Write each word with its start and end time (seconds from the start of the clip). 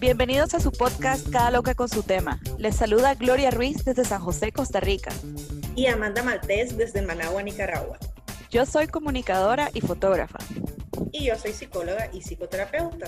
Bienvenidos 0.00 0.52
a 0.52 0.60
su 0.60 0.70
podcast 0.70 1.30
Cada 1.30 1.50
Loca 1.50 1.74
con 1.74 1.88
su 1.88 2.02
tema. 2.02 2.38
Les 2.58 2.76
saluda 2.76 3.14
Gloria 3.14 3.50
Ruiz 3.50 3.84
desde 3.84 4.04
San 4.04 4.20
José, 4.20 4.52
Costa 4.52 4.80
Rica. 4.80 5.10
Y 5.74 5.86
Amanda 5.86 6.22
Maltés 6.22 6.76
desde 6.76 7.00
Managua, 7.02 7.42
Nicaragua. 7.42 7.98
Yo 8.50 8.66
soy 8.66 8.86
comunicadora 8.86 9.70
y 9.72 9.80
fotógrafa. 9.80 10.38
Y 11.10 11.24
yo 11.24 11.36
soy 11.36 11.52
psicóloga 11.52 12.10
y 12.12 12.20
psicoterapeuta. 12.20 13.06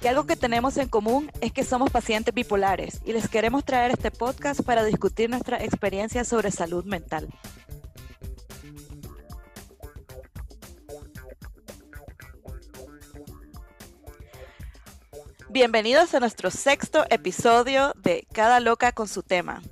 Y 0.00 0.06
algo 0.06 0.26
que 0.26 0.36
tenemos 0.36 0.76
en 0.76 0.88
común 0.88 1.30
es 1.40 1.52
que 1.52 1.64
somos 1.64 1.90
pacientes 1.90 2.32
bipolares 2.32 3.00
y 3.04 3.12
les 3.12 3.28
queremos 3.28 3.64
traer 3.64 3.90
este 3.90 4.12
podcast 4.12 4.62
para 4.62 4.84
discutir 4.84 5.28
nuestra 5.28 5.62
experiencia 5.62 6.24
sobre 6.24 6.52
salud 6.52 6.84
mental. 6.84 7.28
Bienvenidos 15.50 16.14
a 16.14 16.20
nuestro 16.20 16.52
sexto 16.52 17.04
episodio 17.10 17.92
de 17.96 18.24
Cada 18.32 18.60
Loca 18.60 18.92
con 18.92 19.08
su 19.08 19.24
tema. 19.24 19.62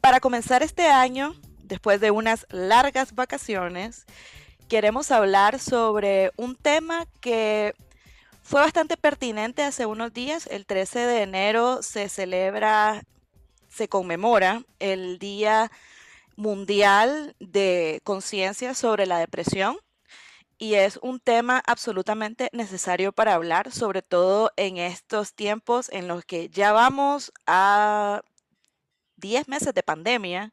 Para 0.00 0.20
comenzar 0.20 0.62
este 0.62 0.86
año, 0.86 1.34
después 1.64 2.00
de 2.00 2.12
unas 2.12 2.46
largas 2.50 3.16
vacaciones, 3.16 4.06
queremos 4.68 5.10
hablar 5.10 5.58
sobre 5.58 6.30
un 6.36 6.54
tema 6.54 7.06
que 7.20 7.74
fue 8.46 8.60
bastante 8.60 8.96
pertinente 8.96 9.64
hace 9.64 9.86
unos 9.86 10.12
días. 10.12 10.46
El 10.46 10.66
13 10.66 11.00
de 11.00 11.22
enero 11.22 11.82
se 11.82 12.08
celebra, 12.08 13.02
se 13.68 13.88
conmemora 13.88 14.62
el 14.78 15.18
Día 15.18 15.72
Mundial 16.36 17.34
de 17.40 18.00
Conciencia 18.04 18.74
sobre 18.74 19.06
la 19.06 19.18
Depresión 19.18 19.78
y 20.58 20.74
es 20.74 20.98
un 21.02 21.18
tema 21.18 21.60
absolutamente 21.66 22.48
necesario 22.52 23.12
para 23.12 23.34
hablar, 23.34 23.72
sobre 23.72 24.02
todo 24.02 24.52
en 24.56 24.78
estos 24.78 25.34
tiempos 25.34 25.88
en 25.90 26.06
los 26.06 26.24
que 26.24 26.48
ya 26.48 26.70
vamos 26.70 27.32
a 27.46 28.22
10 29.16 29.48
meses 29.48 29.74
de 29.74 29.82
pandemia 29.82 30.52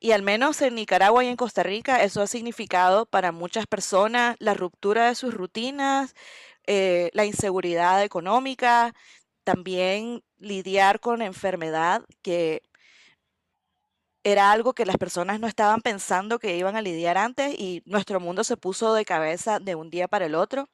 y 0.00 0.10
al 0.10 0.22
menos 0.22 0.60
en 0.60 0.74
Nicaragua 0.74 1.22
y 1.22 1.28
en 1.28 1.36
Costa 1.36 1.62
Rica 1.62 2.02
eso 2.02 2.20
ha 2.20 2.26
significado 2.26 3.06
para 3.06 3.30
muchas 3.30 3.68
personas 3.68 4.34
la 4.40 4.54
ruptura 4.54 5.06
de 5.06 5.14
sus 5.14 5.32
rutinas, 5.32 6.16
eh, 6.66 7.10
la 7.14 7.24
inseguridad 7.24 8.02
económica, 8.02 8.94
también 9.44 10.22
lidiar 10.38 11.00
con 11.00 11.22
enfermedad 11.22 12.04
que 12.22 12.62
era 14.24 14.52
algo 14.52 14.72
que 14.72 14.86
las 14.86 14.96
personas 14.98 15.40
no 15.40 15.46
estaban 15.48 15.80
pensando 15.80 16.38
que 16.38 16.56
iban 16.56 16.76
a 16.76 16.82
lidiar 16.82 17.18
antes 17.18 17.54
y 17.58 17.82
nuestro 17.86 18.20
mundo 18.20 18.44
se 18.44 18.56
puso 18.56 18.94
de 18.94 19.04
cabeza 19.04 19.58
de 19.58 19.74
un 19.74 19.90
día 19.90 20.08
para 20.08 20.26
el 20.26 20.34
otro. 20.34 20.68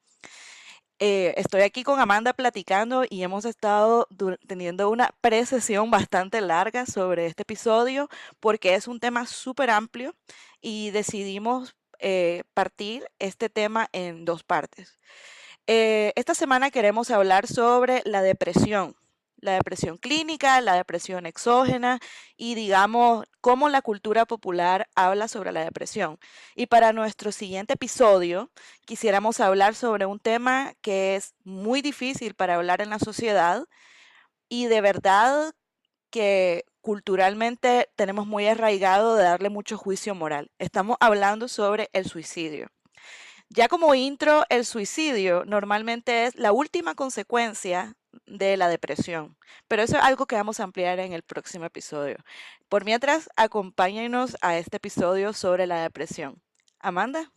Eh, 1.00 1.34
estoy 1.36 1.62
aquí 1.62 1.84
con 1.84 2.00
Amanda 2.00 2.32
platicando 2.32 3.04
y 3.08 3.22
hemos 3.22 3.44
estado 3.44 4.08
teniendo 4.48 4.90
una 4.90 5.14
precesión 5.20 5.90
bastante 5.92 6.40
larga 6.40 6.86
sobre 6.86 7.26
este 7.26 7.42
episodio 7.42 8.08
porque 8.40 8.74
es 8.74 8.88
un 8.88 8.98
tema 8.98 9.24
súper 9.26 9.70
amplio 9.70 10.14
y 10.60 10.90
decidimos 10.90 11.76
eh, 12.00 12.42
partir 12.52 13.04
este 13.20 13.48
tema 13.48 13.88
en 13.92 14.24
dos 14.24 14.42
partes. 14.42 14.98
Eh, 15.70 16.14
esta 16.16 16.34
semana 16.34 16.70
queremos 16.70 17.10
hablar 17.10 17.46
sobre 17.46 18.00
la 18.06 18.22
depresión, 18.22 18.96
la 19.36 19.52
depresión 19.52 19.98
clínica, 19.98 20.62
la 20.62 20.74
depresión 20.74 21.26
exógena 21.26 22.00
y 22.38 22.54
digamos 22.54 23.26
cómo 23.42 23.68
la 23.68 23.82
cultura 23.82 24.24
popular 24.24 24.88
habla 24.94 25.28
sobre 25.28 25.52
la 25.52 25.62
depresión. 25.62 26.18
Y 26.56 26.68
para 26.68 26.94
nuestro 26.94 27.32
siguiente 27.32 27.74
episodio 27.74 28.50
quisiéramos 28.86 29.40
hablar 29.40 29.74
sobre 29.74 30.06
un 30.06 30.20
tema 30.20 30.72
que 30.80 31.16
es 31.16 31.34
muy 31.44 31.82
difícil 31.82 32.34
para 32.34 32.54
hablar 32.54 32.80
en 32.80 32.88
la 32.88 32.98
sociedad 32.98 33.66
y 34.48 34.68
de 34.68 34.80
verdad 34.80 35.52
que 36.10 36.64
culturalmente 36.80 37.90
tenemos 37.96 38.26
muy 38.26 38.46
arraigado 38.48 39.16
de 39.16 39.24
darle 39.24 39.50
mucho 39.50 39.76
juicio 39.76 40.14
moral. 40.14 40.50
Estamos 40.58 40.96
hablando 41.00 41.46
sobre 41.48 41.90
el 41.92 42.06
suicidio. 42.06 42.68
Ya 43.50 43.68
como 43.68 43.94
intro, 43.94 44.44
el 44.50 44.66
suicidio 44.66 45.44
normalmente 45.46 46.26
es 46.26 46.36
la 46.36 46.52
última 46.52 46.94
consecuencia 46.94 47.94
de 48.26 48.58
la 48.58 48.68
depresión. 48.68 49.36
Pero 49.68 49.82
eso 49.82 49.96
es 49.96 50.02
algo 50.02 50.26
que 50.26 50.36
vamos 50.36 50.60
a 50.60 50.64
ampliar 50.64 50.98
en 50.98 51.14
el 51.14 51.22
próximo 51.22 51.64
episodio. 51.64 52.16
Por 52.68 52.84
mientras, 52.84 53.30
acompáñenos 53.36 54.36
a 54.42 54.58
este 54.58 54.76
episodio 54.76 55.32
sobre 55.32 55.66
la 55.66 55.82
depresión. 55.82 56.42
Amanda. 56.78 57.32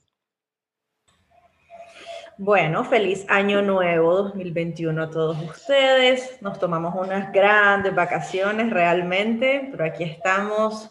Bueno, 2.38 2.84
feliz 2.84 3.26
año 3.30 3.62
nuevo 3.62 4.16
2021 4.24 5.04
a 5.04 5.10
todos 5.10 5.38
ustedes. 5.44 6.42
Nos 6.42 6.60
tomamos 6.60 6.94
unas 6.96 7.32
grandes 7.32 7.96
vacaciones 7.96 8.70
realmente, 8.70 9.70
pero 9.72 9.86
aquí 9.86 10.04
estamos 10.04 10.90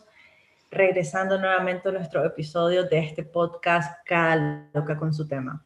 regresando 0.70 1.38
nuevamente 1.38 1.88
a 1.88 1.92
nuestro 1.92 2.24
episodio 2.24 2.84
de 2.84 2.98
este 2.98 3.24
podcast 3.24 3.98
Cada 4.06 4.68
Loca 4.72 4.96
con 4.96 5.12
su 5.12 5.26
tema. 5.26 5.64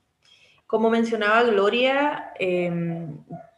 Como 0.66 0.90
mencionaba 0.90 1.42
Gloria, 1.44 2.32
eh, 2.38 3.06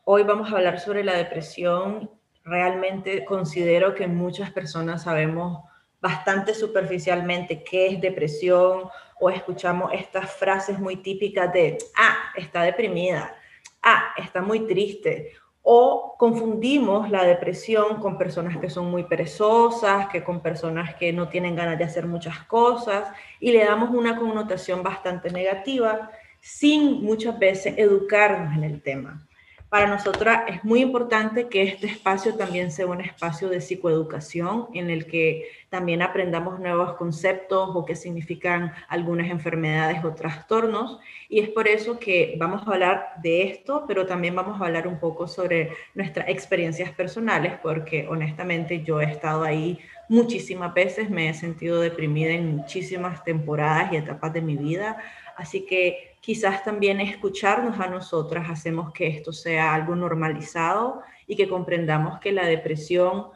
Hoy 0.08 0.22
vamos 0.22 0.52
a 0.52 0.56
hablar 0.58 0.78
sobre 0.78 1.02
la 1.02 1.16
depresión. 1.16 2.08
Realmente 2.44 3.24
considero 3.24 3.92
que 3.92 4.06
muchas 4.06 4.52
personas 4.52 5.02
sabemos 5.02 5.64
bastante 6.00 6.54
superficialmente 6.54 7.64
qué 7.64 7.88
es 7.88 8.00
depresión 8.00 8.84
o 9.18 9.30
escuchamos 9.30 9.92
estas 9.92 10.30
frases 10.30 10.78
muy 10.78 10.98
típicas 10.98 11.52
de, 11.52 11.78
ah, 11.96 12.16
está 12.36 12.62
deprimida, 12.62 13.34
ah, 13.82 14.14
está 14.16 14.40
muy 14.40 14.60
triste. 14.60 15.32
O 15.68 16.14
confundimos 16.16 17.10
la 17.10 17.24
depresión 17.24 17.96
con 18.00 18.16
personas 18.16 18.56
que 18.58 18.70
son 18.70 18.88
muy 18.88 19.02
perezosas, 19.02 20.06
que 20.06 20.22
con 20.22 20.40
personas 20.40 20.94
que 20.94 21.12
no 21.12 21.28
tienen 21.28 21.56
ganas 21.56 21.76
de 21.76 21.82
hacer 21.82 22.06
muchas 22.06 22.38
cosas 22.44 23.08
y 23.40 23.50
le 23.50 23.64
damos 23.64 23.90
una 23.90 24.16
connotación 24.16 24.84
bastante 24.84 25.28
negativa 25.32 26.08
sin 26.40 27.02
muchas 27.02 27.36
veces 27.36 27.74
educarnos 27.78 28.56
en 28.56 28.62
el 28.62 28.80
tema. 28.80 29.26
Para 29.68 29.88
nosotras 29.88 30.44
es 30.46 30.62
muy 30.62 30.80
importante 30.80 31.48
que 31.48 31.64
este 31.64 31.88
espacio 31.88 32.36
también 32.36 32.70
sea 32.70 32.86
un 32.86 33.00
espacio 33.00 33.48
de 33.48 33.60
psicoeducación 33.60 34.68
en 34.74 34.90
el 34.90 35.06
que 35.06 35.48
también 35.70 36.02
aprendamos 36.02 36.60
nuevos 36.60 36.94
conceptos 36.94 37.70
o 37.74 37.84
qué 37.84 37.96
significan 37.96 38.72
algunas 38.88 39.28
enfermedades 39.28 40.04
o 40.04 40.14
trastornos. 40.14 41.00
Y 41.28 41.40
es 41.40 41.48
por 41.48 41.66
eso 41.66 41.98
que 41.98 42.36
vamos 42.38 42.62
a 42.62 42.70
hablar 42.70 43.14
de 43.20 43.42
esto, 43.42 43.84
pero 43.88 44.06
también 44.06 44.36
vamos 44.36 44.60
a 44.60 44.66
hablar 44.66 44.86
un 44.86 45.00
poco 45.00 45.26
sobre 45.26 45.72
nuestras 45.94 46.28
experiencias 46.28 46.92
personales, 46.92 47.54
porque 47.60 48.06
honestamente 48.08 48.84
yo 48.84 49.00
he 49.00 49.10
estado 49.10 49.42
ahí 49.42 49.80
muchísimas 50.08 50.72
veces, 50.74 51.10
me 51.10 51.28
he 51.28 51.34
sentido 51.34 51.80
deprimida 51.80 52.30
en 52.30 52.56
muchísimas 52.56 53.24
temporadas 53.24 53.92
y 53.92 53.96
etapas 53.96 54.32
de 54.32 54.42
mi 54.42 54.56
vida. 54.56 54.96
Así 55.36 55.66
que 55.66 56.16
quizás 56.20 56.64
también 56.64 57.00
escucharnos 57.00 57.78
a 57.78 57.88
nosotras 57.88 58.48
hacemos 58.50 58.92
que 58.92 59.06
esto 59.06 59.32
sea 59.32 59.74
algo 59.74 59.94
normalizado 59.94 61.02
y 61.26 61.36
que 61.36 61.48
comprendamos 61.48 62.18
que 62.20 62.32
la 62.32 62.46
depresión, 62.46 63.26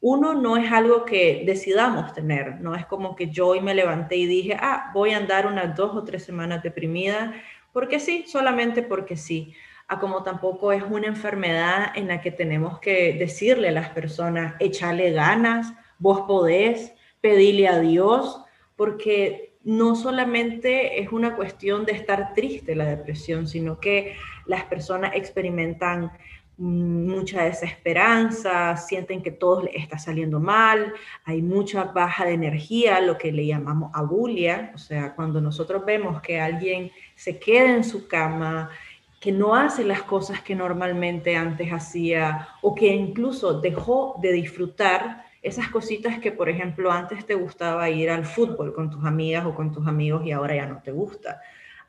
uno, 0.00 0.34
no 0.34 0.56
es 0.56 0.72
algo 0.72 1.04
que 1.04 1.42
decidamos 1.44 2.14
tener, 2.14 2.60
no 2.60 2.74
es 2.74 2.86
como 2.86 3.14
que 3.14 3.28
yo 3.28 3.48
hoy 3.48 3.60
me 3.60 3.74
levanté 3.74 4.16
y 4.16 4.26
dije, 4.26 4.56
ah, 4.58 4.90
voy 4.94 5.10
a 5.10 5.18
andar 5.18 5.46
unas 5.46 5.76
dos 5.76 5.94
o 5.94 6.02
tres 6.02 6.24
semanas 6.24 6.62
deprimida, 6.62 7.34
porque 7.72 8.00
sí, 8.00 8.24
solamente 8.26 8.82
porque 8.82 9.16
sí. 9.16 9.54
A 9.86 9.98
como 9.98 10.22
tampoco 10.22 10.72
es 10.72 10.82
una 10.82 11.08
enfermedad 11.08 11.92
en 11.94 12.08
la 12.08 12.20
que 12.20 12.30
tenemos 12.30 12.78
que 12.78 13.12
decirle 13.14 13.68
a 13.68 13.72
las 13.72 13.90
personas, 13.90 14.54
échale 14.60 15.10
ganas, 15.12 15.72
vos 15.98 16.22
podés, 16.22 16.94
pedirle 17.20 17.68
a 17.68 17.80
Dios, 17.80 18.42
porque 18.76 19.49
no 19.62 19.94
solamente 19.94 21.00
es 21.00 21.12
una 21.12 21.36
cuestión 21.36 21.84
de 21.84 21.92
estar 21.92 22.32
triste 22.34 22.74
la 22.74 22.86
depresión, 22.86 23.46
sino 23.46 23.78
que 23.78 24.16
las 24.46 24.64
personas 24.64 25.12
experimentan 25.14 26.12
mucha 26.56 27.44
desesperanza, 27.44 28.76
sienten 28.76 29.22
que 29.22 29.30
todo 29.30 29.66
está 29.72 29.98
saliendo 29.98 30.40
mal, 30.40 30.92
hay 31.24 31.40
mucha 31.40 31.84
baja 31.84 32.26
de 32.26 32.34
energía, 32.34 33.00
lo 33.00 33.16
que 33.16 33.32
le 33.32 33.46
llamamos 33.46 33.90
abulia, 33.94 34.70
o 34.74 34.78
sea, 34.78 35.14
cuando 35.14 35.40
nosotros 35.40 35.84
vemos 35.86 36.20
que 36.20 36.38
alguien 36.38 36.90
se 37.14 37.38
queda 37.38 37.74
en 37.74 37.82
su 37.82 38.06
cama, 38.06 38.68
que 39.20 39.32
no 39.32 39.54
hace 39.54 39.84
las 39.84 40.02
cosas 40.02 40.42
que 40.42 40.54
normalmente 40.54 41.34
antes 41.34 41.70
hacía 41.70 42.48
o 42.60 42.74
que 42.74 42.88
incluso 42.88 43.60
dejó 43.60 44.16
de 44.20 44.32
disfrutar 44.32 45.29
esas 45.42 45.68
cositas 45.68 46.18
que, 46.18 46.32
por 46.32 46.48
ejemplo, 46.48 46.92
antes 46.92 47.24
te 47.24 47.34
gustaba 47.34 47.88
ir 47.88 48.10
al 48.10 48.24
fútbol 48.24 48.74
con 48.74 48.90
tus 48.90 49.04
amigas 49.04 49.46
o 49.46 49.54
con 49.54 49.72
tus 49.72 49.86
amigos 49.86 50.24
y 50.26 50.32
ahora 50.32 50.54
ya 50.56 50.66
no 50.66 50.82
te 50.82 50.92
gusta. 50.92 51.40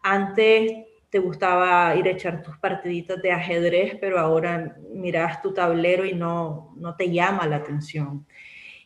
Antes 0.01 0.85
te 1.09 1.19
gustaba 1.19 1.93
ir 1.95 2.07
a 2.07 2.11
echar 2.11 2.41
tus 2.41 2.57
partiditas 2.57 3.21
de 3.21 3.31
ajedrez, 3.31 3.97
pero 3.99 4.17
ahora 4.17 4.77
miras 4.93 5.41
tu 5.41 5.53
tablero 5.53 6.05
y 6.05 6.13
no, 6.13 6.73
no 6.77 6.95
te 6.95 7.11
llama 7.11 7.45
la 7.47 7.57
atención. 7.57 8.25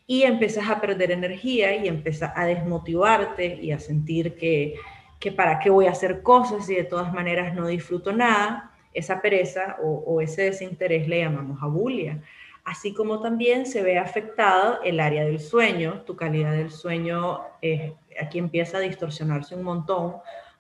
y 0.08 0.24
empiezas 0.24 0.70
a 0.70 0.80
perder 0.82 1.12
energía 1.12 1.76
y 1.76 1.88
empiezas 1.88 2.32
a 2.36 2.46
desmotivarte 2.46 3.56
y 3.62 3.72
a 3.72 3.80
sentir 3.80 4.36
que, 4.36 4.76
que 5.20 5.32
para 5.32 5.60
qué 5.60 5.70
voy 5.72 5.88
a 5.88 5.92
hacer 5.92 6.22
cosas 6.22 6.70
y 6.70 6.76
de 6.76 6.84
todas 6.84 7.12
maneras 7.14 7.56
no 7.56 7.68
disfruto 7.68 8.14
nada, 8.14 8.72
esa 8.94 9.22
pereza 9.22 9.78
o, 9.82 10.22
ese 10.22 10.44
desinterés 10.44 11.08
le 11.08 11.20
llamamos 11.20 11.62
abulia. 11.62 12.22
Así 12.66 12.96
como 12.96 13.22
también 13.22 13.68
se 13.68 13.84
ve 13.84 14.00
afectado 14.00 14.80
el 14.84 15.00
área 15.00 15.24
del 15.24 15.40
sueño, 15.40 16.02
tu 16.02 16.16
calidad 16.16 16.52
del 16.52 16.72
sueño 16.72 17.42
eh, 17.62 17.94
aquí 18.20 18.40
empieza 18.40 18.78
a 18.78 18.82
distorsionarse 18.82 19.56
un 19.56 19.64
montón 19.64 20.16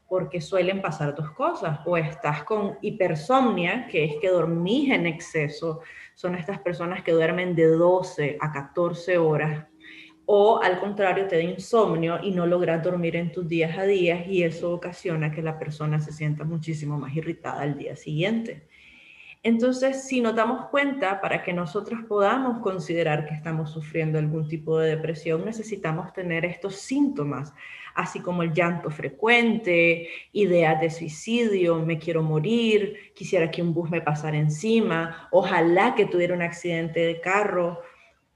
porque 0.07 0.39
suelen 0.39 0.83
pasar 0.83 1.15
dos 1.15 1.31
cosas, 1.31 1.79
o 1.83 1.97
estás 1.97 2.43
con 2.43 2.77
hipersomnia, 2.81 3.87
que 3.87 4.03
es 4.03 4.13
que 4.21 4.29
dormís 4.29 4.91
en 4.91 5.07
exceso, 5.07 5.81
son 6.13 6.35
estas 6.35 6.59
personas 6.59 7.01
que 7.03 7.11
duermen 7.11 7.55
de 7.55 7.65
12 7.65 8.37
a 8.39 8.51
14 8.51 9.17
horas, 9.17 9.65
o 10.27 10.61
al 10.61 10.79
contrario 10.79 11.27
te 11.27 11.37
da 11.37 11.41
insomnio 11.41 12.19
y 12.21 12.31
no 12.31 12.45
logras 12.45 12.83
dormir 12.83 13.15
en 13.15 13.31
tus 13.31 13.47
días 13.47 13.77
a 13.79 13.83
días 13.83 14.27
y 14.27 14.43
eso 14.43 14.71
ocasiona 14.73 15.31
que 15.31 15.41
la 15.41 15.57
persona 15.57 15.99
se 15.99 16.11
sienta 16.11 16.43
muchísimo 16.43 16.99
más 16.99 17.15
irritada 17.15 17.61
al 17.61 17.77
día 17.77 17.95
siguiente. 17.95 18.67
Entonces, 19.45 20.07
si 20.07 20.21
nos 20.21 20.35
damos 20.35 20.69
cuenta, 20.69 21.21
para 21.21 21.43
que 21.43 21.53
nosotros 21.53 21.99
podamos 22.07 22.63
considerar 22.63 23.27
que 23.27 23.35
estamos 23.35 23.69
sufriendo 23.69 24.17
algún 24.17 24.47
tipo 24.47 24.79
de 24.79 24.89
depresión, 24.89 25.45
necesitamos 25.45 26.11
tener 26.13 26.45
estos 26.45 26.77
síntomas 26.77 27.53
así 27.93 28.21
como 28.21 28.41
el 28.41 28.53
llanto 28.53 28.89
frecuente, 28.89 30.09
ideas 30.33 30.81
de 30.81 30.89
suicidio, 30.89 31.77
me 31.77 31.99
quiero 31.99 32.23
morir, 32.23 33.11
quisiera 33.13 33.51
que 33.51 33.61
un 33.61 33.71
bus 33.71 33.91
me 33.91 34.01
pasara 34.01 34.35
encima, 34.35 35.29
ojalá 35.31 35.93
que 35.93 36.07
tuviera 36.07 36.33
un 36.33 36.41
accidente 36.41 37.01
de 37.01 37.21
carro, 37.21 37.81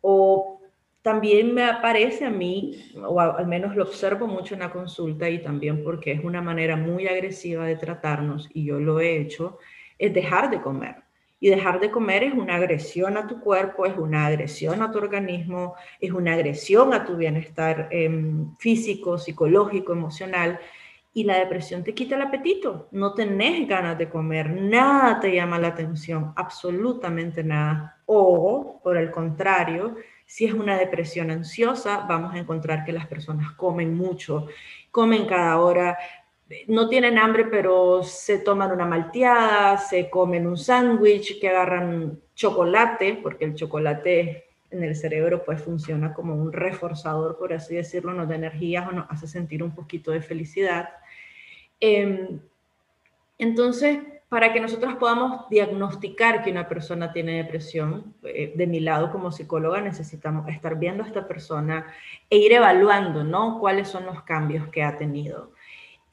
o 0.01 0.61
también 1.01 1.55
me 1.55 1.63
aparece 1.63 2.25
a 2.25 2.29
mí, 2.29 2.93
o 3.03 3.19
al 3.19 3.47
menos 3.47 3.75
lo 3.75 3.81
observo 3.83 4.27
mucho 4.27 4.53
en 4.53 4.59
la 4.59 4.69
consulta 4.69 5.27
y 5.27 5.41
también 5.41 5.83
porque 5.83 6.11
es 6.11 6.23
una 6.23 6.41
manera 6.41 6.75
muy 6.75 7.07
agresiva 7.07 7.65
de 7.65 7.77
tratarnos, 7.77 8.47
y 8.53 8.63
yo 8.65 8.79
lo 8.79 8.99
he 8.99 9.17
hecho, 9.17 9.57
es 9.99 10.13
dejar 10.13 10.49
de 10.49 10.61
comer. 10.61 10.95
Y 11.41 11.49
dejar 11.49 11.79
de 11.79 11.91
comer 11.91 12.23
es 12.23 12.33
una 12.33 12.55
agresión 12.55 13.15
a 13.15 13.27
tu 13.27 13.39
cuerpo, 13.39 13.85
es 13.85 13.95
una 13.97 14.25
agresión 14.25 14.81
a 14.81 14.91
tu 14.91 14.97
organismo, 14.97 15.75
es 16.01 16.11
una 16.11 16.33
agresión 16.33 16.93
a 16.93 17.05
tu 17.05 17.15
bienestar 17.15 17.87
em, 17.91 18.55
físico, 18.57 19.17
psicológico, 19.17 19.93
emocional. 19.93 20.59
Y 21.13 21.23
la 21.23 21.37
depresión 21.39 21.83
te 21.83 21.93
quita 21.93 22.15
el 22.15 22.21
apetito, 22.23 22.87
no 22.91 23.13
tenés 23.13 23.67
ganas 23.67 23.97
de 23.97 24.09
comer, 24.09 24.49
nada 24.51 25.19
te 25.19 25.33
llama 25.33 25.57
la 25.59 25.69
atención, 25.69 26.33
absolutamente 26.35 27.43
nada. 27.43 27.97
O, 28.05 28.79
por 28.83 28.97
el 28.97 29.09
contrario, 29.09 29.95
si 30.25 30.45
es 30.45 30.53
una 30.53 30.77
depresión 30.77 31.31
ansiosa, 31.31 32.05
vamos 32.07 32.35
a 32.35 32.37
encontrar 32.37 32.85
que 32.85 32.91
las 32.91 33.07
personas 33.07 33.51
comen 33.53 33.95
mucho, 33.97 34.45
comen 34.91 35.25
cada 35.25 35.57
hora, 35.57 35.97
no 36.67 36.89
tienen 36.89 37.17
hambre, 37.17 37.45
pero 37.45 38.03
se 38.03 38.39
toman 38.39 38.71
una 38.71 38.85
malteada, 38.85 39.77
se 39.77 40.09
comen 40.09 40.47
un 40.47 40.57
sándwich, 40.57 41.39
que 41.39 41.49
agarran 41.49 42.19
chocolate, 42.35 43.19
porque 43.21 43.45
el 43.45 43.55
chocolate 43.55 44.45
en 44.71 44.83
el 44.83 44.95
cerebro 44.95 45.43
pues 45.43 45.61
funciona 45.61 46.13
como 46.13 46.35
un 46.35 46.51
reforzador, 46.51 47.37
por 47.37 47.53
así 47.53 47.75
decirlo, 47.75 48.13
nos 48.13 48.27
da 48.27 48.35
energía 48.35 48.87
o 48.87 48.91
nos 48.91 49.09
hace 49.09 49.27
sentir 49.27 49.63
un 49.63 49.73
poquito 49.73 50.11
de 50.11 50.21
felicidad. 50.21 50.89
Em, 51.79 52.39
entonces, 53.37 53.99
para 54.27 54.53
que 54.53 54.59
nosotros 54.59 54.95
podamos 54.95 55.49
diagnosticar 55.49 56.43
que 56.43 56.51
una 56.51 56.67
persona 56.67 57.11
tiene 57.11 57.37
depresión, 57.37 58.13
eh, 58.23 58.53
de 58.55 58.67
mi 58.67 58.79
lado 58.79 59.11
como 59.11 59.31
psicóloga 59.31 59.81
necesitamos 59.81 60.47
estar 60.49 60.77
viendo 60.77 61.03
a 61.03 61.07
esta 61.07 61.27
persona 61.27 61.87
e 62.29 62.37
ir 62.37 62.53
evaluando, 62.53 63.23
¿no? 63.23 63.59
¿Cuáles 63.59 63.87
son 63.87 64.05
los 64.05 64.21
cambios 64.23 64.67
que 64.69 64.83
ha 64.83 64.97
tenido? 64.97 65.51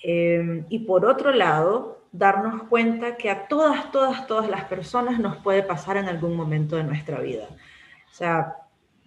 Em, 0.08 0.64
y 0.68 0.78
por 0.78 1.04
otro 1.04 1.32
lado, 1.32 1.98
darnos 2.12 2.62
cuenta 2.68 3.16
que 3.16 3.28
a 3.28 3.48
todas, 3.48 3.90
todas, 3.90 4.28
todas 4.28 4.48
las 4.48 4.62
personas 4.66 5.18
nos 5.18 5.38
puede 5.38 5.64
pasar 5.64 5.96
en 5.96 6.06
algún 6.06 6.36
momento 6.36 6.76
de 6.76 6.84
nuestra 6.84 7.18
vida. 7.18 7.48
O 7.50 8.14
sea, 8.14 8.54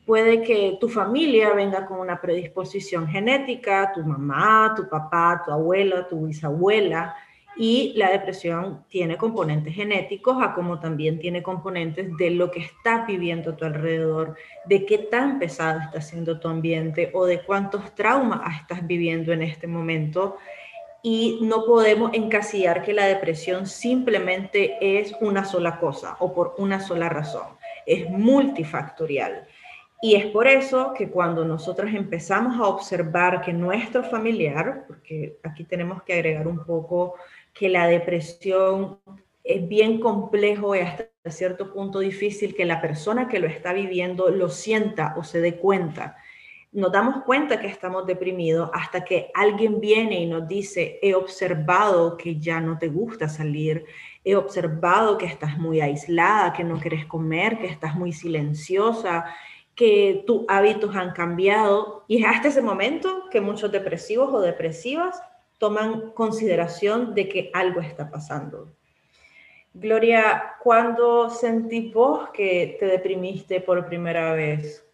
puede 0.06 0.42
que 0.42 0.78
tu 0.78 0.90
familia 0.90 1.54
venga 1.54 1.86
con 1.86 2.02
una 2.02 2.20
predisposición 2.20 3.08
genética, 3.08 3.94
tu 3.96 4.04
mamá, 4.04 4.74
tu 4.76 4.90
papá, 4.90 5.42
tu 5.46 5.54
abuela, 5.54 6.06
tu 6.06 6.26
bisabuela, 6.28 7.16
y 7.56 7.94
la 7.96 8.12
depresión 8.12 8.84
tiene 8.90 9.16
componentes 9.16 9.74
genéticos, 9.74 10.44
a 10.44 10.54
como 10.54 10.82
también 10.82 11.18
tiene 11.18 11.42
componentes 11.42 12.10
de 12.18 12.32
lo 12.32 12.52
que 12.52 12.60
está 12.60 13.06
viviendo 13.06 13.52
a 13.52 13.56
tu 13.56 13.64
alrededor, 13.64 14.36
de 14.66 14.86
qué 14.86 14.98
tan 14.98 15.40
pesado 15.40 15.80
está 15.80 16.02
siendo 16.02 16.42
tu 16.42 16.50
ambiente 16.50 17.10
o 17.14 17.26
de 17.26 17.42
cuántos 17.42 17.96
traumas 17.96 18.60
estás 18.60 18.86
viviendo 18.86 19.32
en 19.32 19.44
este 19.44 19.66
momento 19.66 20.38
y 21.02 21.40
no 21.42 21.66
podemos 21.66 22.12
encasillar 22.14 22.82
que 22.82 22.94
la 22.94 23.06
depresión 23.06 23.66
simplemente 23.66 24.78
es 25.00 25.16
una 25.22 25.46
sola 25.46 25.80
cosa 25.80 26.18
o 26.20 26.34
por 26.34 26.56
una 26.58 26.80
sola 26.82 27.10
razón. 27.10 27.48
Es 27.86 28.10
multifactorial. 28.10 29.48
Y 30.02 30.16
es 30.16 30.28
por 30.28 30.48
eso 30.48 30.94
que 30.94 31.10
cuando 31.10 31.44
nosotros 31.44 31.92
empezamos 31.94 32.58
a 32.58 32.68
observar 32.68 33.42
que 33.42 33.52
nuestro 33.52 34.04
familiar, 34.04 34.86
porque 34.88 35.38
aquí 35.44 35.66
tenemos 35.66 36.04
que 36.04 36.14
agregar 36.14 36.48
un 36.48 36.64
poco 36.64 37.16
que 37.54 37.68
la 37.68 37.88
depresión 37.88 39.00
es 39.44 39.68
bien 39.68 40.00
complejo 40.00 40.76
y 40.76 40.80
hasta 40.80 41.10
cierto 41.30 41.74
punto 41.74 42.00
difícil 42.00 42.56
que 42.56 42.66
la 42.66 42.82
persona 42.82 43.28
que 43.28 43.40
lo 43.40 43.48
está 43.48 43.74
viviendo 43.74 44.30
lo 44.30 44.50
sienta 44.50 45.14
o 45.18 45.24
se 45.24 45.42
dé 45.42 45.58
cuenta 45.58 46.18
nos 46.72 46.92
damos 46.92 47.24
cuenta 47.24 47.60
que 47.60 47.68
estamos 47.68 48.06
deprimidos 48.06 48.70
hasta 48.74 49.04
que 49.04 49.32
alguien 49.34 49.80
viene 49.80 50.22
y 50.22 50.28
nos 50.28 50.48
dice, 50.48 51.00
he 51.02 51.16
observado 51.16 52.16
que 52.16 52.40
ya 52.40 52.60
no 52.60 52.78
te 52.78 52.88
gusta 52.88 53.28
salir, 53.28 53.86
he 54.24 54.36
observado 54.36 55.18
que 55.18 55.26
estás 55.26 55.58
muy 55.58 55.82
aislada, 55.82 56.54
que 56.54 56.64
no 56.64 56.80
quieres 56.80 57.06
comer, 57.06 57.58
que 57.58 57.68
estás 57.68 57.96
muy 57.96 58.14
silenciosa, 58.14 59.26
que 59.74 60.24
tus 60.28 60.44
hábitos 60.48 60.96
han 60.96 61.14
cambiado. 61.14 62.04
Y 62.08 62.22
es 62.22 62.26
hasta 62.28 62.50
ese 62.50 62.62
momento 62.62 63.24
que 63.32 63.42
muchos 63.42 63.72
depresivos 63.72 64.32
o 64.32 64.40
depresivas 64.40 65.20
toman 65.58 66.12
consideración 66.12 67.16
de 67.16 67.28
que 67.28 67.50
algo 67.54 67.82
está 67.82 68.12
pasando. 68.12 68.70
Gloria, 69.74 70.56
¿cuándo 70.62 71.30
sentís 71.30 71.94
vos 71.94 72.30
que 72.30 72.78
te 72.80 72.86
deprimiste 72.86 73.62
por 73.62 73.88
primera 73.88 74.34
vez? 74.34 74.86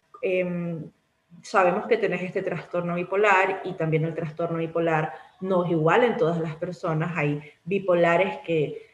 Em, 1.36 1.42
sabemos 1.42 1.86
que 1.86 1.96
tenés 1.96 2.22
este 2.22 2.42
trastorno 2.42 2.94
bipolar 2.94 3.62
y 3.64 3.72
también 3.74 4.04
el 4.04 4.14
trastorno 4.14 4.58
bipolar 4.58 5.12
no 5.40 5.64
es 5.64 5.70
igual 5.70 6.04
en 6.04 6.16
todas 6.16 6.40
las 6.40 6.56
personas. 6.56 7.16
Hay 7.16 7.40
bipolares 7.64 8.38
que 8.44 8.88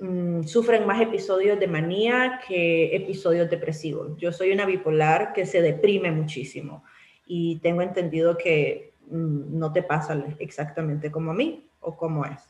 mm, 0.00 0.42
sufren 0.44 0.86
más 0.86 1.00
episodios 1.00 1.58
de 1.58 1.66
manía 1.66 2.40
que 2.46 2.94
episodios 2.94 3.50
depresivos. 3.50 4.16
Yo 4.18 4.32
soy 4.32 4.52
una 4.52 4.66
bipolar 4.66 5.32
que 5.32 5.46
se 5.46 5.62
deprime 5.62 6.10
muchísimo 6.10 6.84
y 7.26 7.58
tengo 7.60 7.82
entendido 7.82 8.36
que 8.36 8.94
mm, 9.08 9.58
no 9.58 9.72
te 9.72 9.82
pasa 9.82 10.22
exactamente 10.38 11.10
como 11.10 11.30
a 11.30 11.34
mí 11.34 11.66
o 11.80 11.96
como 11.96 12.24
es. 12.24 12.40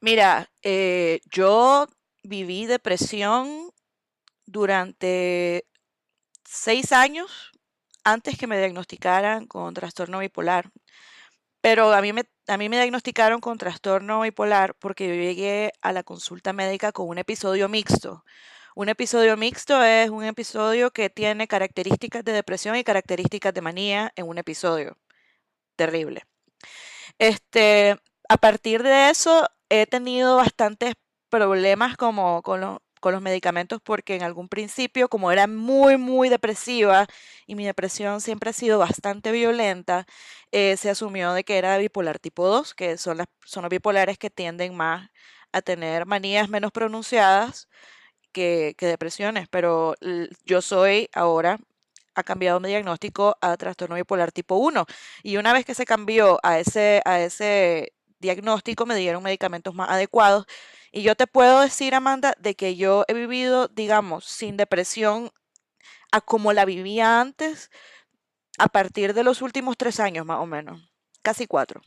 Mira, 0.00 0.50
eh, 0.62 1.20
yo 1.30 1.86
viví 2.22 2.66
depresión 2.66 3.70
durante 4.46 5.64
seis 6.44 6.92
años 6.92 7.53
antes 8.04 8.38
que 8.38 8.46
me 8.46 8.58
diagnosticaran 8.58 9.46
con 9.46 9.74
trastorno 9.74 10.18
bipolar. 10.20 10.70
Pero 11.60 11.92
a 11.92 12.02
mí, 12.02 12.12
me, 12.12 12.24
a 12.46 12.56
mí 12.58 12.68
me 12.68 12.76
diagnosticaron 12.76 13.40
con 13.40 13.58
trastorno 13.58 14.20
bipolar 14.20 14.74
porque 14.76 15.08
yo 15.08 15.14
llegué 15.14 15.72
a 15.82 15.92
la 15.92 16.02
consulta 16.02 16.52
médica 16.52 16.92
con 16.92 17.08
un 17.08 17.18
episodio 17.18 17.68
mixto. 17.68 18.24
Un 18.76 18.88
episodio 18.88 19.36
mixto 19.36 19.82
es 19.82 20.10
un 20.10 20.24
episodio 20.24 20.90
que 20.90 21.08
tiene 21.10 21.48
características 21.48 22.24
de 22.24 22.32
depresión 22.32 22.76
y 22.76 22.84
características 22.84 23.54
de 23.54 23.62
manía 23.62 24.12
en 24.16 24.28
un 24.28 24.38
episodio. 24.38 24.98
Terrible. 25.76 26.24
Este, 27.18 27.96
a 28.28 28.36
partir 28.38 28.82
de 28.82 29.10
eso 29.10 29.48
he 29.68 29.86
tenido 29.86 30.36
bastantes 30.36 30.94
problemas 31.30 31.96
como 31.96 32.42
con, 32.42 32.78
con 33.04 33.12
los 33.12 33.20
medicamentos 33.20 33.82
porque 33.82 34.16
en 34.16 34.22
algún 34.22 34.48
principio, 34.48 35.10
como 35.10 35.30
era 35.30 35.46
muy, 35.46 35.98
muy 35.98 36.30
depresiva 36.30 37.06
y 37.46 37.54
mi 37.54 37.66
depresión 37.66 38.22
siempre 38.22 38.48
ha 38.48 38.52
sido 38.54 38.78
bastante 38.78 39.30
violenta, 39.30 40.06
eh, 40.52 40.78
se 40.78 40.88
asumió 40.88 41.34
de 41.34 41.44
que 41.44 41.58
era 41.58 41.76
bipolar 41.76 42.18
tipo 42.18 42.48
2, 42.48 42.72
que 42.72 42.96
son, 42.96 43.18
las, 43.18 43.26
son 43.44 43.62
los 43.62 43.68
bipolares 43.68 44.16
que 44.16 44.30
tienden 44.30 44.74
más 44.74 45.10
a 45.52 45.60
tener 45.60 46.06
manías 46.06 46.48
menos 46.48 46.72
pronunciadas 46.72 47.68
que, 48.32 48.74
que 48.78 48.86
depresiones, 48.86 49.48
pero 49.48 49.94
yo 50.46 50.62
soy 50.62 51.10
ahora 51.12 51.58
ha 52.14 52.22
cambiado 52.22 52.60
mi 52.60 52.68
diagnóstico 52.68 53.36
a 53.40 53.56
trastorno 53.56 53.96
bipolar 53.96 54.32
tipo 54.32 54.56
1. 54.56 54.86
Y 55.22 55.36
una 55.36 55.52
vez 55.52 55.64
que 55.64 55.74
se 55.74 55.84
cambió 55.84 56.38
a 56.42 56.58
ese, 56.58 57.02
a 57.04 57.20
ese 57.20 57.93
diagnóstico, 58.24 58.86
me 58.86 58.96
dieron 58.96 59.22
medicamentos 59.22 59.74
más 59.74 59.88
adecuados 59.90 60.46
y 60.90 61.02
yo 61.02 61.14
te 61.14 61.26
puedo 61.26 61.60
decir, 61.60 61.94
Amanda, 61.94 62.34
de 62.38 62.54
que 62.54 62.76
yo 62.76 63.04
he 63.08 63.14
vivido, 63.14 63.68
digamos, 63.68 64.24
sin 64.24 64.56
depresión 64.56 65.30
a 66.12 66.20
como 66.20 66.52
la 66.52 66.64
vivía 66.64 67.20
antes 67.20 67.70
a 68.58 68.68
partir 68.68 69.14
de 69.14 69.24
los 69.24 69.42
últimos 69.42 69.76
tres 69.76 69.98
años 69.98 70.24
más 70.24 70.38
o 70.38 70.46
menos, 70.46 70.80
casi 71.22 71.46
cuatro. 71.46 71.80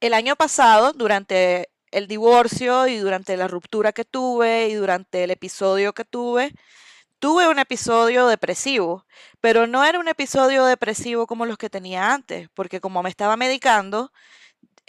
El 0.00 0.14
año 0.14 0.34
pasado, 0.34 0.92
durante 0.92 1.70
el 1.92 2.08
divorcio 2.08 2.88
y 2.88 2.96
durante 2.96 3.36
la 3.36 3.46
ruptura 3.48 3.92
que 3.92 4.04
tuve 4.04 4.68
y 4.68 4.74
durante 4.74 5.24
el 5.24 5.30
episodio 5.30 5.92
que 5.92 6.04
tuve, 6.04 6.52
tuve 7.20 7.48
un 7.48 7.58
episodio 7.60 8.26
depresivo, 8.26 9.06
pero 9.40 9.66
no 9.68 9.84
era 9.84 10.00
un 10.00 10.08
episodio 10.08 10.64
depresivo 10.64 11.28
como 11.28 11.46
los 11.46 11.58
que 11.58 11.70
tenía 11.70 12.12
antes, 12.12 12.48
porque 12.54 12.80
como 12.80 13.02
me 13.02 13.10
estaba 13.10 13.36
medicando, 13.36 14.10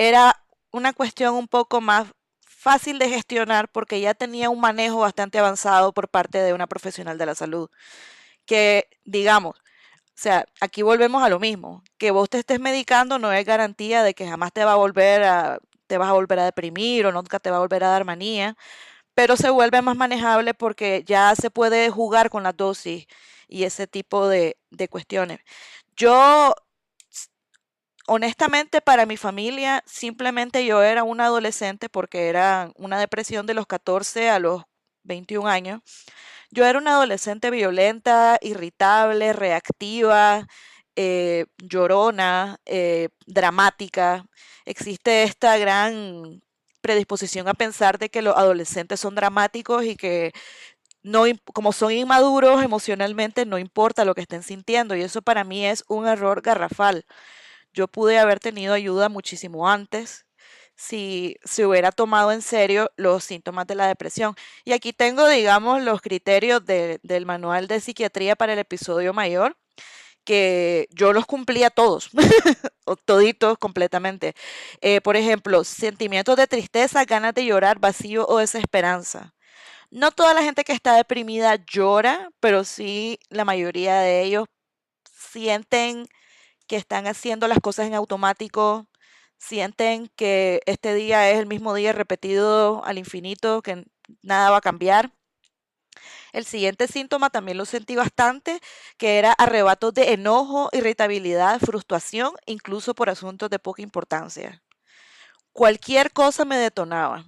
era 0.01 0.43
una 0.71 0.93
cuestión 0.93 1.35
un 1.35 1.47
poco 1.47 1.79
más 1.79 2.07
fácil 2.41 2.97
de 2.99 3.09
gestionar 3.09 3.69
porque 3.69 4.01
ya 4.01 4.15
tenía 4.15 4.49
un 4.49 4.59
manejo 4.59 4.99
bastante 4.99 5.37
avanzado 5.39 5.93
por 5.93 6.09
parte 6.09 6.39
de 6.39 6.53
una 6.53 6.67
profesional 6.67 7.17
de 7.19 7.25
la 7.27 7.35
salud. 7.35 7.69
Que, 8.45 8.89
digamos, 9.05 9.57
o 9.57 9.61
sea, 10.15 10.45
aquí 10.61 10.81
volvemos 10.83 11.23
a 11.23 11.29
lo 11.29 11.39
mismo, 11.39 11.83
que 11.97 12.11
vos 12.11 12.29
te 12.29 12.39
estés 12.39 12.59
medicando 12.59 13.19
no 13.19 13.31
es 13.31 13.45
garantía 13.45 14.03
de 14.03 14.13
que 14.15 14.27
jamás 14.27 14.53
te 14.53 14.65
va 14.65 14.73
a 14.73 14.75
volver 14.75 15.23
a, 15.23 15.59
te 15.87 15.97
vas 15.97 16.09
a 16.09 16.13
volver 16.13 16.39
a 16.39 16.45
deprimir 16.45 17.05
o 17.05 17.11
nunca 17.11 17.39
te 17.39 17.51
va 17.51 17.57
a 17.57 17.59
volver 17.61 17.83
a 17.83 17.89
dar 17.89 18.05
manía, 18.05 18.55
pero 19.15 19.37
se 19.37 19.49
vuelve 19.51 19.81
más 19.83 19.97
manejable 19.97 20.53
porque 20.55 21.03
ya 21.05 21.35
se 21.35 21.51
puede 21.51 21.89
jugar 21.91 22.29
con 22.31 22.43
la 22.43 22.53
dosis 22.53 23.07
y 23.47 23.65
ese 23.65 23.87
tipo 23.87 24.27
de, 24.29 24.57
de 24.71 24.89
cuestiones. 24.89 25.41
Yo 25.95 26.55
honestamente 28.13 28.81
para 28.81 29.05
mi 29.05 29.15
familia 29.15 29.83
simplemente 29.85 30.65
yo 30.65 30.83
era 30.83 31.03
una 31.03 31.25
adolescente 31.27 31.87
porque 31.87 32.27
era 32.27 32.69
una 32.75 32.99
depresión 32.99 33.45
de 33.45 33.53
los 33.53 33.67
14 33.67 34.29
a 34.29 34.37
los 34.37 34.63
21 35.03 35.47
años. 35.47 35.81
Yo 36.51 36.65
era 36.65 36.77
una 36.77 36.91
adolescente 36.91 37.49
violenta, 37.51 38.37
irritable, 38.41 39.31
reactiva, 39.31 40.45
eh, 40.97 41.45
llorona, 41.57 42.57
eh, 42.65 43.09
dramática. 43.27 44.25
Existe 44.65 45.23
esta 45.23 45.57
gran 45.57 46.41
predisposición 46.81 47.47
a 47.47 47.53
pensar 47.53 47.97
de 47.97 48.09
que 48.09 48.21
los 48.21 48.35
adolescentes 48.35 48.99
son 48.99 49.15
dramáticos 49.15 49.85
y 49.85 49.95
que 49.95 50.33
no, 51.01 51.23
como 51.53 51.71
son 51.71 51.93
inmaduros 51.93 52.61
emocionalmente, 52.63 53.45
no 53.45 53.57
importa 53.57 54.03
lo 54.03 54.15
que 54.15 54.21
estén 54.21 54.43
sintiendo. 54.43 54.95
Y 54.97 55.01
eso 55.01 55.21
para 55.21 55.45
mí 55.45 55.65
es 55.65 55.85
un 55.87 56.07
error 56.07 56.41
garrafal. 56.41 57.05
Yo 57.73 57.87
pude 57.87 58.19
haber 58.19 58.39
tenido 58.39 58.73
ayuda 58.73 59.09
muchísimo 59.09 59.69
antes 59.69 60.25
si 60.75 61.37
se 61.43 61.65
hubiera 61.65 61.91
tomado 61.91 62.31
en 62.31 62.41
serio 62.41 62.89
los 62.97 63.23
síntomas 63.23 63.67
de 63.67 63.75
la 63.75 63.87
depresión. 63.87 64.35
Y 64.65 64.73
aquí 64.73 64.93
tengo, 64.93 65.27
digamos, 65.27 65.83
los 65.83 66.01
criterios 66.01 66.65
del 66.65 67.25
manual 67.25 67.67
de 67.67 67.79
psiquiatría 67.79 68.35
para 68.35 68.53
el 68.53 68.59
episodio 68.59 69.13
mayor, 69.13 69.57
que 70.23 70.87
yo 70.91 71.13
los 71.13 71.25
cumplía 71.25 71.69
todos, 71.69 72.09
toditos 73.05 73.57
completamente. 73.59 74.33
Eh, 74.81 75.01
por 75.01 75.17
ejemplo, 75.17 75.63
sentimientos 75.63 76.35
de 76.37 76.47
tristeza, 76.47 77.05
ganas 77.05 77.33
de 77.35 77.45
llorar, 77.45 77.79
vacío 77.79 78.25
o 78.27 78.37
desesperanza. 78.39 79.33
No 79.91 80.11
toda 80.11 80.33
la 80.33 80.43
gente 80.43 80.63
que 80.63 80.73
está 80.73 80.95
deprimida 80.95 81.57
llora, 81.65 82.29
pero 82.39 82.63
sí 82.63 83.19
la 83.29 83.45
mayoría 83.45 83.99
de 83.99 84.23
ellos 84.23 84.47
sienten 85.13 86.07
que 86.71 86.77
están 86.77 87.05
haciendo 87.05 87.49
las 87.49 87.59
cosas 87.59 87.87
en 87.87 87.95
automático, 87.95 88.87
sienten 89.37 90.07
que 90.15 90.61
este 90.65 90.93
día 90.93 91.29
es 91.29 91.37
el 91.37 91.45
mismo 91.45 91.73
día 91.73 91.91
repetido 91.91 92.81
al 92.85 92.97
infinito, 92.97 93.61
que 93.61 93.83
nada 94.21 94.51
va 94.51 94.57
a 94.59 94.61
cambiar. 94.61 95.11
El 96.31 96.45
siguiente 96.45 96.87
síntoma 96.87 97.29
también 97.29 97.57
lo 97.57 97.65
sentí 97.65 97.97
bastante, 97.97 98.61
que 98.95 99.19
era 99.19 99.33
arrebatos 99.33 99.93
de 99.93 100.13
enojo, 100.13 100.69
irritabilidad, 100.71 101.59
frustración, 101.59 102.35
incluso 102.45 102.95
por 102.95 103.09
asuntos 103.09 103.49
de 103.49 103.59
poca 103.59 103.81
importancia. 103.81 104.63
Cualquier 105.51 106.13
cosa 106.13 106.45
me 106.45 106.55
detonaba. 106.55 107.25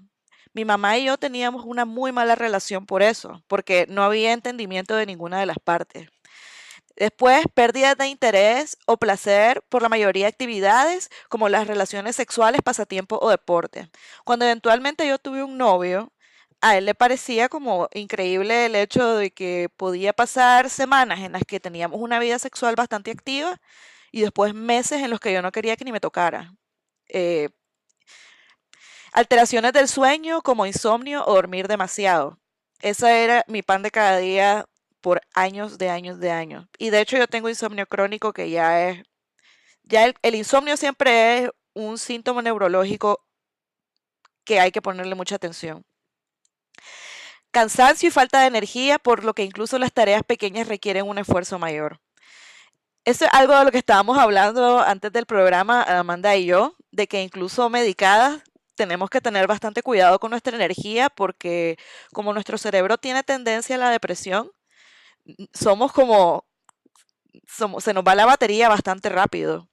Mi 0.54 0.64
mamá 0.64 0.98
y 0.98 1.08
yo 1.08 1.18
teníamos 1.18 1.66
una 1.66 1.84
muy 1.84 2.14
mala 2.14 2.36
relación 2.36 2.86
por 2.86 3.04
eso, 3.04 3.44
porque 3.50 3.88
no 3.90 4.04
había 4.04 4.32
entendimiento 4.32 4.96
de 4.96 5.06
ninguna 5.06 5.42
de 5.42 5.48
las 5.48 5.60
partes. 5.60 6.08
Después, 6.96 7.46
pérdidas 7.54 7.98
de 7.98 8.08
interés 8.08 8.78
o 8.86 8.98
placer 8.98 9.64
por 9.70 9.82
la 9.82 9.90
mayoría 9.90 10.26
de 10.26 10.30
actividades, 10.30 11.10
como 11.30 11.50
las 11.50 11.68
relaciones 11.68 12.16
sexuales, 12.16 12.62
pasatiempo 12.62 13.18
o 13.22 13.30
deporte. 13.30 13.90
Cuando 14.24 14.46
eventualmente 14.46 15.08
yo 15.08 15.18
tuve 15.18 15.44
un 15.44 15.58
novio, 15.58 16.12
a 16.62 16.78
él 16.78 16.86
le 16.86 16.96
parecía 16.96 17.50
como 17.50 17.90
increíble 17.94 18.68
el 18.68 18.76
hecho 18.76 19.16
de 19.16 19.32
que 19.32 19.70
podía 19.76 20.14
pasar 20.14 20.70
semanas 20.70 21.20
en 21.20 21.34
las 21.34 21.44
que 21.46 21.60
teníamos 21.60 22.00
una 22.00 22.20
vida 22.20 22.40
sexual 22.40 22.76
bastante 22.76 23.12
activa 23.12 23.60
y 24.12 24.22
después 24.22 24.54
meses 24.54 25.02
en 25.02 25.10
los 25.10 25.20
que 25.20 25.34
yo 25.34 25.42
no 25.42 25.52
quería 25.52 25.76
que 25.76 25.86
ni 25.86 25.92
me 25.92 26.00
tocara. 26.00 26.56
Eh, 27.10 27.50
alteraciones 29.14 29.74
del 29.74 29.88
sueño 29.88 30.42
como 30.42 30.66
insomnio 30.66 31.26
o 31.26 31.34
dormir 31.34 31.68
demasiado. 31.68 32.40
Ese 32.82 33.24
era 33.24 33.46
mi 33.48 33.62
pan 33.62 33.84
de 33.84 33.92
cada 33.92 34.18
día 34.18 34.66
por 35.04 35.22
años 35.34 35.78
de 35.78 35.90
años 35.90 36.20
de 36.20 36.32
años. 36.32 36.66
Y 36.80 36.90
de 36.90 37.02
hecho 37.02 37.18
yo 37.18 37.28
tengo 37.28 37.50
insomnio 37.50 37.86
crónico 37.88 38.34
que 38.34 38.50
ya 38.50 38.90
es, 38.90 39.04
ya 39.84 40.06
el, 40.06 40.36
insomnio 40.36 40.78
siempre 40.78 41.44
es 41.44 41.50
un 41.74 41.98
síntoma 41.98 42.42
neurológico 42.42 43.22
que 44.46 44.60
hay 44.62 44.72
que 44.72 44.82
ponerle 44.82 45.16
mucha 45.16 45.36
atención. 45.36 45.86
Cansancio 47.52 48.08
y 48.08 48.12
falta 48.12 48.42
de 48.42 48.48
energía, 48.48 48.98
por 48.98 49.26
lo 49.26 49.34
que 49.34 49.44
incluso 49.44 49.78
las 49.78 49.94
tareas 49.94 50.24
pequeñas 50.24 50.68
requieren 50.70 51.08
un 51.08 51.18
esfuerzo 51.20 51.60
mayor. 51.60 52.00
Eso 53.06 53.26
es 53.26 53.32
algo 53.34 53.58
de 53.58 53.66
lo 53.66 53.72
que 53.72 53.80
estábamos 53.80 54.18
hablando 54.18 54.80
antes 54.80 55.12
del 55.12 55.26
programa, 55.26 55.84
Amanda 55.84 56.36
y 56.38 56.46
yo, 56.46 56.76
de 56.92 57.08
que 57.08 57.22
incluso 57.22 57.70
medicadas 57.70 58.42
tenemos 58.76 59.10
que 59.10 59.22
tener 59.22 59.48
bastante 59.48 59.84
cuidado 59.84 60.20
con 60.20 60.32
nuestra 60.32 60.56
energía 60.56 61.10
porque 61.10 61.78
como 62.14 62.34
nuestro 62.34 62.58
cerebro 62.58 62.98
tiene 62.98 63.24
tendencia 63.24 63.76
a 63.76 63.80
la 63.80 63.90
depresión, 63.92 64.52
somos 65.54 65.92
como, 65.92 66.46
somos, 67.48 67.84
se 67.84 67.94
nos 67.94 68.04
va 68.04 68.16
la 68.16 68.26
batería 68.26 68.70
bastante 68.70 69.10
rápido. 69.10 69.70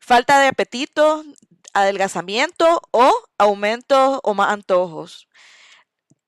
Falta 0.00 0.40
de 0.40 0.48
apetito, 0.48 1.24
adelgazamiento 1.72 2.82
o 2.90 3.12
aumento 3.38 4.20
o 4.24 4.34
más 4.34 4.52
antojos. 4.52 5.28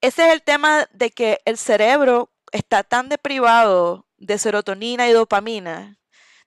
Ese 0.00 0.26
es 0.28 0.32
el 0.32 0.42
tema 0.42 0.86
de 0.92 1.10
que 1.10 1.40
el 1.44 1.58
cerebro 1.58 2.30
está 2.52 2.82
tan 2.82 3.08
deprivado 3.08 4.06
de 4.18 4.38
serotonina 4.38 5.08
y 5.08 5.12
dopamina 5.12 5.98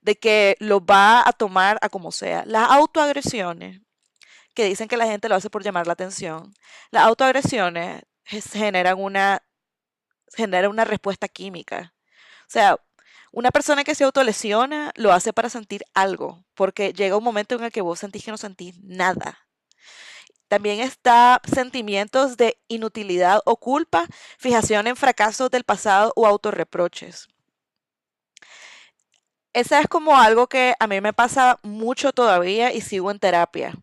de 0.02 0.18
que 0.18 0.56
lo 0.60 0.86
va 0.86 1.28
a 1.28 1.34
tomar 1.34 1.78
a 1.82 1.90
como 1.90 2.12
sea. 2.12 2.44
Las 2.46 2.70
autoagresiones, 2.70 3.82
que 4.54 4.66
dicen 4.66 4.88
que 4.88 4.98
la 4.98 5.06
gente 5.06 5.28
lo 5.30 5.36
hace 5.36 5.50
por 5.50 5.64
llamar 5.64 5.86
la 5.86 5.94
atención, 5.94 6.54
las 6.92 7.04
autoagresiones 7.04 8.04
generan 8.24 9.00
una 9.00 9.44
genera 10.36 10.70
una 10.70 10.86
respuesta 10.86 11.28
química. 11.28 11.94
O 12.42 12.50
sea, 12.50 12.78
una 13.32 13.52
persona 13.52 13.84
que 13.84 13.96
se 13.96 14.04
autolesiona 14.04 14.92
lo 14.96 15.12
hace 15.12 15.34
para 15.34 15.50
sentir 15.50 15.84
algo, 15.94 16.44
porque 16.56 16.94
llega 16.94 17.18
un 17.18 17.24
momento 17.24 17.56
en 17.56 17.64
el 17.64 17.72
que 17.72 17.82
vos 17.82 18.00
sentís 18.00 18.24
que 18.24 18.32
no 18.32 18.38
sentís 18.38 18.82
nada. 18.84 19.38
También 20.48 20.80
está 20.80 21.42
sentimientos 21.54 22.38
de 22.38 22.58
inutilidad 22.70 23.42
o 23.46 23.58
culpa, 23.58 24.08
fijación 24.38 24.88
en 24.88 24.96
fracasos 24.96 25.52
del 25.52 25.66
pasado 25.66 26.14
o 26.16 26.26
autorreproches. 26.26 27.28
Esa 29.54 29.82
es 29.82 29.88
como 29.88 30.16
algo 30.16 30.48
que 30.48 30.76
a 30.80 30.88
mí 30.88 31.02
me 31.02 31.14
pasa 31.14 31.60
mucho 31.64 32.14
todavía 32.14 32.72
y 32.72 32.82
sigo 32.82 33.12
en 33.12 33.20
terapia. 33.20 33.74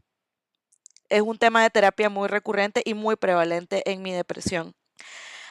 Es 1.09 1.21
un 1.21 1.37
tema 1.37 1.63
de 1.63 1.71
terapia 1.71 2.09
muy 2.09 2.29
recurrente 2.29 2.83
y 2.85 2.95
muy 2.95 3.17
prevalente 3.17 3.83
en 3.91 4.01
mi 4.03 4.13
depresión. 4.13 4.75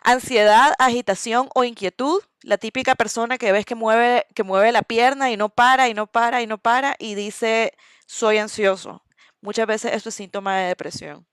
Ansiedad, 0.05 0.73
agitación 0.79 1.47
o 1.55 1.63
inquietud. 1.63 2.21
La 2.41 2.57
típica 2.57 2.93
persona 2.93 3.37
que 3.37 3.53
ves 3.53 3.65
que 3.65 3.73
mueve, 3.73 4.25
que 4.35 4.43
mueve 4.43 4.73
la 4.73 4.81
pierna 4.81 5.31
y 5.31 5.37
no 5.37 5.47
para 5.47 5.87
y 5.87 5.93
no 5.93 6.07
para 6.07 6.41
y 6.41 6.47
no 6.47 6.57
para 6.57 6.97
y 6.99 7.15
dice 7.15 7.71
soy 8.05 8.37
ansioso. 8.37 9.01
Muchas 9.39 9.65
veces 9.65 9.93
eso 9.93 10.09
es 10.09 10.15
síntoma 10.15 10.57
de 10.57 10.67
depresión. 10.67 11.25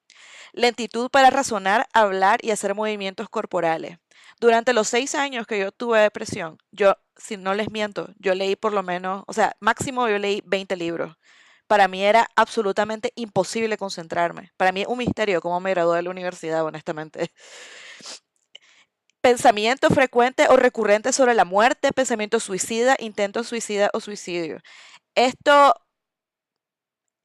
Lentitud 0.52 1.10
para 1.10 1.30
razonar, 1.30 1.88
hablar 1.92 2.38
y 2.44 2.52
hacer 2.52 2.76
movimientos 2.76 3.28
corporales. 3.28 3.98
Durante 4.38 4.72
los 4.72 4.88
seis 4.88 5.16
años 5.16 5.48
que 5.48 5.58
yo 5.58 5.72
tuve 5.72 5.98
depresión, 6.00 6.58
yo, 6.70 6.94
si 7.16 7.36
no 7.36 7.54
les 7.54 7.70
miento, 7.72 8.10
yo 8.18 8.34
leí 8.36 8.54
por 8.54 8.72
lo 8.72 8.84
menos, 8.84 9.24
o 9.26 9.32
sea, 9.32 9.56
máximo 9.58 10.08
yo 10.08 10.18
leí 10.18 10.42
20 10.46 10.76
libros. 10.76 11.16
Para 11.66 11.88
mí 11.88 12.04
era 12.04 12.28
absolutamente 12.36 13.12
imposible 13.16 13.76
concentrarme. 13.76 14.52
Para 14.56 14.72
mí 14.72 14.82
es 14.82 14.88
un 14.88 14.98
misterio 14.98 15.40
cómo 15.40 15.60
me 15.60 15.70
gradué 15.70 15.96
de 15.96 16.02
la 16.02 16.10
universidad, 16.10 16.64
honestamente 16.64 17.32
pensamiento 19.20 19.90
frecuente 19.90 20.46
o 20.48 20.56
recurrente 20.56 21.12
sobre 21.12 21.34
la 21.34 21.44
muerte, 21.44 21.92
pensamiento 21.92 22.40
suicida, 22.40 22.96
intento 22.98 23.44
suicida 23.44 23.90
o 23.92 24.00
suicidio. 24.00 24.60
Esto, 25.14 25.74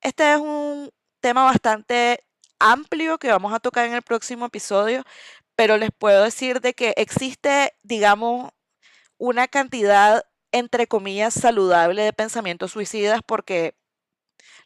este 0.01 0.33
es 0.33 0.39
un 0.39 0.91
tema 1.21 1.45
bastante 1.45 2.23
amplio 2.59 3.17
que 3.17 3.29
vamos 3.29 3.53
a 3.53 3.59
tocar 3.59 3.85
en 3.85 3.93
el 3.93 4.01
próximo 4.01 4.45
episodio, 4.47 5.03
pero 5.55 5.77
les 5.77 5.91
puedo 5.97 6.23
decir 6.23 6.61
de 6.61 6.73
que 6.73 6.93
existe, 6.97 7.73
digamos, 7.83 8.51
una 9.17 9.47
cantidad, 9.47 10.25
entre 10.51 10.87
comillas, 10.87 11.33
saludable 11.33 12.03
de 12.03 12.13
pensamientos 12.13 12.71
suicidas 12.71 13.21
porque 13.25 13.75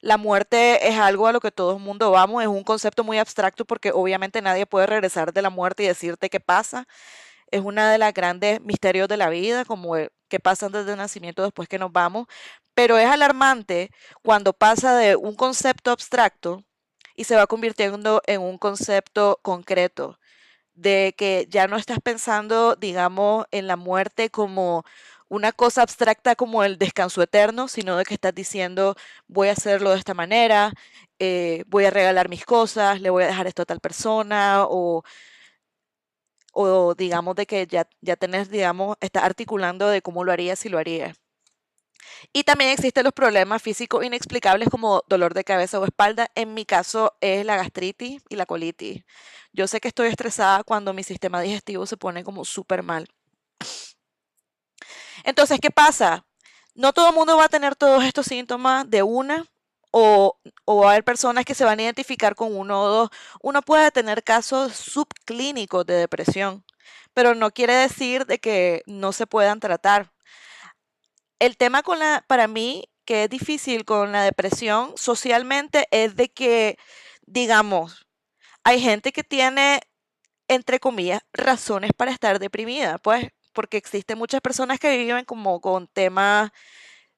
la 0.01 0.17
muerte 0.17 0.87
es 0.87 0.97
algo 0.97 1.27
a 1.27 1.33
lo 1.33 1.39
que 1.41 1.51
todo 1.51 1.73
el 1.77 1.83
mundo 1.83 2.11
vamos, 2.11 2.41
es 2.41 2.47
un 2.47 2.63
concepto 2.63 3.03
muy 3.03 3.17
abstracto 3.17 3.65
porque 3.65 3.91
obviamente 3.91 4.41
nadie 4.41 4.65
puede 4.65 4.87
regresar 4.87 5.33
de 5.33 5.41
la 5.41 5.49
muerte 5.49 5.83
y 5.83 5.87
decirte 5.87 6.29
qué 6.29 6.39
pasa. 6.39 6.87
Es 7.51 7.61
una 7.61 7.91
de 7.91 7.97
las 7.97 8.13
grandes 8.13 8.61
misterios 8.61 9.07
de 9.07 9.17
la 9.17 9.29
vida, 9.29 9.65
como 9.65 9.95
qué 10.29 10.39
pasa 10.39 10.67
antes 10.67 10.85
del 10.85 10.97
nacimiento 10.97 11.43
después 11.43 11.67
que 11.67 11.79
nos 11.79 11.91
vamos. 11.91 12.27
Pero 12.73 12.97
es 12.97 13.07
alarmante 13.07 13.91
cuando 14.23 14.53
pasa 14.53 14.95
de 14.97 15.15
un 15.15 15.35
concepto 15.35 15.91
abstracto 15.91 16.63
y 17.15 17.25
se 17.25 17.35
va 17.35 17.47
convirtiendo 17.47 18.21
en 18.27 18.41
un 18.41 18.57
concepto 18.57 19.39
concreto, 19.41 20.19
de 20.73 21.13
que 21.17 21.47
ya 21.49 21.67
no 21.67 21.77
estás 21.77 21.99
pensando, 22.01 22.75
digamos, 22.75 23.45
en 23.51 23.67
la 23.67 23.75
muerte 23.75 24.29
como 24.29 24.85
una 25.29 25.51
cosa 25.53 25.81
abstracta 25.83 26.35
como 26.35 26.63
el 26.63 26.77
descanso 26.77 27.21
eterno, 27.21 27.67
sino 27.67 27.97
de 27.97 28.03
que 28.05 28.15
estás 28.15 28.35
diciendo, 28.35 28.95
voy 29.27 29.49
a 29.49 29.53
hacerlo 29.53 29.91
de 29.91 29.99
esta 29.99 30.13
manera, 30.13 30.73
eh, 31.19 31.63
voy 31.67 31.85
a 31.85 31.91
regalar 31.91 32.29
mis 32.29 32.45
cosas, 32.45 33.01
le 33.01 33.09
voy 33.09 33.23
a 33.23 33.27
dejar 33.27 33.47
esto 33.47 33.61
a 33.63 33.65
tal 33.65 33.79
persona, 33.79 34.65
o, 34.67 35.03
o 36.53 36.93
digamos 36.95 37.35
de 37.35 37.45
que 37.47 37.65
ya, 37.67 37.87
ya 38.01 38.15
tenés, 38.15 38.49
digamos, 38.49 38.97
está 39.01 39.25
articulando 39.25 39.87
de 39.89 40.01
cómo 40.01 40.23
lo 40.23 40.31
haría 40.31 40.55
si 40.55 40.69
lo 40.69 40.77
haría. 40.77 41.13
Y 42.33 42.43
también 42.43 42.71
existen 42.71 43.03
los 43.03 43.13
problemas 43.13 43.61
físicos 43.61 44.03
inexplicables 44.05 44.69
como 44.69 45.03
dolor 45.07 45.33
de 45.33 45.43
cabeza 45.43 45.79
o 45.79 45.85
espalda. 45.85 46.29
En 46.35 46.53
mi 46.53 46.65
caso 46.65 47.13
es 47.21 47.45
la 47.45 47.57
gastritis 47.57 48.21
y 48.29 48.35
la 48.35 48.45
colitis. 48.45 49.03
Yo 49.53 49.67
sé 49.67 49.79
que 49.79 49.87
estoy 49.89 50.09
estresada 50.09 50.63
cuando 50.63 50.93
mi 50.93 51.03
sistema 51.03 51.41
digestivo 51.41 51.85
se 51.85 51.97
pone 51.97 52.23
como 52.23 52.45
súper 52.45 52.83
mal. 52.83 53.07
Entonces, 55.23 55.59
¿qué 55.61 55.71
pasa? 55.71 56.25
No 56.75 56.93
todo 56.93 57.09
el 57.09 57.15
mundo 57.15 57.37
va 57.37 57.45
a 57.45 57.49
tener 57.49 57.75
todos 57.75 58.03
estos 58.03 58.25
síntomas 58.27 58.89
de 58.89 59.03
una 59.03 59.45
o, 59.91 60.37
va 60.67 60.87
a 60.87 60.91
haber 60.91 61.03
personas 61.03 61.45
que 61.45 61.55
se 61.55 61.65
van 61.65 61.79
a 61.79 61.83
identificar 61.83 62.35
con 62.35 62.55
uno 62.55 62.81
o 62.81 62.87
dos. 62.89 63.09
Uno 63.41 63.61
puede 63.61 63.91
tener 63.91 64.23
casos 64.23 64.73
subclínicos 64.75 65.85
de 65.85 65.95
depresión, 65.95 66.63
pero 67.13 67.35
no 67.35 67.51
quiere 67.51 67.73
decir 67.73 68.25
de 68.25 68.39
que 68.39 68.83
no 68.85 69.11
se 69.13 69.27
puedan 69.27 69.59
tratar. 69.59 70.11
El 71.39 71.57
tema 71.57 71.81
para 72.27 72.47
mí, 72.47 72.89
que 73.05 73.23
es 73.25 73.29
difícil 73.29 73.85
con 73.85 74.11
la 74.11 74.23
depresión 74.23 74.93
socialmente, 74.97 75.87
es 75.91 76.15
de 76.15 76.29
que, 76.29 76.77
digamos, 77.25 78.07
hay 78.63 78.81
gente 78.81 79.11
que 79.11 79.23
tiene, 79.23 79.81
entre 80.47 80.79
comillas, 80.79 81.21
razones 81.33 81.91
para 81.95 82.11
estar 82.11 82.39
deprimida. 82.39 82.97
Pues 82.99 83.27
porque 83.59 83.75
existen 83.75 84.17
muchas 84.17 84.39
personas 84.39 84.79
que 84.79 84.97
viven 84.97 85.25
como 85.25 85.59
con 85.59 85.87
temas 85.87 86.49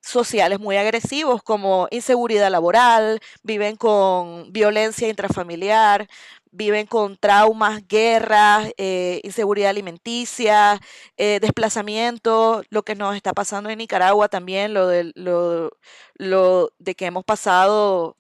sociales 0.02 0.60
muy 0.60 0.76
agresivos 0.76 1.44
como 1.44 1.88
inseguridad 1.92 2.50
laboral, 2.50 3.20
viven 3.44 3.76
con 3.76 4.52
violencia 4.52 5.08
intrafamiliar, 5.08 6.08
viven 6.52 6.88
con 6.88 7.16
traumas, 7.18 7.88
guerras, 7.88 8.72
eh, 8.78 9.22
inseguridad 9.24 9.70
alimenticia, 9.70 10.80
eh, 11.16 11.38
desplazamiento, 11.40 12.64
lo 12.72 12.82
que 12.82 12.96
nos 12.96 13.16
está 13.16 13.34
pasando 13.34 13.70
en 13.70 13.78
Nicaragua 13.78 14.28
también, 14.28 14.74
lo 14.74 14.88
de, 14.88 15.12
lo, 15.14 16.74
de 16.80 16.96
que 16.96 17.06
hemos 17.06 17.24
pasado 17.24 18.18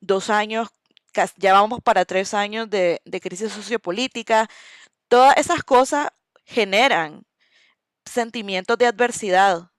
dos 0.00 0.30
años, 0.30 0.68
ya 1.38 1.52
vamos 1.54 1.80
para 1.82 2.04
tres 2.04 2.34
años 2.34 2.70
de, 2.70 3.00
de 3.04 3.20
crisis 3.20 3.52
sociopolítica, 3.52 4.48
todas 5.08 5.36
esas 5.38 5.64
cosas 5.64 6.10
generan 6.44 7.24
sentimientos 8.08 8.78
de 8.78 8.86
adversidad 8.86 9.70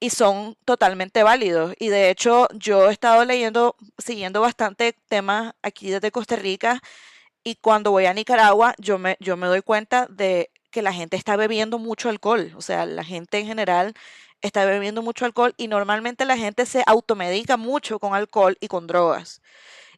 y 0.00 0.10
son 0.10 0.56
totalmente 0.64 1.22
válidos. 1.22 1.74
Y 1.78 1.88
de 1.88 2.10
hecho, 2.10 2.48
yo 2.54 2.88
he 2.88 2.92
estado 2.92 3.24
leyendo, 3.24 3.76
siguiendo 3.98 4.40
bastante 4.40 4.94
temas 5.08 5.54
aquí 5.62 5.90
desde 5.90 6.10
Costa 6.10 6.36
Rica 6.36 6.80
y 7.44 7.56
cuando 7.56 7.92
voy 7.92 8.06
a 8.06 8.14
Nicaragua, 8.14 8.74
yo 8.78 8.98
me, 8.98 9.16
yo 9.20 9.36
me 9.36 9.46
doy 9.46 9.62
cuenta 9.62 10.06
de 10.10 10.50
que 10.70 10.82
la 10.82 10.92
gente 10.92 11.16
está 11.16 11.36
bebiendo 11.36 11.78
mucho 11.78 12.08
alcohol. 12.08 12.52
O 12.56 12.60
sea, 12.60 12.86
la 12.86 13.04
gente 13.04 13.38
en 13.38 13.46
general 13.46 13.94
está 14.42 14.64
bebiendo 14.64 15.02
mucho 15.02 15.24
alcohol 15.24 15.54
y 15.56 15.68
normalmente 15.68 16.24
la 16.24 16.36
gente 16.36 16.66
se 16.66 16.82
automedica 16.86 17.56
mucho 17.56 17.98
con 17.98 18.14
alcohol 18.14 18.56
y 18.60 18.68
con 18.68 18.86
drogas. 18.86 19.42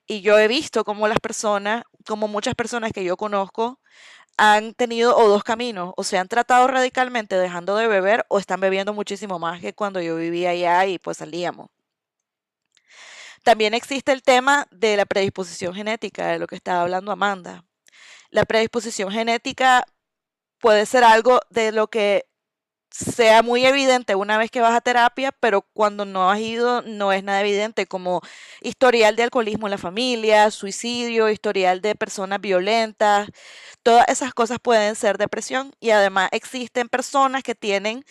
Y 0.07 0.21
yo 0.23 0.39
he 0.39 0.49
visto 0.49 0.85
como 0.85 1.09
las 1.09 1.21
personas, 1.21 1.85
como 2.07 2.29
muchas 2.29 2.55
personas 2.55 2.93
que 2.93 3.05
yo 3.05 3.17
conozco, 3.17 3.81
han 4.39 4.73
tenido 4.75 5.17
o 5.17 5.29
dos 5.29 5.45
caminos, 5.45 5.93
o 5.97 6.05
se 6.05 6.17
han 6.17 6.29
tratado 6.29 6.69
radicalmente 6.69 7.37
dejando 7.37 7.77
de 7.77 7.89
beber 7.89 8.25
o 8.29 8.39
están 8.39 8.61
bebiendo 8.61 8.95
muchísimo 8.95 9.39
más 9.39 9.61
que 9.61 9.75
cuando 9.75 10.01
yo 10.01 10.17
vivía 10.17 10.51
allá 10.51 10.87
y 10.87 10.99
pues 10.99 11.19
salíamos. 11.19 11.69
También 13.43 13.75
existe 13.75 14.13
el 14.13 14.23
tema 14.23 14.69
de 14.71 14.97
la 14.97 15.07
predisposición 15.07 15.75
genética, 15.75 16.29
de 16.29 16.39
lo 16.39 16.47
que 16.47 16.57
estaba 16.57 16.83
hablando 16.83 17.11
Amanda. 17.11 17.65
La 18.31 18.45
predisposición 18.45 19.11
genética 19.11 19.85
puede 20.61 20.87
ser 20.87 21.03
algo 21.03 21.41
de 21.51 21.73
lo 21.73 21.89
que 21.89 22.28
sea 22.99 23.43
muy 23.43 23.65
evidente 23.65 24.15
una 24.17 24.39
vez 24.39 24.51
que 24.51 24.61
vas 24.61 24.75
a 24.75 24.81
terapia, 24.81 25.33
pero 25.33 25.63
cuando 25.63 26.05
no 26.05 26.31
has 26.31 26.41
ido 26.41 26.83
no 26.83 27.13
es 27.13 27.23
nada 27.23 27.41
evidente, 27.41 27.87
como 27.87 28.21
historial 28.61 29.15
de 29.17 29.23
alcoholismo 29.25 29.67
en 29.67 29.73
la 29.73 29.79
familia, 29.79 30.51
suicidio, 30.51 31.31
historial 31.31 31.81
de 31.81 31.95
personas 31.95 32.41
violentas, 32.41 33.29
todas 33.83 34.09
esas 34.09 34.35
cosas 34.35 34.59
pueden 34.61 34.97
ser 34.97 35.19
depresión 35.19 35.73
y 35.81 35.91
además 35.91 36.29
existen 36.33 36.89
personas 36.89 37.43
que 37.43 37.55
tienen 37.55 38.05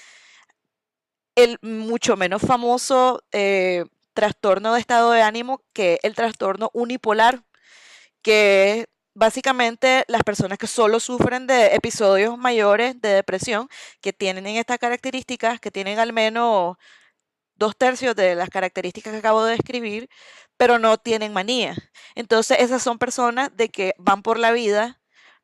el 1.36 1.60
mucho 1.62 2.17
menos 2.17 2.41
famoso 2.41 3.21
eh, 3.32 3.86
trastorno 4.13 4.73
de 4.73 4.80
estado 4.80 5.12
de 5.12 5.21
ánimo 5.21 5.62
que 5.73 6.00
el 6.04 6.15
trastorno 6.15 6.69
unipolar, 6.73 7.43
que 8.21 8.88
básicamente 9.17 10.06
las 10.08 10.23
personas 10.23 10.60
que 10.60 10.67
solo 10.67 10.99
sufren 10.99 11.47
de 11.47 11.75
episodios 11.75 12.38
mayores 12.38 13.01
de 13.01 13.10
depresión, 13.10 13.67
que 13.99 14.13
tienen 14.13 14.45
estas 14.47 14.77
características, 14.77 15.60
que 15.60 15.71
tienen 15.71 15.97
al 15.99 16.13
menos 16.13 16.77
dos 17.56 17.75
tercios 17.77 18.15
de 18.15 18.36
las 18.36 18.49
características 18.49 19.13
que 19.13 19.19
acabo 19.19 19.43
de 19.43 19.53
describir, 19.53 20.10
pero 20.58 20.80
no 20.80 20.97
tienen 20.99 21.34
manía. 21.34 21.75
Entonces 22.15 22.60
esas 22.60 22.84
son 22.84 22.99
personas 22.99 23.56
de 23.58 23.69
que 23.69 23.95
van 23.97 24.21
por 24.23 24.38
la 24.39 24.51
vida 24.51 25.01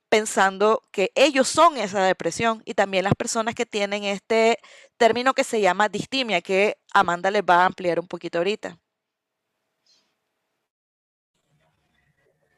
pensando 0.09 0.83
que 0.91 1.11
ellos 1.15 1.47
son 1.47 1.77
esa 1.77 2.03
depresión 2.03 2.61
y 2.65 2.75
también 2.75 3.05
las 3.05 3.15
personas 3.15 3.55
que 3.55 3.65
tienen 3.65 4.03
este 4.03 4.59
término 4.97 5.33
que 5.33 5.43
se 5.43 5.61
llama 5.61 5.89
distimia, 5.89 6.41
que 6.41 6.77
Amanda 6.93 7.31
les 7.31 7.43
va 7.43 7.63
a 7.63 7.65
ampliar 7.65 7.99
un 7.99 8.07
poquito 8.07 8.37
ahorita. 8.37 8.82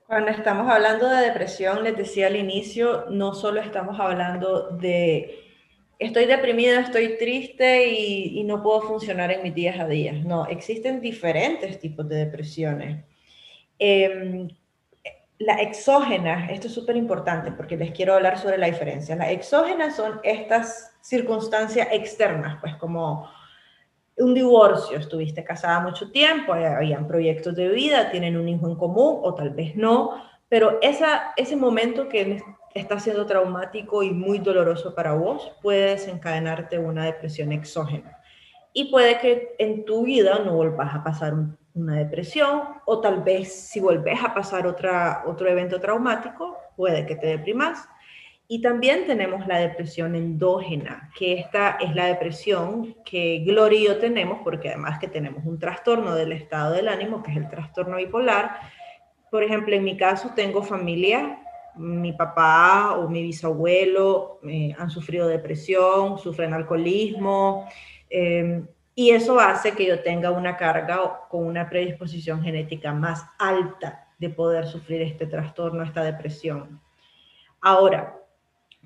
Cuando 0.07 0.29
estamos 0.29 0.71
hablando 0.71 1.09
de 1.09 1.25
depresión, 1.25 1.83
les 1.83 1.97
decía 1.97 2.27
al 2.27 2.35
inicio, 2.35 3.05
no 3.09 3.33
solo 3.33 3.59
estamos 3.59 3.99
hablando 3.99 4.69
de 4.69 5.45
estoy 5.97 6.25
deprimida, 6.25 6.81
estoy 6.81 7.17
triste 7.17 7.87
y, 7.87 8.43
no 8.43 8.61
puedo 8.61 8.81
funcionar 8.81 9.31
en 9.31 9.41
mis 9.41 9.55
días 9.55 9.79
a 9.79 9.87
días. 9.87 10.23
No, 10.23 10.45
existen 10.45 11.01
diferentes 11.01 11.79
tipos 11.79 12.07
de 12.07 12.17
depresiones. 12.17 13.03
Em, 13.79 14.47
la 15.39 15.55
exógena, 15.55 16.51
esto 16.51 16.67
es 16.67 16.73
súper 16.73 16.95
importante 16.97 17.51
porque 17.51 17.75
les 17.75 17.91
quiero 17.91 18.13
hablar 18.13 18.37
sobre 18.37 18.59
la 18.59 18.67
diferencia. 18.67 19.15
Las 19.15 19.31
exógenas 19.31 19.95
son 19.95 20.19
estas 20.23 20.95
circunstancias 21.01 21.87
externas, 21.91 22.57
pues 22.61 22.75
como 22.75 23.29
un 24.17 24.33
divorcio, 24.33 24.97
estuviste 24.97 25.43
casada 25.43 25.79
mucho 25.79 26.11
tiempo, 26.11 26.53
habían 26.53 27.07
proyectos 27.07 27.55
de 27.55 27.69
vida, 27.69 28.11
tienen 28.11 28.37
un 28.37 28.47
hijo 28.47 28.67
en 28.67 28.75
común 28.75 29.19
o 29.21 29.33
tal 29.35 29.49
vez 29.49 29.75
no, 29.75 30.21
pero 30.47 30.79
esa, 30.81 31.33
ese 31.35 31.55
momento 31.55 32.07
que 32.07 32.41
está 32.73 32.99
siendo 32.99 33.25
traumático 33.25 34.03
y 34.03 34.11
muy 34.11 34.39
doloroso 34.39 34.93
para 34.95 35.13
vos 35.13 35.51
puede 35.61 35.91
desencadenarte 35.91 36.77
una 36.77 37.05
depresión 37.05 37.51
exógena. 37.51 38.19
Y 38.73 38.91
puede 38.91 39.17
que 39.19 39.55
en 39.57 39.85
tu 39.85 40.03
vida 40.03 40.39
no 40.39 40.55
vuelvas 40.55 40.93
a 40.93 41.03
pasar 41.03 41.33
una 41.73 41.95
depresión 41.95 42.63
o 42.85 42.99
tal 42.99 43.23
vez 43.23 43.53
si 43.53 43.79
vuelves 43.79 44.21
a 44.23 44.33
pasar 44.33 44.67
otra, 44.67 45.23
otro 45.25 45.47
evento 45.47 45.79
traumático, 45.79 46.57
puede 46.75 47.05
que 47.05 47.15
te 47.15 47.27
deprimas 47.27 47.87
y 48.47 48.61
también 48.61 49.07
tenemos 49.07 49.47
la 49.47 49.57
depresión 49.57 50.15
endógena, 50.15 51.09
que 51.17 51.33
esta 51.33 51.77
es 51.81 51.95
la 51.95 52.05
depresión 52.05 52.95
que 53.03 53.39
Gloria 53.39 53.79
y 53.79 53.85
yo 53.85 53.97
tenemos, 53.97 54.39
porque 54.43 54.69
además 54.69 54.99
que 54.99 55.07
tenemos 55.07 55.43
un 55.45 55.57
trastorno 55.57 56.13
del 56.13 56.31
estado 56.31 56.73
del 56.73 56.87
ánimo, 56.87 57.23
que 57.23 57.31
es 57.31 57.37
el 57.37 57.49
trastorno 57.49 57.97
bipolar. 57.97 58.59
Por 59.31 59.43
ejemplo, 59.43 59.75
en 59.75 59.83
mi 59.83 59.97
caso 59.97 60.33
tengo 60.35 60.61
familia, 60.61 61.39
mi 61.75 62.13
papá 62.13 62.95
o 62.97 63.09
mi 63.09 63.23
bisabuelo 63.23 64.39
eh, 64.47 64.75
han 64.77 64.91
sufrido 64.91 65.27
depresión, 65.27 66.19
sufren 66.19 66.53
alcoholismo, 66.53 67.67
em, 68.09 68.67
y 68.93 69.09
eso 69.09 69.39
hace 69.39 69.71
que 69.71 69.87
yo 69.87 70.03
tenga 70.03 70.31
una 70.31 70.55
carga 70.55 71.21
con 71.29 71.45
una 71.45 71.67
predisposición 71.67 72.43
genética 72.43 72.93
más 72.93 73.25
alta 73.39 74.07
de 74.19 74.29
poder 74.29 74.67
sufrir 74.67 75.01
este 75.01 75.25
trastorno, 75.25 75.83
esta 75.83 76.03
depresión. 76.03 76.79
Ahora, 77.59 78.21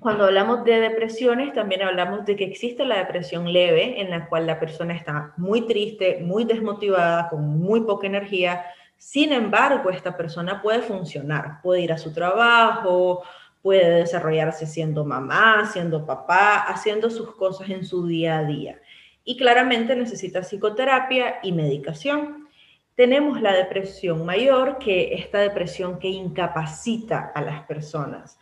cuando 0.00 0.24
hablamos 0.24 0.64
de 0.64 0.80
depresiones, 0.80 1.52
también 1.52 1.82
hablamos 1.82 2.24
de 2.24 2.34
que 2.34 2.44
existe 2.44 2.86
la 2.86 2.96
depresión 2.96 3.52
leve, 3.52 4.00
en 4.00 4.08
la 4.08 4.28
cual 4.28 4.46
la 4.46 4.58
persona 4.58 4.94
está 4.94 5.34
muy 5.36 5.66
triste, 5.66 6.20
muy 6.22 6.44
desmotivada, 6.44 7.28
con 7.28 7.46
muy 7.58 7.82
poca 7.82 8.06
energía. 8.06 8.64
Sin 8.96 9.30
embargo, 9.30 9.90
esta 9.90 10.16
persona 10.16 10.62
puede 10.62 10.80
funcionar, 10.80 11.60
puede 11.62 11.82
ir 11.82 11.92
a 11.92 11.98
su 11.98 12.14
trabajo, 12.14 13.22
puede 13.60 13.90
desarrollarse 13.90 14.66
siendo 14.66 15.04
mamá, 15.04 15.66
siendo 15.70 16.06
papá, 16.06 16.60
haciendo 16.62 17.10
sus 17.10 17.34
cosas 17.34 17.68
en 17.68 17.84
su 17.84 18.06
día 18.06 18.38
a 18.38 18.44
día. 18.44 18.80
Y 19.22 19.36
claramente 19.36 19.94
necesita 19.94 20.40
psicoterapia 20.40 21.40
y 21.42 21.52
medicación. 21.52 22.48
Tenemos 22.94 23.42
la 23.42 23.52
depresión 23.52 24.24
mayor, 24.24 24.78
que 24.78 25.12
esta 25.12 25.40
depresión 25.40 25.98
que 25.98 26.08
incapacita 26.08 27.32
a 27.34 27.42
las 27.42 27.64
personas 27.64 28.39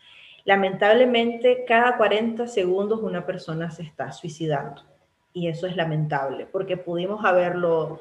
Lamentablemente, 0.48 1.66
cada 1.68 1.98
40 1.98 2.46
segundos 2.46 3.02
una 3.02 3.26
persona 3.26 3.70
se 3.70 3.82
está 3.82 4.12
suicidando. 4.12 4.80
Y 5.34 5.48
eso 5.48 5.66
es 5.66 5.76
lamentable, 5.76 6.46
porque 6.50 6.78
pudimos 6.78 7.22
haberlo 7.22 8.00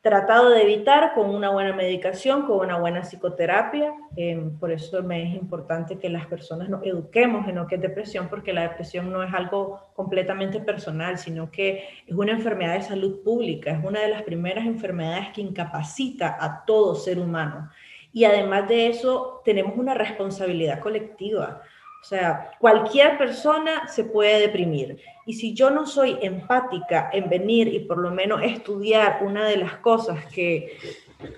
tratado 0.00 0.50
de 0.50 0.62
evitar 0.62 1.12
con 1.14 1.28
una 1.28 1.50
buena 1.50 1.72
medicación, 1.72 2.46
con 2.46 2.60
una 2.60 2.78
buena 2.78 3.00
psicoterapia. 3.02 3.92
Em, 4.14 4.56
por 4.60 4.70
eso 4.70 5.02
me 5.02 5.24
es 5.24 5.34
importante 5.34 5.98
que 5.98 6.08
las 6.08 6.24
personas 6.26 6.68
nos 6.68 6.86
eduquemos 6.86 7.48
en 7.48 7.56
lo 7.56 7.66
que 7.66 7.74
es 7.74 7.80
depresión, 7.80 8.28
porque 8.28 8.52
la 8.52 8.62
depresión 8.62 9.12
no 9.12 9.24
es 9.24 9.34
algo 9.34 9.90
completamente 9.94 10.60
personal, 10.60 11.18
sino 11.18 11.50
que 11.50 11.82
es 12.06 12.14
una 12.14 12.30
enfermedad 12.30 12.74
de 12.74 12.82
salud 12.82 13.24
pública, 13.24 13.72
es 13.72 13.84
una 13.84 14.02
de 14.02 14.10
las 14.10 14.22
primeras 14.22 14.66
enfermedades 14.66 15.30
que 15.34 15.40
incapacita 15.40 16.36
a 16.38 16.64
todo 16.64 16.94
ser 16.94 17.18
humano. 17.18 17.68
Y 18.12 18.22
además 18.22 18.68
de 18.68 18.86
eso, 18.86 19.42
tenemos 19.44 19.76
una 19.76 19.94
responsabilidad 19.94 20.78
colectiva. 20.78 21.60
O 22.00 22.04
sea, 22.04 22.52
cualquier 22.58 23.18
persona 23.18 23.88
se 23.88 24.04
puede 24.04 24.40
deprimir. 24.40 24.98
Y 25.26 25.34
si 25.34 25.52
yo 25.52 25.70
no 25.70 25.84
soy 25.84 26.16
empática 26.22 27.10
en 27.12 27.28
venir 27.28 27.68
y 27.68 27.80
por 27.80 27.98
lo 27.98 28.10
menos 28.10 28.40
estudiar 28.42 29.18
una 29.22 29.46
de 29.46 29.56
las 29.56 29.76
cosas 29.78 30.24
que, 30.26 30.78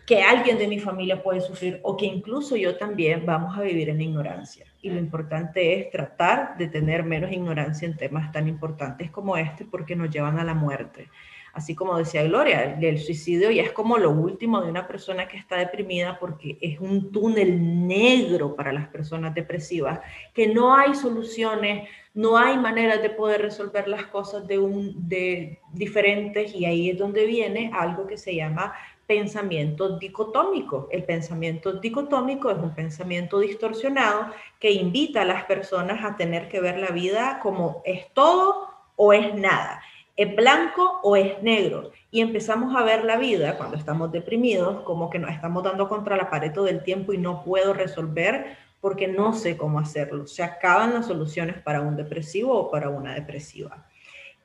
que 0.07 0.23
alguien 0.23 0.59
de 0.59 0.69
mi 0.69 0.79
familia 0.79 1.23
puede 1.23 1.41
sufrir 1.41 1.81
o 1.83 1.97
que 1.97 2.07
incluso 2.07 2.57
yo 2.57 2.77
también, 2.77 3.25
vamos 3.25 3.57
a 3.59 3.63
vivir 3.63 3.89
en 3.89 4.01
ignorancia. 4.01 4.67
Y 4.83 4.91
lo 4.91 4.99
importante 4.99 5.79
es 5.79 5.91
tratar 5.91 6.57
de 6.57 6.69
tener 6.69 7.05
menos 7.05 7.33
ignorancia 7.33 7.87
en 7.87 7.97
temas 7.97 8.31
tan 8.31 8.47
importantes 8.47 9.11
como 9.11 9.37
este 9.37 9.65
porque 9.65 9.97
nos 9.97 10.11
llevan 10.11 10.39
a 10.39 10.45
la 10.45 10.55
muerte 10.55 11.09
así 11.53 11.75
como 11.75 11.97
decía 11.97 12.23
Gloria, 12.25 12.79
el 12.81 12.99
suicidio 12.99 13.51
ya 13.51 13.63
es 13.63 13.73
como 13.73 13.99
lo 13.99 14.11
último 14.11 14.61
de 14.61 14.71
una 14.71 14.87
persona 14.87 15.29
que 15.29 15.37
está 15.37 15.57
deprimida 15.57 16.19
porque 16.19 16.59
es 16.61 16.81
un 16.81 17.11
túnel 17.13 17.87
negro 17.87 18.55
para 18.55 18.73
las 18.73 18.89
personas 18.89 19.35
depresivas, 19.35 20.01
que 20.35 20.47
no 20.49 20.75
hay 20.75 20.95
soluciones, 20.95 21.89
no 22.15 22.37
hay 22.37 22.57
maneras 22.59 23.03
de 23.03 23.11
poder 23.11 23.43
resolver 23.43 23.87
las 23.89 24.07
cosas 24.07 24.47
de, 24.47 24.59
un, 24.59 25.09
de 25.09 25.61
diferentes 25.73 26.55
y 26.55 26.65
ahí 26.65 26.91
es 26.91 26.99
donde 26.99 27.27
viene 27.27 27.71
algo 27.73 28.07
que 28.07 28.17
se 28.17 28.35
llama 28.35 28.75
pensamiento 29.11 29.99
dicotómico. 29.99 30.89
El 30.93 31.03
pensamiento 31.03 31.73
dicotómico 31.73 32.49
es 32.49 32.59
un 32.59 32.73
pensamiento 32.73 33.41
distorsionado 33.41 34.27
que 34.61 34.71
invita 34.71 35.23
a 35.23 35.25
las 35.25 35.45
personas 35.47 36.05
a 36.05 36.17
tener 36.17 36.49
que 36.49 36.61
ver 36.61 36.79
la 36.79 36.91
vida 36.91 37.41
como 37.43 37.83
es 37.85 38.07
todo 38.15 38.69
o 38.95 39.13
es 39.13 39.35
nada. 39.35 39.83
¿Es 40.21 40.37
blanco 40.37 41.01
o 41.03 41.17
es 41.17 41.43
negro? 41.43 41.93
Y 42.11 42.21
empezamos 42.21 42.77
a 42.77 42.85
ver 42.85 43.07
la 43.07 43.17
vida 43.17 43.57
cuando 43.57 43.79
estamos 43.79 44.13
deprimidos 44.13 44.83
como 44.83 45.09
que 45.09 45.19
nos 45.19 45.31
estamos 45.31 45.63
dando 45.65 45.89
contra 45.89 46.15
la 46.15 46.29
pared 46.29 46.53
todo 46.53 46.69
el 46.69 46.83
tiempo 46.83 47.15
y 47.15 47.17
no 47.17 47.43
puedo 47.43 47.73
resolver 47.73 48.59
porque 48.83 49.09
no 49.09 49.33
sé 49.33 49.57
cómo 49.57 49.79
hacerlo. 49.79 50.27
Se 50.27 50.43
acaban 50.43 50.93
las 50.93 51.07
soluciones 51.07 51.57
para 51.63 51.81
un 51.81 51.97
depresivo 51.97 52.53
o 52.55 52.71
para 52.71 52.91
una 52.91 53.15
depresiva. 53.15 53.87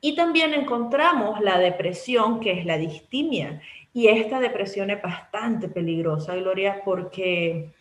Y 0.00 0.16
también 0.16 0.54
encontramos 0.54 1.42
la 1.42 1.58
depresión, 1.58 2.40
que 2.40 2.52
es 2.52 2.64
la 2.64 2.78
distimia. 2.78 3.60
Y 3.92 4.08
esta 4.08 4.40
depresión 4.40 4.88
es 4.88 5.02
bastante 5.02 5.68
peligrosa, 5.68 6.36
Gloria, 6.36 6.80
porque 6.86 7.74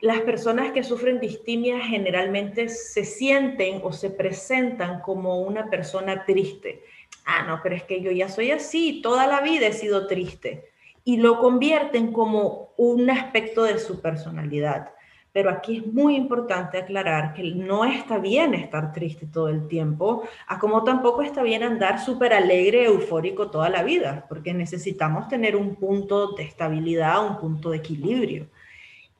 las 0.00 0.20
personas 0.20 0.70
que 0.70 0.84
sufren 0.84 1.18
distimia 1.18 1.80
generalmente 1.80 2.68
se 2.68 3.04
sienten 3.04 3.80
o 3.82 3.92
se 3.92 4.10
presentan 4.10 5.00
como 5.00 5.40
una 5.40 5.68
persona 5.68 6.24
triste 6.24 6.84
ah, 7.26 7.44
no, 7.46 7.60
pero 7.62 7.74
es 7.74 7.84
que 7.84 8.00
yo 8.00 8.10
ya 8.10 8.28
soy 8.28 8.50
así, 8.50 9.00
toda 9.02 9.26
la 9.26 9.40
vida 9.40 9.66
he 9.66 9.72
sido 9.72 10.06
triste. 10.06 10.70
Y 11.04 11.16
lo 11.16 11.38
convierten 11.38 12.12
como 12.12 12.70
un 12.76 13.08
aspecto 13.10 13.62
de 13.64 13.78
su 13.78 14.00
personalidad. 14.00 14.90
Pero 15.32 15.50
aquí 15.50 15.78
es 15.78 15.86
muy 15.86 16.16
importante 16.16 16.78
aclarar 16.78 17.34
que 17.34 17.42
no 17.54 17.84
está 17.84 18.18
bien 18.18 18.52
estar 18.52 18.92
triste 18.92 19.26
todo 19.26 19.48
el 19.48 19.68
tiempo, 19.68 20.24
a 20.48 20.58
como 20.58 20.82
tampoco 20.82 21.22
está 21.22 21.42
bien 21.42 21.62
andar 21.62 22.00
súper 22.00 22.32
alegre, 22.32 22.84
eufórico 22.84 23.48
toda 23.48 23.68
la 23.68 23.84
vida, 23.84 24.26
porque 24.28 24.52
necesitamos 24.52 25.28
tener 25.28 25.54
un 25.54 25.76
punto 25.76 26.32
de 26.32 26.42
estabilidad, 26.42 27.24
un 27.24 27.38
punto 27.38 27.70
de 27.70 27.76
equilibrio. 27.76 28.48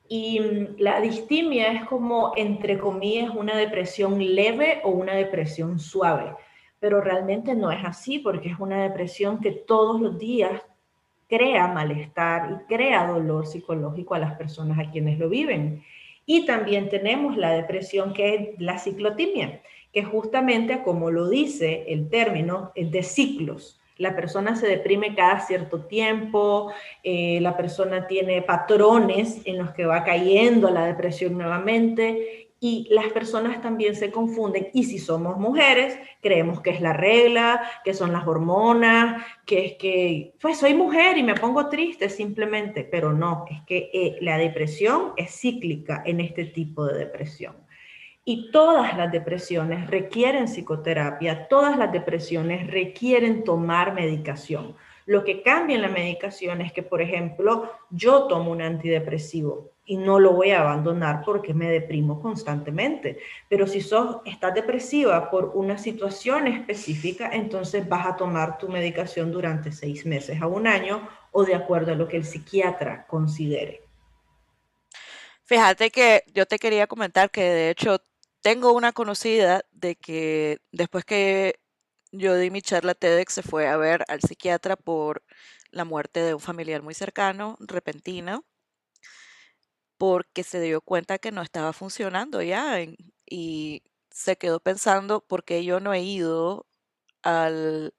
Y 0.08 0.40
mm, 0.40 0.66
la 0.78 1.00
distimia 1.00 1.72
es 1.72 1.84
como, 1.84 2.32
entre 2.36 2.76
comillas, 2.78 3.30
una 3.32 3.56
depresión 3.56 4.18
leve 4.18 4.80
o 4.82 4.90
una 4.90 5.14
depresión 5.14 5.78
suave 5.78 6.34
pero 6.80 7.00
realmente 7.00 7.54
no 7.54 7.70
es 7.70 7.84
así 7.84 8.18
porque 8.18 8.48
es 8.48 8.58
una 8.58 8.82
depresión 8.82 9.38
que 9.38 9.52
todos 9.52 10.00
los 10.00 10.18
días 10.18 10.62
crea 11.28 11.68
malestar 11.68 12.50
y 12.50 12.74
crea 12.74 13.06
dolor 13.06 13.46
psicológico 13.46 14.14
a 14.14 14.18
las 14.18 14.34
personas 14.34 14.78
a 14.78 14.90
quienes 14.90 15.18
lo 15.18 15.28
viven. 15.28 15.84
Y 16.26 16.46
también 16.46 16.88
tenemos 16.88 17.36
la 17.36 17.52
depresión 17.52 18.12
que 18.12 18.34
es 18.34 18.60
la 18.60 18.78
ciclotimia, 18.78 19.62
que 19.92 20.02
justamente 20.02 20.82
como 20.82 21.10
lo 21.10 21.28
dice 21.28 21.84
el 21.88 22.08
término, 22.08 22.72
es 22.74 22.90
de 22.90 23.02
ciclos. 23.02 23.80
La 23.96 24.16
persona 24.16 24.56
se 24.56 24.66
deprime 24.66 25.14
cada 25.14 25.40
cierto 25.40 25.82
tiempo, 25.82 26.72
eh, 27.02 27.38
la 27.42 27.56
persona 27.56 28.06
tiene 28.06 28.40
patrones 28.40 29.42
en 29.44 29.58
los 29.58 29.72
que 29.72 29.84
va 29.84 30.04
cayendo 30.04 30.70
la 30.70 30.86
depresión 30.86 31.36
nuevamente 31.36 32.39
y 32.62 32.86
las 32.90 33.08
personas 33.08 33.62
también 33.62 33.96
se 33.96 34.10
confunden 34.10 34.68
y 34.74 34.84
si 34.84 34.98
somos 34.98 35.38
mujeres 35.38 35.98
creemos 36.20 36.60
que 36.60 36.70
es 36.70 36.82
la 36.82 36.92
regla, 36.92 37.62
que 37.84 37.94
son 37.94 38.12
las 38.12 38.26
hormonas, 38.26 39.24
que 39.46 39.64
es 39.64 39.72
que 39.76 40.34
pues 40.40 40.58
soy 40.58 40.74
mujer 40.74 41.16
y 41.16 41.22
me 41.22 41.34
pongo 41.34 41.70
triste 41.70 42.10
simplemente, 42.10 42.84
pero 42.84 43.14
no, 43.14 43.46
es 43.50 43.62
que 43.62 43.90
eh, 43.94 44.18
la 44.20 44.36
depresión 44.36 45.14
es 45.16 45.40
cíclica 45.40 46.02
en 46.04 46.20
este 46.20 46.44
tipo 46.44 46.84
de 46.84 46.98
depresión. 46.98 47.56
Y 48.22 48.50
todas 48.50 48.96
las 48.98 49.10
depresiones 49.10 49.90
requieren 49.90 50.44
psicoterapia, 50.44 51.48
todas 51.48 51.78
las 51.78 51.90
depresiones 51.90 52.70
requieren 52.70 53.42
tomar 53.44 53.94
medicación. 53.94 54.76
Lo 55.06 55.24
que 55.24 55.42
cambia 55.42 55.76
en 55.76 55.82
la 55.82 55.88
medicación 55.88 56.60
es 56.60 56.72
que, 56.72 56.82
por 56.82 57.00
ejemplo, 57.00 57.72
yo 57.90 58.24
tomo 58.24 58.52
un 58.52 58.60
antidepresivo 58.60 59.72
y 59.90 59.96
no 59.96 60.20
lo 60.20 60.34
voy 60.34 60.52
a 60.52 60.60
abandonar 60.60 61.22
porque 61.24 61.52
me 61.52 61.68
deprimo 61.68 62.22
constantemente. 62.22 63.18
Pero 63.48 63.66
si 63.66 63.80
sos, 63.80 64.18
estás 64.24 64.54
depresiva 64.54 65.28
por 65.32 65.50
una 65.56 65.78
situación 65.78 66.46
específica, 66.46 67.28
entonces 67.32 67.88
vas 67.88 68.06
a 68.06 68.14
tomar 68.14 68.56
tu 68.56 68.68
medicación 68.68 69.32
durante 69.32 69.72
seis 69.72 70.06
meses 70.06 70.40
a 70.40 70.46
un 70.46 70.68
año 70.68 71.08
o 71.32 71.44
de 71.44 71.56
acuerdo 71.56 71.90
a 71.90 71.96
lo 71.96 72.06
que 72.06 72.18
el 72.18 72.24
psiquiatra 72.24 73.04
considere. 73.08 73.82
Fíjate 75.42 75.90
que 75.90 76.22
yo 76.32 76.46
te 76.46 76.60
quería 76.60 76.86
comentar 76.86 77.32
que 77.32 77.42
de 77.42 77.70
hecho 77.70 77.98
tengo 78.42 78.70
una 78.70 78.92
conocida 78.92 79.64
de 79.72 79.96
que 79.96 80.58
después 80.70 81.04
que 81.04 81.58
yo 82.12 82.36
di 82.36 82.52
mi 82.52 82.62
charla 82.62 82.94
TEDx 82.94 83.32
se 83.32 83.42
fue 83.42 83.66
a 83.66 83.76
ver 83.76 84.04
al 84.06 84.20
psiquiatra 84.20 84.76
por 84.76 85.24
la 85.72 85.84
muerte 85.84 86.20
de 86.20 86.34
un 86.34 86.40
familiar 86.40 86.80
muy 86.80 86.94
cercano, 86.94 87.56
repentina, 87.58 88.40
porque 90.00 90.44
se 90.44 90.62
dio 90.62 90.80
cuenta 90.80 91.18
que 91.18 91.30
no 91.32 91.42
estaba 91.42 91.74
funcionando 91.74 92.42
ya 92.42 92.78
y 93.26 93.82
se 94.10 94.36
quedó 94.36 94.60
pensando 94.60 95.20
por 95.20 95.44
qué 95.44 95.62
yo 95.62 95.78
no 95.80 95.92
he 95.94 96.02
ido 96.02 96.66
al, 97.22 97.94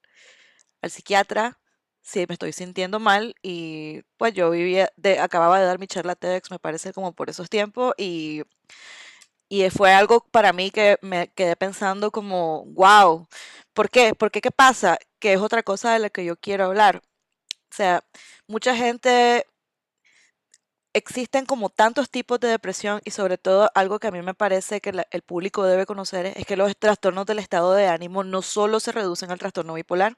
al 0.82 0.90
psiquiatra 0.90 1.60
si 2.02 2.26
me 2.28 2.34
estoy 2.34 2.52
sintiendo 2.52 3.00
mal 3.00 3.36
y 3.42 4.02
pues 4.18 4.34
yo 4.34 4.50
vivía, 4.50 4.92
acababa 5.20 5.60
de 5.60 5.66
dar 5.66 5.78
mi 5.80 5.86
charla 5.88 6.16
TEDx, 6.16 6.50
me 6.50 6.58
parece 6.58 6.92
como 6.92 7.12
por 7.14 7.30
esos 7.30 7.50
tiempos 7.50 7.94
y, 7.98 8.42
y 9.48 9.68
fue 9.70 9.92
algo 9.92 10.20
para 10.30 10.52
mí 10.52 10.70
que 10.70 10.98
me 11.02 11.28
quedé 11.28 11.56
pensando 11.56 12.10
como, 12.10 12.64
wow, 12.66 13.28
¿por 13.74 13.90
qué? 13.90 14.14
¿Por 14.14 14.30
qué 14.30 14.40
qué 14.40 14.50
pasa? 14.50 14.98
Que 15.18 15.34
es 15.34 15.40
otra 15.40 15.62
cosa 15.62 15.92
de 15.92 15.98
la 16.00 16.10
que 16.10 16.24
yo 16.24 16.36
quiero 16.36 16.64
hablar. 16.66 17.02
O 17.70 17.74
sea, 17.74 18.04
mucha 18.48 18.76
gente 18.76 19.46
existen 20.94 21.46
como 21.46 21.70
tantos 21.70 22.10
tipos 22.10 22.40
de 22.40 22.48
depresión 22.48 23.00
y 23.04 23.10
sobre 23.12 23.38
todo 23.38 23.70
algo 23.74 23.98
que 23.98 24.08
a 24.08 24.10
mí 24.10 24.22
me 24.22 24.34
parece 24.34 24.80
que 24.80 24.92
el 25.10 25.22
público 25.22 25.64
debe 25.64 25.86
conocer 25.86 26.26
es 26.26 26.46
que 26.46 26.56
los 26.56 26.76
trastornos 26.76 27.26
del 27.26 27.38
estado 27.38 27.72
de 27.74 27.86
ánimo 27.86 28.24
no 28.24 28.42
solo 28.42 28.80
se 28.80 28.92
reducen 28.92 29.30
al 29.30 29.38
trastorno 29.38 29.74
bipolar, 29.74 30.16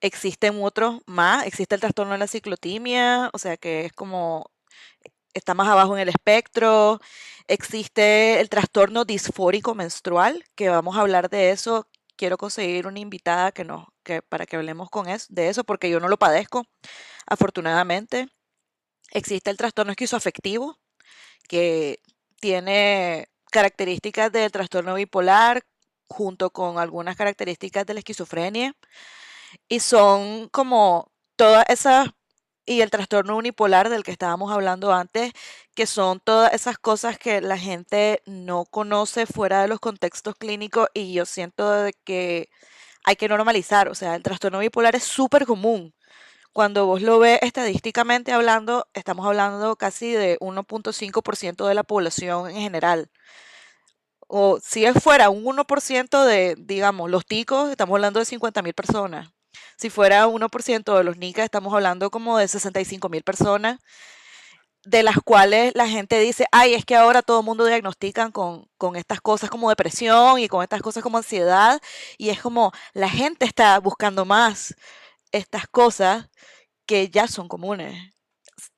existen 0.00 0.62
otros 0.62 1.00
más, 1.06 1.46
existe 1.46 1.74
el 1.74 1.80
trastorno 1.80 2.12
de 2.12 2.18
la 2.18 2.26
ciclotimia, 2.26 3.30
o 3.32 3.38
sea 3.38 3.56
que 3.56 3.86
es 3.86 3.92
como 3.92 4.50
está 5.34 5.54
más 5.54 5.68
abajo 5.68 5.96
en 5.96 6.02
el 6.02 6.08
espectro. 6.08 7.00
Existe 7.48 8.40
el 8.40 8.48
trastorno 8.48 9.04
disfórico 9.04 9.74
menstrual, 9.74 10.44
que 10.54 10.68
vamos 10.70 10.96
a 10.96 11.00
hablar 11.00 11.28
de 11.30 11.50
eso. 11.50 11.88
Quiero 12.16 12.38
conseguir 12.38 12.86
una 12.86 13.00
invitada 13.00 13.52
que 13.52 13.64
no, 13.64 13.92
que, 14.04 14.22
para 14.22 14.46
que 14.46 14.56
hablemos 14.56 14.90
con 14.90 15.08
es, 15.08 15.26
de 15.28 15.48
eso, 15.48 15.64
porque 15.64 15.90
yo 15.90 16.00
no 16.00 16.08
lo 16.08 16.18
padezco, 16.18 16.66
afortunadamente. 17.26 18.28
Existe 19.14 19.50
el 19.50 19.56
trastorno 19.56 19.92
esquizoafectivo, 19.92 20.78
que 21.48 22.00
tiene 22.40 23.28
características 23.50 24.32
del 24.32 24.50
trastorno 24.52 24.94
bipolar 24.94 25.62
junto 26.08 26.50
con 26.50 26.78
algunas 26.78 27.16
características 27.16 27.86
de 27.86 27.94
la 27.94 28.00
esquizofrenia. 28.00 28.74
Y 29.68 29.80
son 29.80 30.48
como 30.50 31.12
todas 31.36 31.64
esas 31.68 32.10
y 32.66 32.80
el 32.80 32.90
trastorno 32.90 33.36
unipolar 33.36 33.88
del 33.88 34.02
que 34.02 34.12
estábamos 34.12 34.50
hablando 34.52 34.92
antes, 34.92 35.32
que 35.74 35.86
son 35.86 36.20
todas 36.20 36.52
esas 36.52 36.78
cosas 36.78 37.18
que 37.18 37.40
la 37.40 37.58
gente 37.58 38.22
no 38.26 38.64
conoce 38.64 39.26
fuera 39.26 39.62
de 39.62 39.68
los 39.68 39.80
contextos 39.80 40.34
clínicos 40.36 40.88
y 40.94 41.12
yo 41.12 41.26
siento 41.26 41.88
que 42.04 42.48
hay 43.04 43.16
que 43.16 43.28
normalizar, 43.28 43.88
o 43.88 43.94
sea, 43.94 44.14
el 44.16 44.22
trastorno 44.22 44.58
bipolar 44.60 44.96
es 44.96 45.04
súper 45.04 45.46
común. 45.46 45.94
Cuando 46.54 46.86
vos 46.86 47.02
lo 47.02 47.18
ves 47.18 47.40
estadísticamente 47.42 48.32
hablando, 48.32 48.86
estamos 48.94 49.26
hablando 49.26 49.74
casi 49.74 50.12
de 50.12 50.38
1.5% 50.38 51.66
de 51.66 51.74
la 51.74 51.82
población 51.82 52.48
en 52.48 52.58
general. 52.58 53.10
O 54.28 54.60
si 54.62 54.86
fuera 54.92 55.30
un 55.30 55.44
1% 55.44 56.24
de, 56.24 56.54
digamos, 56.56 57.10
los 57.10 57.26
ticos, 57.26 57.70
estamos 57.70 57.96
hablando 57.96 58.20
de 58.20 58.26
50.000 58.26 58.72
personas. 58.72 59.30
Si 59.76 59.90
fuera 59.90 60.28
1% 60.28 60.96
de 60.96 61.02
los 61.02 61.16
NICA, 61.16 61.42
estamos 61.42 61.74
hablando 61.74 62.08
como 62.12 62.38
de 62.38 62.46
65 62.46 63.08
mil 63.08 63.24
personas, 63.24 63.80
de 64.84 65.02
las 65.02 65.16
cuales 65.24 65.72
la 65.74 65.88
gente 65.88 66.20
dice, 66.20 66.46
ay, 66.52 66.74
es 66.74 66.84
que 66.84 66.94
ahora 66.94 67.22
todo 67.22 67.40
el 67.40 67.46
mundo 67.46 67.64
diagnostican 67.64 68.30
con, 68.30 68.68
con 68.78 68.94
estas 68.94 69.20
cosas 69.20 69.50
como 69.50 69.70
depresión 69.70 70.38
y 70.38 70.46
con 70.46 70.62
estas 70.62 70.82
cosas 70.82 71.02
como 71.02 71.18
ansiedad, 71.18 71.80
y 72.16 72.28
es 72.28 72.40
como 72.40 72.70
la 72.92 73.08
gente 73.08 73.44
está 73.44 73.76
buscando 73.80 74.24
más 74.24 74.76
estas 75.36 75.66
cosas 75.68 76.28
que 76.86 77.08
ya 77.10 77.28
son 77.28 77.48
comunes. 77.48 78.14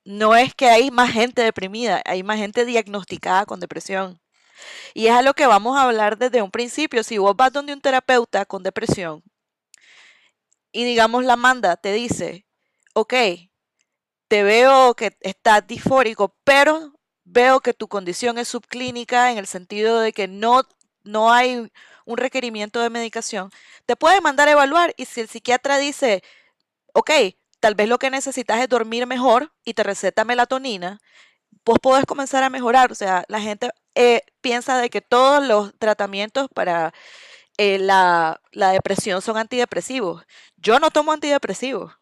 No 0.03 0.35
es 0.35 0.55
que 0.55 0.69
hay 0.69 0.91
más 0.91 1.11
gente 1.11 1.41
deprimida, 1.43 2.01
hay 2.05 2.23
más 2.23 2.37
gente 2.37 2.65
diagnosticada 2.65 3.45
con 3.45 3.59
depresión. 3.59 4.19
Y 4.93 5.07
es 5.07 5.13
a 5.13 5.21
lo 5.21 5.33
que 5.33 5.45
vamos 5.45 5.77
a 5.77 5.83
hablar 5.83 6.17
desde 6.17 6.41
un 6.41 6.51
principio. 6.51 7.03
Si 7.03 7.17
vos 7.17 7.35
vas 7.35 7.53
donde 7.53 7.73
un 7.73 7.81
terapeuta 7.81 8.45
con 8.45 8.63
depresión 8.63 9.23
y 10.71 10.83
digamos 10.83 11.23
la 11.25 11.35
manda 11.35 11.77
te 11.77 11.93
dice, 11.93 12.45
ok, 12.93 13.13
te 14.27 14.43
veo 14.43 14.95
que 14.95 15.17
estás 15.21 15.65
disfórico, 15.67 16.35
pero 16.43 16.93
veo 17.23 17.61
que 17.61 17.73
tu 17.73 17.87
condición 17.87 18.37
es 18.37 18.49
subclínica 18.49 19.31
en 19.31 19.37
el 19.37 19.47
sentido 19.47 19.99
de 19.99 20.13
que 20.13 20.27
no, 20.27 20.63
no 21.03 21.31
hay 21.31 21.71
un 22.05 22.17
requerimiento 22.17 22.81
de 22.81 22.89
medicación, 22.89 23.51
te 23.85 23.95
puede 23.95 24.21
mandar 24.21 24.47
a 24.47 24.51
evaluar 24.51 24.93
y 24.97 25.05
si 25.05 25.21
el 25.21 25.27
psiquiatra 25.27 25.77
dice, 25.77 26.23
ok, 26.97 27.11
tal 27.59 27.75
vez 27.75 27.87
lo 27.89 27.99
que 27.99 28.09
necesitas 28.09 28.59
es 28.59 28.69
dormir 28.69 29.05
mejor 29.05 29.53
y 29.63 29.75
te 29.75 29.83
receta 29.83 30.25
melatonina, 30.25 30.99
vos 31.65 31.77
podés 31.79 32.05
comenzar 32.05 32.43
a 32.43 32.49
mejorar. 32.49 32.91
O 32.91 32.95
sea, 32.95 33.23
la 33.27 33.39
gente 33.39 33.69
eh, 33.95 34.23
piensa 34.41 34.79
de 34.79 34.89
que 34.89 35.01
todos 35.01 35.45
los 35.47 35.77
tratamientos 35.77 36.49
para 36.53 36.93
eh, 37.57 37.79
la, 37.79 38.41
la 38.51 38.71
depresión 38.71 39.21
son 39.21 39.37
antidepresivos. 39.37 40.25
Yo 40.57 40.79
no 40.79 40.89
tomo 40.91 41.11
antidepresivos. 41.11 41.93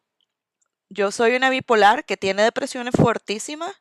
Yo 0.89 1.11
soy 1.11 1.35
una 1.35 1.49
bipolar 1.49 2.05
que 2.05 2.17
tiene 2.17 2.43
depresiones 2.43 2.93
fuertísimas, 2.95 3.73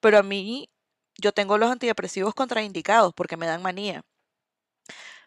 pero 0.00 0.18
a 0.18 0.22
mí 0.22 0.70
yo 1.18 1.32
tengo 1.32 1.58
los 1.58 1.70
antidepresivos 1.70 2.34
contraindicados 2.34 3.12
porque 3.14 3.36
me 3.36 3.46
dan 3.46 3.62
manía. 3.62 4.04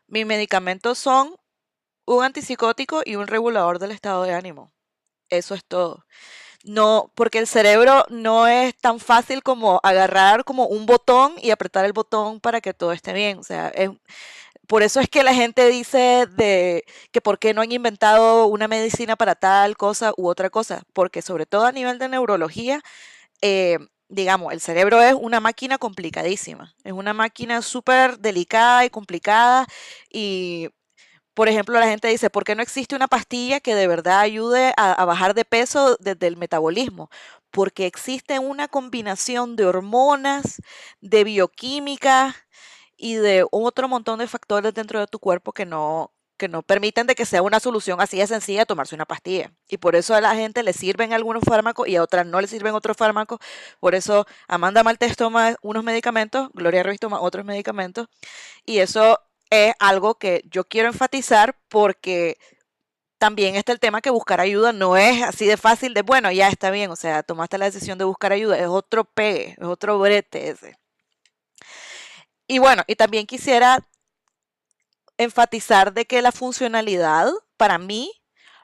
Mis 0.07 0.25
medicamentos 0.25 0.97
son 0.97 1.35
un 2.05 2.23
antipsicótico 2.23 3.01
y 3.05 3.15
un 3.15 3.27
regulador 3.27 3.79
del 3.79 3.91
estado 3.91 4.23
de 4.23 4.33
ánimo. 4.33 4.74
Eso 5.29 5.55
es 5.55 5.63
todo. 5.65 6.05
No, 6.65 7.11
porque 7.15 7.37
el 7.39 7.47
cerebro 7.47 8.05
no 8.09 8.47
es 8.47 8.75
tan 8.77 8.99
fácil 8.99 9.43
como 9.43 9.79
agarrar 9.83 10.43
como 10.45 10.65
un 10.65 10.87
botón 10.87 11.35
y 11.41 11.51
apretar 11.51 11.85
el 11.85 11.93
botón 11.93 12.39
para 12.39 12.59
que 12.61 12.73
todo 12.73 12.91
esté 12.91 13.13
bien. 13.13 13.37
O 13.37 13.43
sea, 13.43 13.69
es, 13.69 13.91
por 14.67 14.83
eso 14.83 14.99
es 14.99 15.09
que 15.09 15.23
la 15.23 15.33
gente 15.35 15.67
dice 15.69 16.27
de 16.35 16.83
que 17.11 17.21
por 17.21 17.39
qué 17.39 17.53
no 17.53 17.61
han 17.61 17.71
inventado 17.71 18.47
una 18.47 18.67
medicina 18.67 19.15
para 19.15 19.35
tal 19.35 19.77
cosa 19.77 20.13
u 20.17 20.27
otra 20.27 20.49
cosa, 20.49 20.83
porque 20.93 21.21
sobre 21.21 21.45
todo 21.45 21.65
a 21.65 21.71
nivel 21.71 21.99
de 21.99 22.09
neurología, 22.09 22.81
eh, 23.41 23.77
digamos, 24.09 24.53
el 24.53 24.61
cerebro 24.61 25.01
es 25.01 25.13
una 25.13 25.39
máquina 25.39 25.77
complicadísima, 25.77 26.75
es 26.83 26.93
una 26.93 27.13
máquina 27.13 27.61
súper 27.61 28.19
delicada 28.19 28.85
y 28.85 28.89
complicada 28.89 29.67
y, 30.11 30.69
por 31.35 31.49
ejemplo, 31.49 31.79
la 31.79 31.87
gente 31.87 32.07
dice, 32.07 32.29
¿por 32.31 32.43
qué 32.45 32.55
no 32.55 32.63
existe 32.63 32.95
una 32.95 33.07
pastilla 33.07 33.59
que 33.59 33.75
de 33.75 33.87
verdad 33.87 34.19
ayude 34.21 34.73
a, 34.77 35.05
bajar 35.05 35.35
de 35.35 35.45
peso 35.45 35.97
desde 35.99 36.27
el 36.27 36.37
metabolismo? 36.37 37.09
Porque 37.51 37.85
existe 37.85 38.39
una 38.39 38.67
combinación 38.67 39.55
de 39.55 39.65
hormonas, 39.65 40.61
de 41.01 41.23
bioquímica, 41.23 42.35
y 42.97 43.15
de 43.15 43.45
otro 43.51 43.87
montón 43.87 44.19
de 44.19 44.27
factores 44.27 44.73
dentro 44.73 44.99
de 44.99 45.07
tu 45.07 45.19
cuerpo 45.19 45.51
que 45.51 45.65
no, 45.65 46.13
que 46.37 46.47
no 46.47 46.61
permiten 46.63 47.07
de 47.07 47.15
que 47.15 47.25
sea 47.25 47.41
una 47.41 47.59
solución 47.59 48.01
así 48.01 48.17
de 48.17 48.27
sencilla 48.27 48.65
tomarse 48.65 48.95
una 48.95 49.05
pastilla. 49.05 49.51
Y 49.69 49.77
por 49.77 49.95
eso 49.95 50.15
a 50.15 50.21
la 50.21 50.35
gente 50.35 50.63
le 50.63 50.73
sirven 50.73 51.13
algunos 51.13 51.43
fármacos 51.43 51.87
y 51.87 51.95
a 51.95 52.03
otras 52.03 52.25
no 52.25 52.41
le 52.41 52.47
sirven 52.47 52.73
otros 52.73 52.97
fármacos. 52.97 53.39
Por 53.79 53.95
eso 53.95 54.25
Amanda 54.47 54.83
Maltés 54.83 55.15
toma 55.17 55.55
unos 55.61 55.83
medicamentos, 55.83 56.49
Gloria 56.53 56.83
Ruiz 56.83 56.99
toma 56.99 57.19
otros 57.21 57.45
medicamentos. 57.45 58.07
Y 58.65 58.79
eso 58.79 59.19
es 59.49 59.73
algo 59.79 60.15
que 60.15 60.43
yo 60.49 60.65
quiero 60.65 60.89
enfatizar 60.89 61.57
porque 61.69 62.37
también 63.17 63.55
está 63.55 63.71
el 63.71 63.79
tema 63.79 64.01
que 64.01 64.09
buscar 64.09 64.39
ayuda 64.41 64.73
no 64.73 64.97
es 64.97 65.23
así 65.23 65.45
de 65.45 65.57
fácil 65.57 65.93
de, 65.93 66.01
bueno, 66.01 66.31
ya 66.31 66.47
está 66.49 66.69
bien, 66.71 66.91
o 66.91 66.95
sea, 66.95 67.23
tomaste 67.23 67.57
la 67.57 67.65
decisión 67.65 67.97
de 67.97 68.05
buscar 68.05 68.31
ayuda, 68.31 68.57
es 68.57 68.67
otro 68.67 69.05
pegue, 69.05 69.55
es 69.57 69.65
otro 69.65 69.99
brete 69.99 70.49
ese. 70.49 70.77
Y 72.47 72.59
bueno, 72.59 72.83
y 72.87 72.95
también 72.95 73.25
quisiera 73.25 73.79
enfatizar 75.17 75.93
de 75.93 76.05
que 76.05 76.21
la 76.21 76.31
funcionalidad 76.31 77.31
para 77.57 77.77
mí 77.77 78.11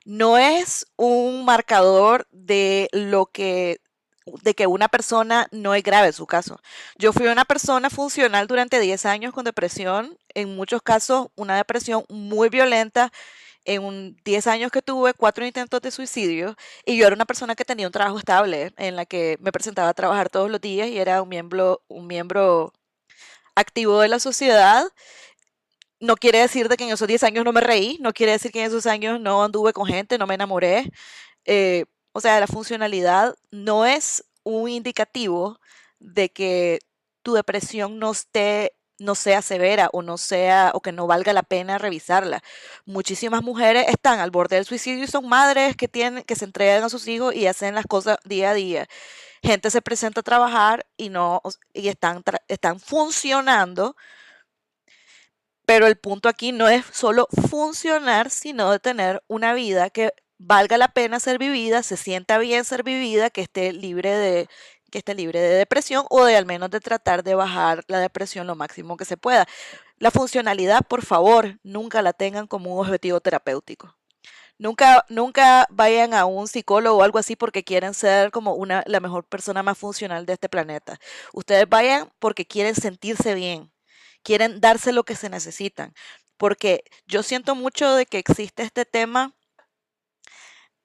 no 0.06 0.38
es 0.38 0.86
un 0.96 1.46
marcador 1.46 2.28
de 2.32 2.90
lo 2.92 3.28
que 3.28 3.81
de 4.26 4.54
que 4.54 4.68
una 4.68 4.88
persona 4.88 5.48
no 5.52 5.74
es 5.74 5.84
grave 5.84 6.14
su 6.14 6.28
caso. 6.28 6.62
Yo 6.98 7.14
fui 7.14 7.28
una 7.28 7.46
persona 7.46 7.90
funcional 7.90 8.48
durante 8.48 8.80
10 8.80 9.06
años 9.06 9.34
con 9.34 9.46
depresión, 9.46 10.18
en 10.34 10.56
muchos 10.56 10.82
casos 10.82 11.30
una 11.36 11.58
depresión 11.58 12.06
muy 12.10 12.50
violenta. 12.50 13.12
En 13.64 13.84
un 13.84 14.18
10 14.26 14.48
años 14.48 14.72
que 14.72 14.82
tuve 14.82 15.14
cuatro 15.14 15.46
intentos 15.46 15.82
de 15.82 15.92
suicidio 15.92 16.56
y 16.84 16.98
yo 16.98 17.06
era 17.06 17.16
una 17.16 17.26
persona 17.26 17.56
que 17.56 17.64
tenía 17.64 17.86
un 17.86 17.92
trabajo 17.94 18.18
estable 18.18 18.74
en 18.78 18.96
la 18.96 19.06
que 19.06 19.38
me 19.40 19.52
presentaba 19.52 19.90
a 19.90 19.94
trabajar 19.94 20.30
todos 20.30 20.50
los 20.50 20.60
días 20.62 20.88
y 20.90 20.98
era 20.98 21.22
un 21.22 21.30
miembro, 21.30 21.84
un 21.88 22.08
miembro 22.08 22.74
activo 23.56 24.02
de 24.02 24.08
la 24.10 24.20
sociedad. 24.20 24.86
No 26.00 26.16
quiere 26.16 26.40
decir 26.40 26.68
de 26.70 26.78
que 26.78 26.86
en 26.86 26.92
esos 26.92 27.08
10 27.08 27.24
años 27.24 27.46
no 27.46 27.52
me 27.54 27.62
reí, 27.62 27.98
no 28.02 28.14
quiere 28.14 28.32
decir 28.34 28.52
que 28.52 28.62
en 28.62 28.68
esos 28.68 28.88
años 28.88 29.20
no 29.20 29.44
anduve 29.44 29.74
con 29.74 29.86
gente, 29.86 30.18
no 30.18 30.26
me 30.28 30.34
enamoré. 30.36 30.92
Eh, 31.46 31.86
o 32.14 32.22
sea, 32.22 32.40
la 32.40 32.48
funcionalidad 32.48 33.36
no 33.52 33.86
es 33.86 34.24
un 34.44 34.70
indicativo 34.70 35.60
de 36.00 36.30
que 36.30 36.80
tu 37.24 37.34
depresión 37.34 38.00
no 38.00 38.12
esté 38.12 38.74
no 39.00 39.16
sea 39.16 39.42
severa 39.42 39.90
o 39.94 40.04
no 40.04 40.20
sea 40.20 40.72
o 40.76 40.82
que 40.82 40.92
no 40.92 41.08
valga 41.08 41.34
la 41.34 41.42
pena 41.42 41.80
revisarla. 41.80 42.44
Muchísimas 42.86 43.42
mujeres 43.42 43.88
están 43.88 44.20
al 44.20 44.30
borde 44.30 44.58
del 44.58 44.66
suicidio 44.66 45.04
y 45.04 45.08
son 45.08 45.28
madres 45.28 45.76
que 45.76 45.88
tienen 45.88 46.24
que 46.24 46.36
se 46.36 46.46
entregan 46.46 46.84
a 46.84 46.90
sus 46.90 47.08
hijos 47.08 47.34
y 47.36 47.48
hacen 47.48 47.74
las 47.74 47.88
cosas 47.88 48.20
día 48.26 48.52
a 48.52 48.54
día 48.54 48.88
gente 49.44 49.72
se 49.72 49.82
presenta 49.82 50.22
a 50.22 50.24
trabajar 50.24 50.86
y 50.98 51.10
no 51.10 51.42
y 51.74 51.88
están, 51.88 52.24
están 52.48 52.80
funcionando. 52.80 53.96
Pero 55.66 55.88
el 55.88 55.98
punto 55.98 56.28
aquí 56.28 56.52
no 56.52 56.68
es 56.68 56.86
solo 56.92 57.28
funcionar, 57.50 58.30
sino 58.30 58.72
de 58.72 58.80
tener 58.80 59.24
una 59.28 59.54
vida 59.54 59.90
que 59.90 60.14
valga 60.44 60.78
la 60.78 60.90
pena 60.90 61.20
ser 61.20 61.38
vivida, 61.38 61.84
se 61.84 61.98
sienta 61.98 62.38
bien 62.38 62.66
ser 62.66 62.84
vivida, 62.84 63.30
que 63.30 63.42
esté 63.42 63.74
libre 63.74 64.12
de 64.12 64.48
que 64.92 64.98
esté 64.98 65.16
libre 65.16 65.40
de 65.40 65.56
depresión 65.56 66.06
o 66.10 66.26
de 66.26 66.36
al 66.36 66.46
menos 66.46 66.70
de 66.70 66.82
tratar 66.82 67.24
de 67.24 67.34
bajar 67.34 67.84
la 67.88 68.00
depresión 68.00 68.46
lo 68.46 68.56
máximo 68.56 68.98
que 68.98 69.06
se 69.06 69.16
pueda. 69.16 69.48
La 70.00 70.12
funcionalidad, 70.12 70.82
por 70.86 71.06
favor, 71.06 71.60
nunca 71.64 72.02
la 72.02 72.12
tengan 72.12 72.46
como 72.48 72.74
un 72.76 72.86
objetivo 72.86 73.22
terapéutico. 73.22 73.96
Nunca, 74.58 75.06
nunca 75.10 75.66
vayan 75.72 76.14
a 76.14 76.26
un 76.26 76.48
psicólogo 76.48 76.98
o 76.98 77.04
algo 77.04 77.20
así 77.20 77.36
porque 77.38 77.64
quieren 77.64 77.94
ser 77.94 78.32
como 78.32 78.54
una, 78.54 78.84
la 78.86 79.00
mejor 79.00 79.26
persona 79.26 79.64
más 79.64 79.78
funcional 79.78 80.26
de 80.26 80.34
este 80.34 80.50
planeta. 80.50 81.00
Ustedes 81.34 81.68
vayan 81.70 82.12
porque 82.20 82.46
quieren 82.46 82.76
sentirse 82.76 83.34
bien, 83.34 83.72
quieren 84.24 84.60
darse 84.60 84.92
lo 84.92 85.04
que 85.04 85.16
se 85.16 85.30
necesitan. 85.30 85.94
Porque 86.38 86.84
yo 87.08 87.24
siento 87.24 87.56
mucho 87.56 87.96
de 87.96 88.06
que 88.06 88.20
existe 88.20 88.64
este 88.64 88.86
tema 88.86 89.36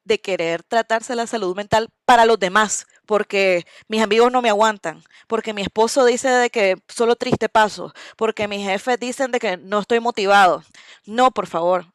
de 0.07 0.21
querer 0.21 0.63
tratarse 0.63 1.15
la 1.15 1.27
salud 1.27 1.55
mental 1.55 1.89
para 2.05 2.25
los 2.25 2.39
demás, 2.39 2.87
porque 3.07 3.67
mis 3.89 4.03
amigos 4.03 4.33
no 4.33 4.43
me 4.43 4.49
aguantan, 4.49 5.03
porque 5.27 5.53
mi 5.53 5.63
esposo 5.63 6.05
dice 6.05 6.29
de 6.29 6.51
que 6.51 6.77
solo 6.89 7.17
triste 7.17 7.49
paso, 7.49 7.93
porque 8.17 8.49
mis 8.49 8.65
jefes 8.65 8.99
dicen 8.99 9.31
de 9.33 9.39
que 9.39 9.57
no 9.57 9.81
estoy 9.81 10.01
motivado. 10.01 10.63
No, 11.05 11.31
por 11.31 11.47
favor, 11.47 11.87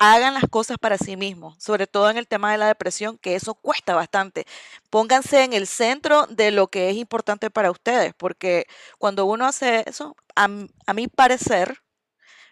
hagan 0.00 0.32
las 0.32 0.44
cosas 0.50 0.78
para 0.78 0.96
sí 0.96 1.16
mismos, 1.16 1.62
sobre 1.62 1.86
todo 1.86 2.08
en 2.10 2.16
el 2.16 2.26
tema 2.26 2.50
de 2.50 2.58
la 2.58 2.66
depresión, 2.68 3.18
que 3.18 3.34
eso 3.36 3.54
cuesta 3.54 3.94
bastante. 3.94 4.46
Pónganse 4.88 5.44
en 5.44 5.52
el 5.52 5.66
centro 5.66 6.26
de 6.26 6.50
lo 6.50 6.68
que 6.68 6.88
es 6.88 6.96
importante 6.96 7.50
para 7.50 7.70
ustedes, 7.70 8.14
porque 8.16 8.66
cuando 8.98 9.26
uno 9.26 9.46
hace 9.46 9.84
eso, 9.86 10.16
a, 10.34 10.48
mi 10.94 11.08
parecer, 11.08 11.82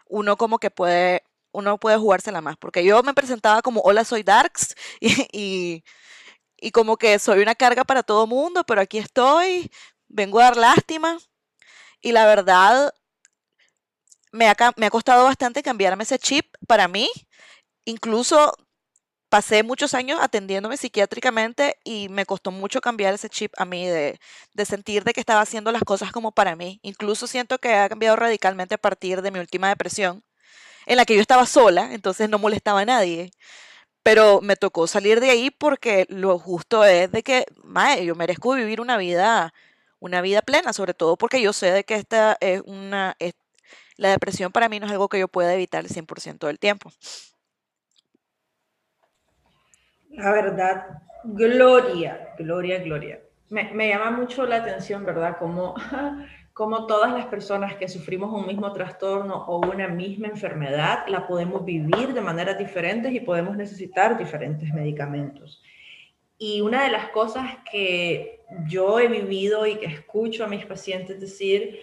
uno 0.09 0.37
como 0.37 0.59
que 0.59 0.71
puede, 0.71 1.23
uno 1.53 1.79
puede 1.79 1.97
jugársela 1.99 2.41
más, 2.41 2.57
porque 2.57 2.85
yo 2.85 3.03
me 3.03 3.15
presentaba 3.15 3.63
como, 3.63 3.81
hola, 3.83 4.05
soy 4.05 4.23
Darks, 4.23 4.75
y, 5.01 5.85
y, 6.57 6.71
como 6.73 6.97
que 6.97 7.19
soy 7.19 7.41
una 7.41 7.55
carga 7.55 7.85
para 7.85 8.03
todo 8.03 8.27
mundo, 8.27 8.65
pero 8.65 8.81
aquí 8.81 8.99
estoy, 8.99 9.71
vengo 10.09 10.41
a 10.41 10.45
dar 10.45 10.57
lástima, 10.57 11.19
y 12.01 12.13
la 12.13 12.27
verdad, 12.27 12.93
me 14.33 14.49
ha, 14.49 14.57
me 14.77 14.87
ha 14.87 14.91
costado 14.91 15.25
bastante 15.25 15.63
cambiarme 15.63 16.05
ese 16.05 16.19
chip 16.19 16.47
para 16.67 16.89
mí, 16.89 17.09
Incluso 17.89 18.55
pasé 19.31 19.63
muchos 19.63 19.95
años 19.95 20.21
atendiéndome 20.23 20.77
psiquiátricamente 20.77 21.77
y 21.85 22.11
me 22.11 22.27
costó 22.27 22.51
mucho 22.51 22.83
cambiar 22.83 23.15
ese 23.15 23.31
chip 23.31 23.53
a 23.57 23.65
mí 23.65 23.87
de, 23.87 24.19
sentir 24.67 25.05
de 25.05 25.15
que 25.15 25.21
estaba 25.21 25.41
haciendo 25.41 25.73
las 25.73 25.83
cosas 25.85 26.13
como 26.13 26.33
para 26.33 26.55
mí. 26.55 26.81
Incluso 26.83 27.27
siento 27.27 27.59
que 27.59 27.75
ha 27.75 27.89
cambiado 27.89 28.17
radicalmente 28.17 28.75
a 28.75 28.79
partir 28.79 29.23
de 29.23 29.31
mi 29.31 29.39
última 29.39 29.71
depresión, 29.71 30.23
en 30.89 30.97
la 30.97 31.05
que 31.05 31.15
yo 31.15 31.21
estaba 31.21 31.47
sola, 31.47 31.93
entonces 31.93 32.29
no 32.29 32.39
molestaba 32.39 32.81
a 32.81 32.85
nadie. 32.85 33.31
Pero 34.03 34.41
me 34.41 34.57
tocó 34.57 34.87
salir 34.87 35.21
de 35.21 35.31
ahí 35.31 35.51
porque 35.51 36.07
lo 36.09 36.39
justo 36.39 36.85
es 36.85 37.13
de 37.13 37.23
que, 37.23 37.45
yo 38.05 38.15
merezco 38.15 38.55
vivir 38.55 38.81
una 38.81 38.97
vida, 38.97 39.53
una 40.01 40.23
vida 40.23 40.43
plena, 40.43 40.73
sobre 40.73 40.95
todo 40.95 41.17
porque 41.17 41.43
yo 41.43 41.53
sé 41.53 41.71
de 41.73 41.85
que 41.85 41.95
esta 41.95 42.37
es 42.41 42.63
una, 42.65 43.17
la 43.97 44.11
depresión 44.11 44.51
para 44.51 44.69
mí 44.69 44.81
no 44.81 44.87
es 44.87 44.93
algo 44.93 45.09
que 45.09 45.19
yo 45.19 45.29
pueda 45.29 45.53
evitar 45.55 45.85
el 45.85 45.91
100% 45.91 46.47
del 46.47 46.59
tiempo. 46.59 46.91
La 50.11 50.33
verdad, 50.33 50.87
gloria, 51.25 52.35
gloria, 52.39 52.79
gloria. 52.79 53.21
Me, 53.51 53.89
llama 53.89 54.11
mucho 54.11 54.47
la 54.47 54.57
atención, 54.57 55.05
¿verdad? 55.05 55.37
Como, 55.39 55.75
como 56.59 56.87
todas 56.87 57.13
las 57.13 57.27
personas 57.27 57.77
que 57.77 57.87
sufrimos 57.87 58.33
un 58.33 58.45
mismo 58.45 58.73
trastorno 58.73 59.45
o 59.47 59.61
una 59.65 59.87
misma 59.87 60.27
enfermedad, 60.27 61.07
la 61.07 61.25
podemos 61.25 61.65
vivir 61.65 62.13
de 62.13 62.21
maneras 62.21 62.59
diferentes 62.59 63.15
y 63.15 63.21
podemos 63.21 63.57
necesitar 63.57 64.19
diferentes 64.19 64.75
medicamentos. 64.75 65.63
Y 66.37 66.61
una 66.61 66.83
de 66.83 66.91
las 66.91 67.11
cosas 67.11 67.59
que 67.71 68.41
yo 68.67 68.99
he 68.99 69.07
vivido 69.07 69.69
y 69.69 69.77
que 69.77 69.87
escucho 69.87 70.43
a 70.43 70.49
mis 70.49 70.67
pacientes 70.67 71.21
decir 71.21 71.79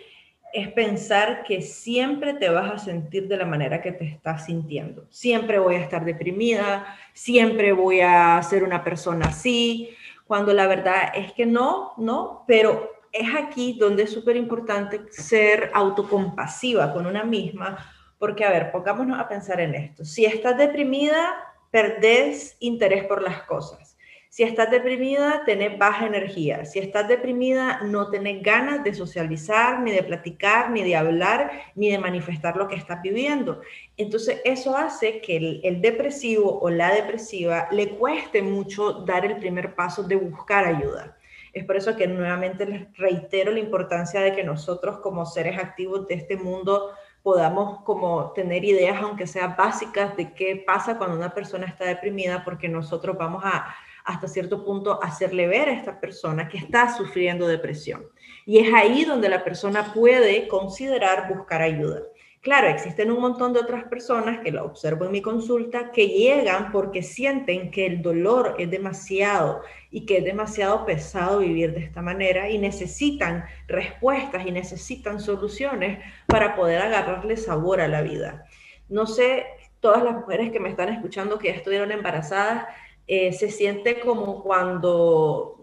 es 0.52 0.68
pensar 0.74 1.46
que 1.46 1.62
siempre 1.62 2.34
te 2.34 2.50
vas 2.50 2.70
a 2.70 2.78
sentir 2.78 3.30
de 3.30 3.38
la 3.38 3.46
manera 3.46 3.82
que 3.82 3.94
te 3.94 4.04
estás 4.04 4.48
sintiendo. 4.48 5.08
Siempre 5.10 5.58
voy 5.58 5.76
a 5.76 5.84
estar 5.84 6.04
deprimida, 6.04 6.98
siempre 7.14 7.72
voy 7.72 8.02
a 8.02 8.44
ser 8.44 8.66
una 8.66 8.84
persona 8.84 9.28
así, 9.28 9.96
cuando 10.28 10.52
la 10.54 10.68
verdad 10.68 11.14
es 11.16 11.32
que 11.32 11.46
no, 11.46 11.94
no, 11.98 12.44
pero 12.46 12.95
es 13.16 13.34
aquí 13.34 13.78
donde 13.80 14.04
es 14.04 14.12
súper 14.12 14.36
importante 14.36 15.02
ser 15.10 15.72
autocompasiva 15.74 16.92
con 16.94 17.06
una 17.06 17.24
misma, 17.24 17.78
porque 18.20 18.44
a 18.44 18.52
ver, 18.52 18.72
pongámonos 18.72 19.18
a 19.20 19.28
pensar 19.30 19.62
en 19.62 19.74
esto. 19.74 20.04
Si 20.04 20.26
estás 20.26 20.58
deprimida, 20.58 21.36
perdés 21.72 22.58
interés 22.60 23.06
por 23.06 23.22
las 23.22 23.44
cosas. 23.44 23.98
Si 24.30 24.44
estás 24.44 24.70
deprimida, 24.70 25.44
tenés 25.46 25.78
baja 25.78 26.08
energía. 26.08 26.66
Si 26.66 26.80
estás 26.80 27.08
deprimida, 27.08 27.80
no 27.84 28.10
tenés 28.10 28.44
ganas 28.44 28.84
de 28.84 28.94
socializar, 28.94 29.80
ni 29.80 29.94
de 29.94 30.04
platicar, 30.04 30.72
ni 30.72 30.84
de 30.84 30.98
hablar, 30.98 31.52
ni 31.74 31.90
de 31.90 32.00
manifestar 32.00 32.58
lo 32.58 32.68
que 32.68 32.76
estás 32.76 33.02
viviendo. 33.02 33.62
Entonces, 33.96 34.42
eso 34.44 34.76
hace 34.76 35.22
que 35.22 35.38
el, 35.38 35.62
el 35.64 35.80
depresivo 35.80 36.60
o 36.60 36.70
la 36.70 36.94
depresiva 36.94 37.70
le 37.72 37.92
cueste 37.92 38.42
mucho 38.42 38.92
dar 39.06 39.26
el 39.26 39.38
primer 39.38 39.74
paso 39.74 40.04
de 40.04 40.18
buscar 40.18 40.66
ayuda. 40.66 41.16
Es 41.56 41.64
por 41.64 41.78
eso 41.78 41.96
que 41.96 42.06
nuevamente 42.06 42.66
les 42.66 42.98
reitero 42.98 43.50
la 43.50 43.60
importancia 43.60 44.20
de 44.20 44.36
que 44.36 44.44
nosotros 44.44 45.00
como 45.00 45.26
seres 45.26 45.58
activos 45.58 46.06
de 46.06 46.16
este 46.16 46.36
mundo 46.36 46.92
podamos 47.24 47.82
como 47.84 48.34
tener 48.34 48.66
ideas, 48.66 49.02
aunque 49.02 49.26
sean 49.26 49.56
básicas, 49.58 50.18
de 50.18 50.34
qué 50.34 50.62
pasa 50.68 50.98
cuando 50.98 51.16
una 51.16 51.34
persona 51.34 51.66
está 51.66 51.86
deprimida, 51.86 52.44
porque 52.44 52.68
nosotros 52.68 53.18
vamos 53.18 53.42
a 53.46 53.74
hasta 54.04 54.28
cierto 54.28 54.66
punto 54.66 55.02
hacerle 55.02 55.48
ver 55.48 55.70
a 55.70 55.74
esta 55.74 55.98
persona 55.98 56.50
que 56.50 56.58
está 56.58 56.94
sufriendo 56.94 57.48
depresión. 57.48 58.06
Y 58.46 58.60
es 58.60 58.74
ahí 58.74 59.06
donde 59.06 59.30
la 59.30 59.46
persona 59.46 59.94
puede 59.94 60.50
considerar 60.50 61.34
buscar 61.34 61.62
ayuda. 61.62 62.02
Claro, 62.46 62.68
existen 62.68 63.10
un 63.10 63.22
montón 63.22 63.54
de 63.54 63.60
otras 63.60 63.86
personas 63.86 64.42
que 64.42 64.52
lo 64.52 64.66
observo 64.66 65.06
en 65.06 65.12
mi 65.12 65.20
consulta 65.24 65.92
que 65.92 66.10
llegan 66.10 66.72
porque 66.72 67.02
sienten 67.02 67.72
que 67.72 67.88
el 67.88 68.04
dolor 68.04 68.58
es 68.60 68.70
demasiado 68.70 69.64
y 69.90 70.06
que 70.06 70.20
es 70.20 70.24
demasiado 70.24 70.86
pesado 70.86 71.40
vivir 71.40 71.74
de 71.74 71.80
esta 71.80 72.04
manera 72.04 72.48
y 72.48 72.60
necesitan 72.60 73.46
respuestas 73.68 74.46
y 74.46 74.52
necesitan 74.52 75.20
soluciones 75.20 75.98
para 76.28 76.56
poder 76.56 76.84
agarrarle 76.84 77.36
sabor 77.36 77.82
a 77.82 77.88
la 77.88 78.04
vida. 78.04 78.46
No 78.90 79.08
sé, 79.08 79.48
todas 79.80 80.04
las 80.04 80.14
mujeres 80.14 80.52
que 80.52 80.60
me 80.60 80.70
están 80.70 80.90
escuchando 80.90 81.40
que 81.40 81.48
ya 81.48 81.56
estuvieron 81.56 81.92
embarazadas, 81.92 82.68
eh, 83.08 83.34
se 83.34 83.50
siente 83.52 84.00
como 84.00 84.42
cuando 84.42 85.60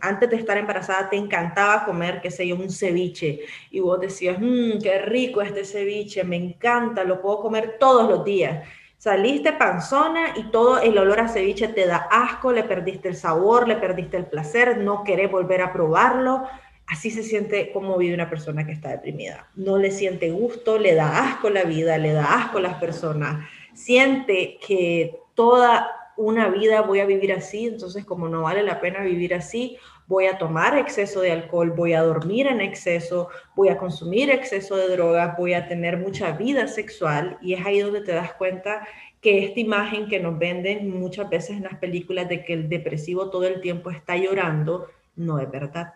antes 0.00 0.30
de 0.30 0.36
estar 0.36 0.56
embarazada 0.56 1.10
te 1.10 1.16
encantaba 1.16 1.84
comer, 1.84 2.20
qué 2.22 2.30
sé 2.30 2.48
yo, 2.48 2.56
un 2.56 2.70
ceviche 2.70 3.40
y 3.70 3.80
vos 3.80 4.00
decías, 4.00 4.38
mmm, 4.40 4.78
qué 4.82 4.98
rico 5.00 5.42
este 5.42 5.64
ceviche, 5.64 6.24
me 6.24 6.36
encanta, 6.36 7.04
lo 7.04 7.20
puedo 7.20 7.40
comer 7.40 7.76
todos 7.78 8.08
los 8.08 8.24
días. 8.24 8.66
Saliste 8.96 9.52
panzona 9.52 10.32
y 10.36 10.44
todo 10.44 10.80
el 10.80 10.96
olor 10.96 11.20
a 11.20 11.28
ceviche 11.28 11.68
te 11.68 11.86
da 11.86 12.08
asco, 12.10 12.52
le 12.52 12.64
perdiste 12.64 13.08
el 13.08 13.16
sabor, 13.16 13.68
le 13.68 13.76
perdiste 13.76 14.16
el 14.16 14.26
placer, 14.26 14.78
no 14.78 15.04
querés 15.04 15.30
volver 15.30 15.60
a 15.60 15.72
probarlo. 15.72 16.44
Así 16.86 17.10
se 17.10 17.22
siente 17.22 17.70
como 17.72 17.98
vive 17.98 18.14
una 18.14 18.30
persona 18.30 18.64
que 18.64 18.72
está 18.72 18.90
deprimida. 18.90 19.48
No 19.56 19.76
le 19.78 19.90
siente 19.90 20.30
gusto, 20.30 20.78
le 20.78 20.94
da 20.94 21.28
asco 21.28 21.50
la 21.50 21.64
vida, 21.64 21.98
le 21.98 22.12
da 22.12 22.34
asco 22.34 22.60
las 22.60 22.76
personas. 22.76 23.46
Siente 23.74 24.58
que 24.66 25.18
toda 25.34 26.03
una 26.16 26.48
vida 26.48 26.82
voy 26.82 27.00
a 27.00 27.06
vivir 27.06 27.32
así, 27.32 27.66
entonces 27.66 28.04
como 28.04 28.28
no 28.28 28.42
vale 28.42 28.62
la 28.62 28.80
pena 28.80 29.00
vivir 29.00 29.34
así, 29.34 29.78
voy 30.06 30.26
a 30.26 30.38
tomar 30.38 30.76
exceso 30.76 31.20
de 31.20 31.32
alcohol, 31.32 31.70
voy 31.70 31.94
a 31.94 32.02
dormir 32.02 32.46
en 32.46 32.60
exceso, 32.60 33.28
voy 33.54 33.68
a 33.68 33.78
consumir 33.78 34.30
exceso 34.30 34.76
de 34.76 34.88
drogas, 34.88 35.36
voy 35.36 35.54
a 35.54 35.66
tener 35.66 35.96
mucha 35.96 36.32
vida 36.32 36.68
sexual 36.68 37.38
y 37.40 37.54
es 37.54 37.64
ahí 37.64 37.80
donde 37.80 38.02
te 38.02 38.12
das 38.12 38.34
cuenta 38.34 38.86
que 39.20 39.44
esta 39.44 39.60
imagen 39.60 40.06
que 40.06 40.20
nos 40.20 40.38
venden 40.38 40.90
muchas 40.90 41.30
veces 41.30 41.56
en 41.56 41.62
las 41.62 41.78
películas 41.78 42.28
de 42.28 42.44
que 42.44 42.52
el 42.52 42.68
depresivo 42.68 43.30
todo 43.30 43.44
el 43.44 43.60
tiempo 43.62 43.90
está 43.90 44.16
llorando, 44.16 44.88
no 45.16 45.38
es 45.38 45.50
verdad. 45.50 45.94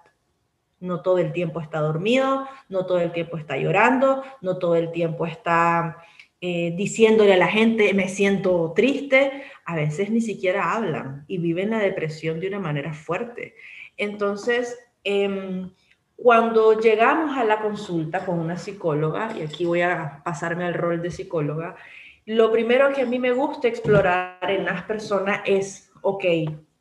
No 0.80 1.02
todo 1.02 1.18
el 1.18 1.32
tiempo 1.32 1.60
está 1.60 1.80
dormido, 1.80 2.46
no 2.68 2.86
todo 2.86 3.00
el 3.00 3.12
tiempo 3.12 3.36
está 3.36 3.56
llorando, 3.56 4.22
no 4.40 4.58
todo 4.58 4.76
el 4.76 4.92
tiempo 4.92 5.26
está 5.26 5.98
eh, 6.40 6.72
diciéndole 6.76 7.34
a 7.34 7.36
la 7.36 7.48
gente, 7.48 7.92
me 7.94 8.08
siento 8.08 8.72
triste, 8.74 9.42
a 9.64 9.74
veces 9.74 10.10
ni 10.10 10.20
siquiera 10.20 10.72
hablan 10.72 11.24
y 11.26 11.38
viven 11.38 11.70
la 11.70 11.80
depresión 11.80 12.38
de 12.38 12.48
una 12.48 12.60
manera 12.60 12.94
fuerte. 12.94 13.56
Entonces, 13.96 14.78
em, 15.02 15.70
cuando 16.14 16.80
llegamos 16.80 17.36
a 17.36 17.44
la 17.44 17.60
consulta 17.60 18.24
con 18.24 18.38
una 18.38 18.56
psicóloga, 18.56 19.34
y 19.36 19.42
aquí 19.42 19.64
voy 19.64 19.82
a 19.82 20.22
pasarme 20.24 20.64
al 20.64 20.74
rol 20.74 21.02
de 21.02 21.10
psicóloga, 21.10 21.76
lo 22.24 22.52
primero 22.52 22.92
que 22.92 23.02
a 23.02 23.06
mí 23.06 23.18
me 23.18 23.32
gusta 23.32 23.68
explorar 23.68 24.38
en 24.42 24.64
las 24.64 24.82
personas 24.82 25.40
es, 25.44 25.90
ok, 26.02 26.24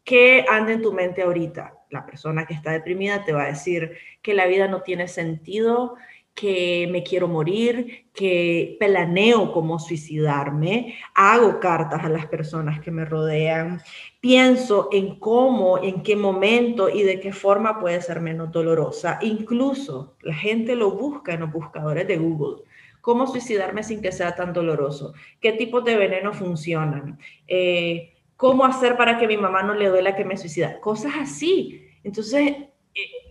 ¿qué 0.03 0.45
anda 0.49 0.73
en 0.73 0.81
tu 0.81 0.91
mente 0.91 1.21
ahorita? 1.21 1.73
La 1.89 2.05
persona 2.05 2.45
que 2.45 2.53
está 2.53 2.71
deprimida 2.71 3.23
te 3.23 3.33
va 3.33 3.43
a 3.43 3.47
decir 3.47 3.97
que 4.21 4.33
la 4.33 4.45
vida 4.45 4.67
no 4.67 4.81
tiene 4.81 5.07
sentido, 5.07 5.95
que 6.37 6.87
me 6.91 7.01
quiero 7.01 7.27
morir, 7.27 8.05
que 8.13 8.77
planeo 8.79 9.51
cómo 9.51 9.79
suicidarme, 9.79 10.93
hago 11.15 11.59
cartas 11.59 12.03
a 12.03 12.09
las 12.09 12.27
personas 12.27 12.79
que 12.79 12.91
me 12.91 13.05
rodean, 13.05 13.81
pienso 14.21 14.87
en 14.91 15.19
cómo, 15.19 15.79
en 15.79 16.03
qué 16.03 16.15
momento 16.15 16.89
y 16.89 17.01
de 17.01 17.19
qué 17.19 17.33
forma 17.33 17.79
puede 17.79 17.99
ser 18.03 18.21
menos 18.21 18.51
dolorosa. 18.51 19.17
Incluso 19.23 20.15
la 20.21 20.35
gente 20.35 20.75
lo 20.75 20.91
busca 20.91 21.33
en 21.33 21.39
los 21.39 21.51
buscadores 21.51 22.07
de 22.07 22.17
Google. 22.17 22.61
¿Cómo 23.01 23.25
suicidarme 23.25 23.81
sin 23.81 23.99
que 23.99 24.11
sea 24.11 24.35
tan 24.35 24.53
doloroso? 24.53 25.15
¿Qué 25.41 25.53
tipos 25.53 25.83
de 25.85 25.97
veneno 25.97 26.33
funcionan? 26.33 27.17
Eh, 27.47 28.13
¿Cómo 28.35 28.63
hacer 28.63 28.95
para 28.95 29.17
que 29.17 29.27
mi 29.27 29.37
mamá 29.37 29.63
no 29.63 29.73
le 29.73 29.89
duela 29.89 30.15
que 30.15 30.23
me 30.23 30.37
suicida? 30.37 30.79
Cosas 30.81 31.13
así. 31.19 31.81
Entonces, 32.03 32.57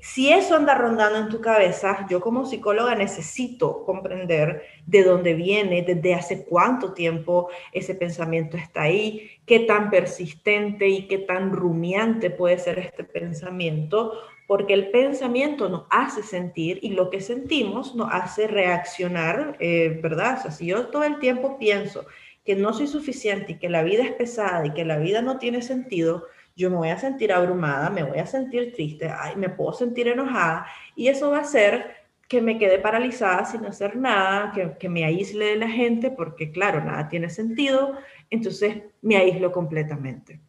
si 0.01 0.33
eso 0.33 0.55
anda 0.55 0.75
rondando 0.75 1.19
en 1.19 1.29
tu 1.29 1.41
cabeza, 1.41 2.07
yo 2.09 2.21
como 2.21 2.47
psicóloga 2.47 2.95
necesito 2.95 3.85
comprender 3.85 4.63
de 4.87 5.03
dónde 5.03 5.35
viene, 5.35 5.83
desde 5.83 6.15
hace 6.15 6.45
cuánto 6.45 6.93
tiempo 6.93 7.49
ese 7.73 7.95
pensamiento 7.95 8.57
está 8.57 8.83
ahí, 8.83 9.31
qué 9.47 9.61
tan 9.61 9.91
persistente 9.91 10.89
y 10.89 11.09
qué 11.09 11.19
tan 11.19 11.53
rumiante 11.53 12.31
puede 12.31 12.59
ser 12.59 12.79
este 12.79 13.03
pensamiento, 13.03 14.13
porque 14.47 14.75
el 14.75 14.91
pensamiento 14.91 15.69
nos 15.69 15.87
hace 15.91 16.23
sentir 16.23 16.79
y 16.83 16.91
lo 16.91 17.11
que 17.11 17.21
sentimos 17.21 17.97
nos 17.97 18.09
hace 18.13 18.47
reaccionar, 18.47 19.57
eh, 19.59 19.99
¿verdad? 20.01 20.39
O 20.39 20.43
sea, 20.43 20.51
si 20.53 20.67
yo 20.67 20.87
todo 20.87 21.03
el 21.03 21.19
tiempo 21.19 21.59
pienso 21.59 22.07
que 22.45 22.55
no 22.55 22.73
soy 22.73 22.87
suficiente 22.87 23.53
y 23.53 23.59
que 23.59 23.69
la 23.69 23.83
vida 23.83 24.05
es 24.05 24.13
pesada 24.13 24.65
y 24.65 24.73
que 24.73 24.85
la 24.85 24.99
vida 24.99 25.21
no 25.21 25.39
tiene 25.39 25.63
sentido, 25.63 26.27
yo 26.57 26.71
me 26.71 26.77
voy 26.77 26.89
a 26.89 26.99
sentir 26.99 27.33
abrumada, 27.33 27.91
me 27.91 28.03
voy 28.03 28.19
a 28.19 28.27
sentir 28.27 28.73
triste, 28.73 29.11
me 29.37 29.51
puedo 29.51 29.75
sentir 29.75 30.09
enojada 30.09 30.67
y 30.97 31.09
eso 31.09 31.31
va 31.31 31.39
a 31.39 31.43
hacer 31.43 31.95
que 32.29 32.41
me 32.41 32.59
quede 32.59 32.79
paralizada 32.79 33.45
sin 33.45 33.65
hacer 33.67 33.95
nada, 33.97 34.51
que, 34.53 34.77
que 34.79 34.89
me 34.89 35.05
aísle 35.05 35.45
de 35.45 35.57
la 35.57 35.69
gente 35.69 36.11
porque 36.11 36.51
claro, 36.51 36.83
nada 36.83 37.09
tiene 37.09 37.31
sentido, 37.31 37.97
entonces 38.31 38.83
me 39.03 39.17
aíslo 39.17 39.53
completamente. 39.53 40.41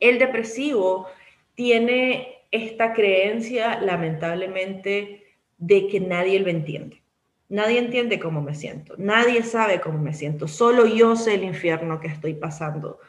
El 0.00 0.18
depresivo 0.18 1.08
tiene 1.54 2.36
esta 2.50 2.94
creencia, 2.94 3.80
lamentablemente, 3.80 5.24
de 5.58 5.88
que 5.88 6.00
nadie 6.00 6.38
lo 6.40 6.48
entiende. 6.48 7.02
Nadie 7.48 7.78
entiende 7.78 8.18
cómo 8.18 8.42
me 8.42 8.54
siento, 8.54 8.94
nadie 8.98 9.42
sabe 9.42 9.80
cómo 9.80 9.98
me 9.98 10.12
siento, 10.12 10.46
solo 10.48 10.86
yo 10.86 11.16
sé 11.16 11.34
el 11.34 11.44
infierno 11.44 11.98
que 11.98 12.08
estoy 12.08 12.34
pasando. 12.34 13.00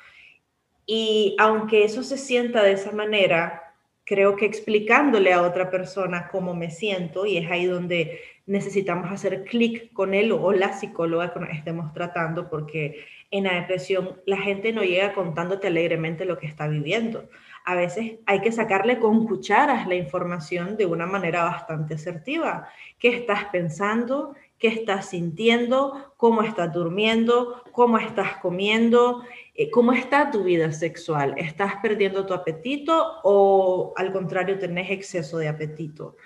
Y 0.91 1.35
aunque 1.37 1.83
eso 1.83 2.01
se 2.01 2.17
sienta 2.17 2.63
de 2.63 2.71
esa 2.71 2.91
manera, 2.91 3.75
creo 4.05 4.35
que 4.35 4.47
explicándole 4.47 5.31
a 5.31 5.43
otra 5.43 5.69
persona 5.69 6.29
cómo 6.31 6.55
me 6.55 6.71
siento, 6.71 7.27
y 7.27 7.37
es 7.37 7.51
ahí 7.51 7.67
donde 7.67 8.19
necesitamos 8.47 9.11
hacer 9.11 9.43
clic 9.43 9.93
con 9.93 10.15
él 10.15 10.31
o 10.31 10.51
la 10.51 10.73
psicóloga 10.73 11.31
que 11.31 11.41
nos 11.41 11.51
estemos 11.51 11.93
tratando, 11.93 12.49
porque 12.49 13.05
en 13.29 13.43
la 13.43 13.53
depresión 13.53 14.19
la 14.25 14.37
gente 14.37 14.73
no 14.73 14.81
llega 14.81 15.13
contándote 15.13 15.67
alegremente 15.67 16.25
lo 16.25 16.39
que 16.39 16.47
está 16.47 16.67
viviendo. 16.67 17.29
A 17.65 17.75
veces 17.75 18.13
hay 18.25 18.41
que 18.41 18.51
sacarle 18.51 18.97
con 18.97 19.27
cucharas 19.27 19.87
la 19.87 19.93
información 19.93 20.75
de 20.75 20.87
una 20.87 21.05
manera 21.05 21.43
bastante 21.43 21.93
asertiva. 21.93 22.67
¿Qué 22.97 23.09
estás 23.09 23.45
pensando? 23.51 24.33
¿Qué 24.59 24.67
estás 24.67 25.11
sintiendo? 25.11 26.13
¿Cómo 26.17 26.41
estás 26.41 26.73
durmiendo? 26.73 27.63
¿Cómo 27.71 27.97
estás 27.97 28.37
comiendo? 28.41 29.23
Eh, 29.55 29.71
¿Cómo 29.71 29.93
está 29.93 30.31
tu 30.31 30.43
vida 30.43 30.73
sexual? 30.73 31.33
¿Estás 31.37 31.75
perdiendo 31.81 32.25
tu 32.25 32.33
apetito 32.33 33.21
o 33.23 33.93
al 33.95 34.11
contrario 34.11 34.59
tenés 34.59 34.91
exceso 34.91 35.37
de 35.37 35.47
apetito? 35.47 36.17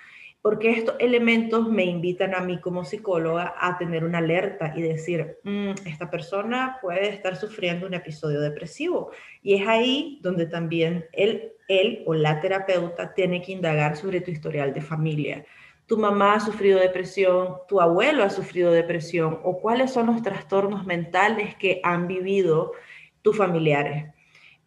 Porque 0.42 0.72
estos 0.72 0.96
elementos 0.98 1.68
me 1.68 1.84
invitan 1.84 2.34
a 2.34 2.40
mí 2.40 2.60
como 2.60 2.84
psicóloga 2.84 3.54
a 3.56 3.78
tener 3.78 4.02
una 4.04 4.18
alerta 4.18 4.74
y 4.76 4.82
decir, 4.82 5.38
mm, 5.44 5.86
esta 5.86 6.10
persona 6.10 6.78
puede 6.82 7.10
estar 7.10 7.36
sufriendo 7.36 7.86
un 7.86 7.94
episodio 7.94 8.40
depresivo. 8.40 9.12
Y 9.44 9.54
es 9.54 9.68
ahí 9.68 10.18
donde 10.22 10.46
también 10.46 11.06
él, 11.12 11.52
él 11.68 12.02
o 12.04 12.14
la 12.14 12.40
terapeuta 12.40 13.14
tiene 13.14 13.40
que 13.40 13.52
indagar 13.52 13.96
sobre 13.96 14.20
tu 14.20 14.32
historial 14.32 14.74
de 14.74 14.80
familia 14.80 15.46
tu 15.86 15.98
mamá 15.98 16.34
ha 16.34 16.40
sufrido 16.40 16.78
depresión, 16.78 17.56
tu 17.68 17.80
abuelo 17.80 18.24
ha 18.24 18.30
sufrido 18.30 18.72
depresión 18.72 19.40
o 19.42 19.60
cuáles 19.60 19.92
son 19.92 20.06
los 20.06 20.22
trastornos 20.22 20.86
mentales 20.86 21.54
que 21.56 21.80
han 21.82 22.06
vivido 22.06 22.72
tus 23.22 23.36
familiares. 23.36 24.12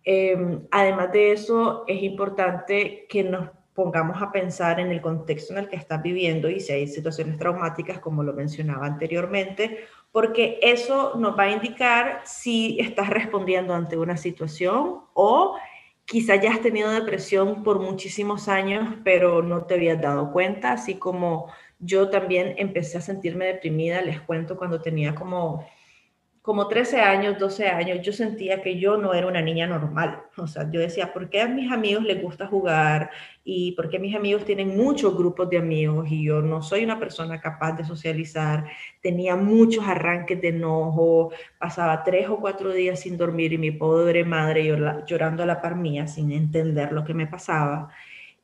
Em, 0.03 0.67
además 0.71 1.11
de 1.11 1.31
eso, 1.31 1.83
es 1.87 2.01
importante 2.03 3.05
que 3.09 3.23
nos 3.23 3.49
pongamos 3.73 4.21
a 4.21 4.31
pensar 4.31 4.79
en 4.79 4.91
el 4.91 5.01
contexto 5.01 5.53
en 5.53 5.59
el 5.59 5.69
que 5.69 5.75
estás 5.75 6.01
viviendo 6.01 6.49
y 6.49 6.59
si 6.59 6.73
hay 6.73 6.87
situaciones 6.87 7.37
traumáticas, 7.37 7.99
como 7.99 8.23
lo 8.23 8.33
mencionaba 8.33 8.87
anteriormente, 8.87 9.85
porque 10.11 10.59
eso 10.63 11.13
nos 11.15 11.37
va 11.37 11.43
a 11.43 11.51
indicar 11.51 12.21
si 12.25 12.79
estás 12.79 13.09
respondiendo 13.09 13.75
ante 13.75 13.97
una 13.97 14.17
situación 14.17 15.01
o 15.13 15.57
quizá 16.07 16.37
ya 16.37 16.51
has 16.51 16.61
tenido 16.61 16.89
depresión 16.89 17.63
por 17.63 17.79
muchísimos 17.79 18.47
años, 18.47 18.95
pero 19.03 19.43
no 19.43 19.65
te 19.65 19.75
habías 19.75 20.01
dado 20.01 20.31
cuenta, 20.31 20.71
así 20.71 20.95
como 20.95 21.51
yo 21.79 22.09
también 22.09 22.55
empecé 22.57 22.97
a 22.97 23.01
sentirme 23.01 23.45
deprimida, 23.45 24.01
les 24.01 24.21
cuento, 24.21 24.57
cuando 24.57 24.81
tenía 24.81 25.13
como 25.13 25.67
como 26.47 26.69
13 26.69 27.01
años, 27.01 27.37
12 27.37 27.67
años, 27.67 27.99
yo 28.01 28.13
sentía 28.13 28.61
que 28.61 28.79
yo 28.79 28.95
no 28.95 29.13
era 29.13 29.27
una 29.27 29.41
niña 29.41 29.67
normal. 29.67 30.21
O 30.37 30.47
sea, 30.47 30.71
yo 30.71 30.79
decía, 30.79 31.11
¿por 31.11 31.29
qué 31.29 31.41
a 31.41 31.47
mis 31.49 31.69
amigos 31.69 32.05
les 32.05 32.21
gusta 32.21 32.47
jugar? 32.47 33.11
¿Y 33.43 33.73
por 33.73 33.89
qué 33.89 33.99
mis 33.99 34.15
amigos 34.15 34.45
tienen 34.45 34.77
muchos 34.77 35.13
grupos 35.17 35.49
de 35.49 35.57
amigos? 35.57 36.07
Y 36.09 36.23
yo 36.23 36.41
no 36.41 36.61
soy 36.61 36.85
una 36.85 36.97
persona 36.97 37.41
capaz 37.41 37.73
de 37.73 37.83
socializar. 37.83 38.65
Tenía 39.01 39.35
muchos 39.35 39.85
arranques 39.85 40.41
de 40.41 40.47
enojo. 40.47 41.33
Pasaba 41.59 42.01
tres 42.05 42.29
o 42.29 42.39
cuatro 42.39 42.71
días 42.71 43.01
sin 43.01 43.17
dormir 43.17 43.51
y 43.51 43.57
mi 43.57 43.71
pobre 43.71 44.23
madre 44.23 44.73
llorando 45.05 45.43
a 45.43 45.45
la 45.45 45.61
par 45.61 45.75
mía 45.75 46.07
sin 46.07 46.31
entender 46.31 46.93
lo 46.93 47.03
que 47.03 47.13
me 47.13 47.27
pasaba. 47.27 47.89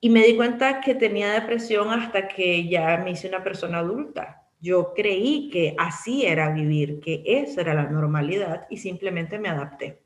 Y 0.01 0.09
me 0.09 0.25
di 0.25 0.35
cuenta 0.35 0.81
que 0.81 0.93
tenía 0.93 1.31
depresión 1.31 1.87
hasta 1.87 2.27
que 2.27 2.67
ya 2.67 2.97
me 2.97 3.11
hice 3.11 3.29
una 3.29 3.41
persona 3.45 3.77
adulta 3.77 4.42
yo 4.63 4.93
creí 4.93 5.49
que 5.49 5.75
así 5.77 6.25
era 6.25 6.49
vivir, 6.49 7.01
que 7.01 7.21
esa 7.25 7.59
era 7.59 7.73
la 7.73 7.83
normalidad 7.83 8.65
y 8.69 8.77
simplemente 8.77 9.37
me 9.37 9.49
adapté. 9.49 9.99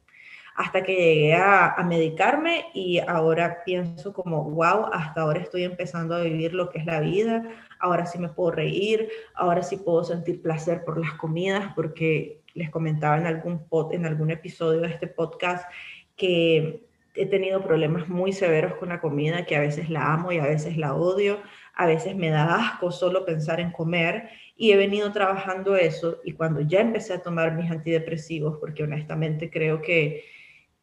Hasta 0.55 0.82
que 0.82 0.95
llegué 0.95 1.36
a, 1.36 1.76
medicarme 1.88 2.66
y 2.74 2.97
ahora 2.97 3.64
pienso 3.64 4.14
como, 4.14 4.49
wow, 4.49 4.88
hasta 4.91 5.22
ahora 5.22 5.41
estoy 5.41 5.64
empezando 5.64 6.16
a 6.16 6.24
vivir 6.24 6.55
lo 6.55 6.72
que 6.72 6.80
es 6.80 6.88
la 6.88 7.01
vida, 7.01 7.43
ahora 7.80 8.08
sí 8.08 8.18
me 8.18 8.30
puedo 8.30 8.49
reír, 8.49 9.08
ahora 9.36 9.62
sí 9.62 9.78
puedo 9.78 10.03
sentir 10.03 10.41
placer 10.41 10.84
por 10.84 10.99
las 10.99 11.14
comidas, 11.14 11.72
porque 11.76 12.41
les 12.55 12.72
comentaba 12.72 13.16
en 13.20 13.28
algún, 13.28 13.64
en 13.91 14.08
algún 14.08 14.32
episodio 14.32 14.82
de 14.82 14.88
este 14.88 15.05
podcast 15.05 15.70
que 16.16 16.88
he 17.14 17.28
tenido 17.28 17.62
problemas 17.64 18.10
muy 18.10 18.34
severos 18.34 18.74
con 18.76 18.89
la 18.89 19.01
comida, 19.01 19.45
que 19.45 19.55
a 19.55 19.60
veces 19.60 19.91
la 19.91 20.14
amo 20.14 20.32
y 20.32 20.39
a 20.39 20.43
veces 20.45 20.78
la 20.78 20.95
odio, 20.95 21.39
a 21.76 21.86
veces 21.86 22.16
me 22.16 22.30
da 22.30 22.55
asco 22.55 22.91
solo 22.91 23.24
pensar 23.24 23.60
en 23.60 23.72
comer 23.72 24.30
y 24.58 24.72
he 24.72 24.76
venido 24.76 25.12
trabajando 25.12 25.76
eso 25.76 26.20
y 26.24 26.34
cuando 26.34 26.62
ya 26.62 26.82
empecé 26.82 27.14
a 27.14 27.22
tomar 27.22 27.55
mis 27.55 27.70
antidepresivos, 27.70 28.58
porque 28.60 28.84
honestamente 28.84 29.51
creo 29.51 29.82
que 29.82 30.26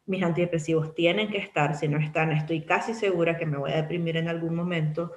mis 0.05 0.23
antidepresivos 0.23 0.95
tienen 0.95 1.29
que 1.29 1.39
estar, 1.39 1.75
si 1.75 1.87
no 1.87 1.97
están, 1.97 2.31
estoy 2.31 2.61
casi 2.61 2.93
segura 2.93 3.37
que 3.37 3.45
me 3.45 3.57
voy 3.57 3.71
a 3.71 3.77
deprimir 3.81 4.17
en 4.17 4.29
algún 4.29 4.55
momento, 4.55 5.11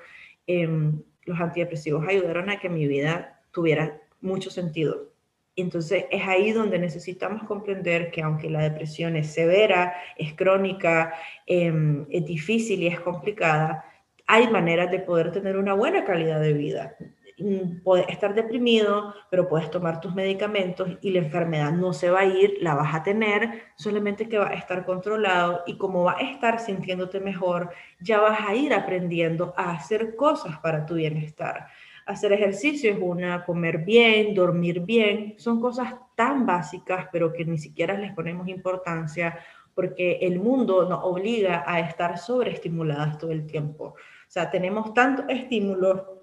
em, 0.47 1.03
los 1.25 1.41
antidepresivos 1.41 2.07
ayudaron 2.09 2.51
a 2.51 2.59
que 2.59 2.69
mi 2.69 2.87
vida 2.89 3.41
tuviera 3.53 4.01
mucho 4.21 4.51
sentido. 4.51 5.13
Entonces 5.55 6.07
es 6.11 6.27
ahí 6.27 6.53
donde 6.53 6.79
necesitamos 6.79 7.43
comprender 7.45 8.11
que 8.11 8.23
aunque 8.23 8.51
la 8.51 8.63
depresión 8.63 9.17
es 9.17 9.33
severa, 9.33 9.95
es 10.17 10.35
crónica, 10.35 11.15
em, 11.47 12.07
es 12.11 12.25
difícil 12.25 12.83
y 12.83 12.87
es 12.89 13.01
complicada, 13.01 13.85
hay 14.27 14.49
maneras 14.49 14.91
de 14.91 15.01
poder 15.01 15.33
tener 15.33 15.57
una 15.57 15.75
buena 15.75 16.05
calidad 16.05 16.41
de 16.41 16.53
vida. 16.53 16.97
Mm, 17.41 17.83
puedes 17.85 18.09
estar 18.09 18.35
deprimido, 18.35 19.15
pero 19.31 19.49
puedes 19.49 19.71
tomar 19.71 20.01
tus 20.01 20.13
medicamentos 20.13 20.89
y 21.01 21.11
la 21.11 21.21
enfermedad 21.21 21.71
no 21.71 21.93
se 21.93 22.11
va 22.11 22.21
a 22.21 22.25
ir, 22.25 22.59
la 22.61 22.75
vas 22.75 22.95
a 22.95 23.05
tener, 23.05 23.63
solamente 23.77 24.29
que 24.29 24.39
va 24.39 24.49
a 24.49 24.55
estar 24.55 24.85
controlado 24.85 25.63
y 25.65 25.79
como 25.79 26.03
va 26.05 26.17
a 26.19 26.21
estar 26.21 26.59
sintiéndote 26.59 27.21
mejor, 27.21 27.71
ya 28.01 28.19
vas 28.21 28.41
a 28.47 28.57
ir 28.57 28.75
aprendiendo 28.75 29.55
a 29.57 29.71
hacer 29.71 30.17
cosas 30.17 30.59
para 30.59 30.85
tu 30.85 30.95
bienestar. 30.95 31.69
Hacer 32.07 32.33
ejercicio 32.33 32.91
es 32.91 32.99
una, 33.01 33.45
comer 33.45 33.79
bien, 33.85 34.35
dormir 34.35 34.81
bien, 34.81 35.35
son 35.39 35.61
cosas 35.61 35.95
tan 36.17 36.45
básicas, 36.45 37.07
pero 37.13 37.33
que 37.33 37.45
ni 37.45 37.59
siquiera 37.59 37.95
les 37.97 38.13
ponemos 38.15 38.49
importancia 38.49 39.39
porque 39.75 40.19
el 40.23 40.41
mundo 40.41 40.89
nos 40.89 41.05
obliga 41.05 41.63
a 41.65 41.79
estar 41.79 42.19
sobreestimuladas 42.19 43.17
todo 43.17 43.31
el 43.31 43.47
tiempo. 43.47 43.85
O 43.85 44.31
sea, 44.31 44.51
tenemos 44.51 44.93
tantos 44.93 45.27
estímulos 45.29 46.18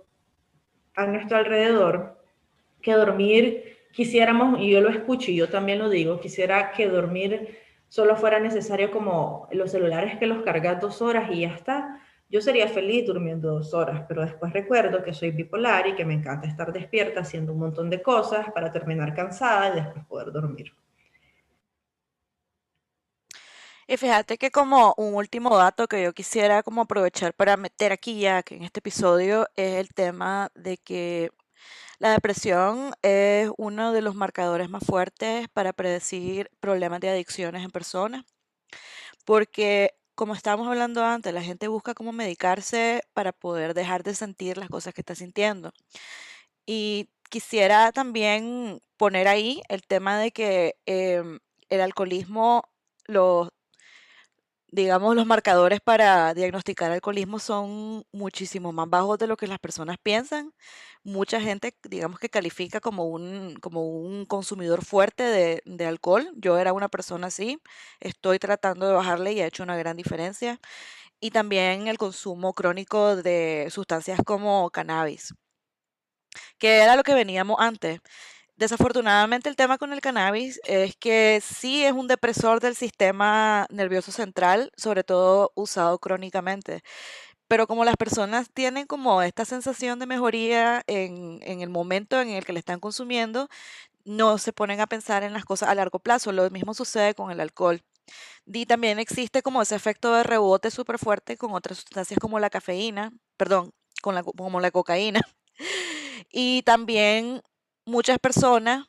a 0.95 1.05
nuestro 1.07 1.37
alrededor 1.37 2.17
que 2.81 2.93
dormir 2.93 3.77
quisiéramos, 3.91 4.59
y 4.59 4.71
yo 4.71 4.81
lo 4.81 4.89
escucho 4.89 5.31
y 5.31 5.37
yo 5.37 5.49
también 5.49 5.79
lo 5.79 5.89
digo, 5.89 6.19
quisiera 6.19 6.71
que 6.71 6.87
dormir 6.87 7.57
solo 7.87 8.15
fuera 8.15 8.39
necesario 8.39 8.91
como 8.91 9.47
los 9.51 9.71
celulares 9.71 10.17
que 10.19 10.27
los 10.27 10.43
cargas 10.43 10.81
dos 10.81 11.01
horas 11.01 11.29
y 11.31 11.41
ya 11.41 11.49
está. 11.49 12.01
Yo 12.29 12.41
sería 12.41 12.67
feliz 12.67 13.05
durmiendo 13.05 13.53
dos 13.53 13.73
horas, 13.73 14.03
pero 14.07 14.21
después 14.21 14.51
recuerdo 14.51 15.03
que 15.03 15.13
soy 15.13 15.31
bipolar 15.31 15.87
y 15.87 15.95
que 15.95 16.03
me 16.03 16.13
encanta 16.13 16.47
estar 16.47 16.73
despierta 16.73 17.21
haciendo 17.21 17.53
un 17.53 17.59
montón 17.59 17.89
de 17.89 18.01
cosas 18.01 18.51
para 18.51 18.71
terminar 18.71 19.13
cansada 19.13 19.69
y 19.69 19.75
después 19.75 20.05
poder 20.05 20.31
dormir. 20.31 20.73
Y 23.88 23.97
fíjate 23.97 24.38
que 24.38 24.49
como 24.51 24.95
un 24.97 25.13
último 25.13 25.55
dato 25.57 25.88
que 25.88 26.01
yo 26.01 26.13
quisiera 26.13 26.63
como 26.63 26.81
aprovechar 26.81 27.33
para 27.36 27.55
meter 27.55 27.91
aquí 27.91 28.19
ya 28.19 28.41
que 28.41 28.55
en 28.55 28.63
este 28.63 28.79
episodio 28.79 29.47
es 29.55 29.75
el 29.75 29.89
tema 29.93 30.51
de 30.55 30.77
que 30.77 31.29
la 31.99 32.11
depresión 32.11 32.93
es 33.03 33.49
uno 33.57 33.91
de 33.93 34.01
los 34.01 34.15
marcadores 34.15 34.69
más 34.69 34.83
fuertes 34.86 35.47
para 35.49 35.73
predecir 35.73 36.49
problemas 36.59 36.99
de 36.99 37.09
adicciones 37.09 37.63
en 37.63 37.71
personas, 37.71 38.25
porque 39.25 39.95
como 40.15 40.33
estábamos 40.36 40.67
hablando 40.69 41.03
antes, 41.03 41.33
la 41.33 41.43
gente 41.43 41.67
busca 41.67 41.93
cómo 41.93 42.11
medicarse 42.13 43.03
para 43.13 43.33
poder 43.33 43.73
dejar 43.73 44.03
de 44.03 44.15
sentir 44.15 44.57
las 44.57 44.69
cosas 44.69 44.93
que 44.93 45.01
está 45.01 45.15
sintiendo. 45.15 45.73
Y 46.65 47.09
quisiera 47.29 47.91
también 47.91 48.81
poner 48.97 49.27
ahí 49.27 49.61
el 49.69 49.83
tema 49.83 50.17
de 50.19 50.31
que 50.31 50.75
em, 50.86 51.39
el 51.69 51.81
alcoholismo, 51.81 52.63
los, 53.05 53.49
digamos, 54.72 55.16
los 55.16 55.26
marcadores 55.26 55.80
para 55.82 56.34
diagnosticar 56.34 56.91
alcoholismo 56.91 57.39
son 57.39 58.05
muchísimo 58.11 58.72
más 58.74 58.89
bajos 58.89 59.18
de 59.20 59.28
lo 59.28 59.38
que 59.38 59.47
las 59.47 59.59
personas 59.59 59.97
piensan. 60.01 60.53
Mucha 61.03 61.39
gente, 61.41 61.76
digamos, 61.89 62.20
que 62.20 62.30
califica 62.30 62.80
como 62.82 63.05
un, 63.05 63.55
como 63.61 63.88
un 63.88 64.26
consumidor 64.26 64.84
fuerte 64.86 65.24
de, 65.24 65.61
de 65.66 65.86
alcohol. 65.86 66.30
Yo 66.36 66.57
era 66.57 66.74
una 66.74 66.89
persona 66.89 67.28
así. 67.28 67.59
Estoy 67.99 68.39
tratando 68.39 68.88
de 68.88 68.93
bajarle 68.93 69.34
y 69.34 69.41
ha 69.41 69.47
hecho 69.47 69.63
una 69.63 69.78
gran 69.78 69.97
diferencia. 69.97 70.59
Y 71.22 71.32
también 71.32 71.88
el 71.88 71.97
consumo 71.99 72.53
crónico 72.53 73.16
de 73.18 73.68
sustancias 73.72 74.20
como 74.26 74.70
cannabis 74.72 75.34
que 76.57 76.80
era 76.80 76.95
lo 76.95 77.03
que 77.03 77.13
veníamos 77.13 77.57
antes. 77.59 77.99
Desafortunadamente 78.58 79.49
el 79.49 79.58
tema 79.58 79.78
con 79.78 79.91
el 79.91 79.99
cannabis 79.99 80.62
es 80.64 80.95
que 80.95 81.41
sí 81.43 81.84
es 81.84 81.91
un 81.91 82.08
depresor 82.08 82.62
del 82.62 82.76
sistema 82.76 83.68
nervioso 83.70 84.14
central, 84.14 84.72
sobre 84.78 85.03
todo 85.03 85.51
usado 85.56 85.99
crónicamente. 85.99 86.82
Pero 87.49 87.68
como 87.68 87.84
las 87.86 87.97
personas 87.97 88.49
tienen 88.53 88.88
como 88.88 89.22
esta 89.22 89.43
sensación 89.43 89.99
de 89.99 90.08
mejoría 90.08 90.84
en, 90.88 91.41
el 91.43 91.70
momento 91.70 92.22
en 92.22 92.30
el 92.30 92.45
que 92.45 92.53
le 92.53 92.60
están 92.60 92.80
consumiendo, 92.80 93.49
no 94.06 94.38
se 94.38 94.53
ponen 94.53 94.80
a 94.80 94.88
pensar 94.88 95.24
en 95.24 95.34
las 95.34 95.45
cosas 95.45 95.70
a 95.70 95.76
largo 95.76 95.99
plazo. 95.99 96.32
Lo 96.32 96.49
mismo 96.49 96.74
sucede 96.74 97.14
con 97.14 97.32
el 97.32 97.41
alcohol. 97.41 97.84
Y 98.45 98.66
también 98.68 98.99
existe 98.99 99.41
como 99.41 99.62
ese 99.62 99.76
efecto 99.76 100.14
de 100.14 100.24
rebote 100.24 100.72
súper 100.72 100.97
fuerte 100.99 101.38
con 101.38 101.53
otras 101.53 101.80
sustancias 101.80 102.20
como 102.20 102.39
la 102.39 102.49
cafeína, 102.49 103.12
perdón, 103.38 103.74
como 104.01 104.60
la 104.62 104.72
cocaína. 104.72 105.22
Y 106.38 106.64
también 106.64 107.41
muchas 107.86 108.19
personas 108.19 108.88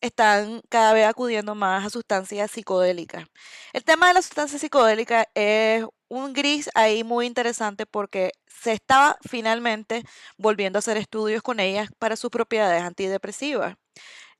están 0.00 0.62
cada 0.68 0.92
vez 0.92 1.06
acudiendo 1.06 1.54
más 1.54 1.84
a 1.84 1.90
sustancias 1.90 2.50
psicodélicas. 2.50 3.26
El 3.72 3.84
tema 3.84 4.08
de 4.08 4.14
las 4.14 4.26
sustancias 4.26 4.60
psicodélicas 4.60 5.26
es 5.34 5.84
un 6.08 6.32
gris 6.32 6.70
ahí 6.74 7.04
muy 7.04 7.26
interesante 7.26 7.86
porque 7.86 8.32
se 8.46 8.72
estaba 8.72 9.18
finalmente 9.28 10.02
volviendo 10.38 10.78
a 10.78 10.80
hacer 10.80 10.96
estudios 10.96 11.42
con 11.42 11.60
ellas 11.60 11.90
para 11.98 12.16
sus 12.16 12.30
propiedades 12.30 12.82
antidepresivas, 12.82 13.76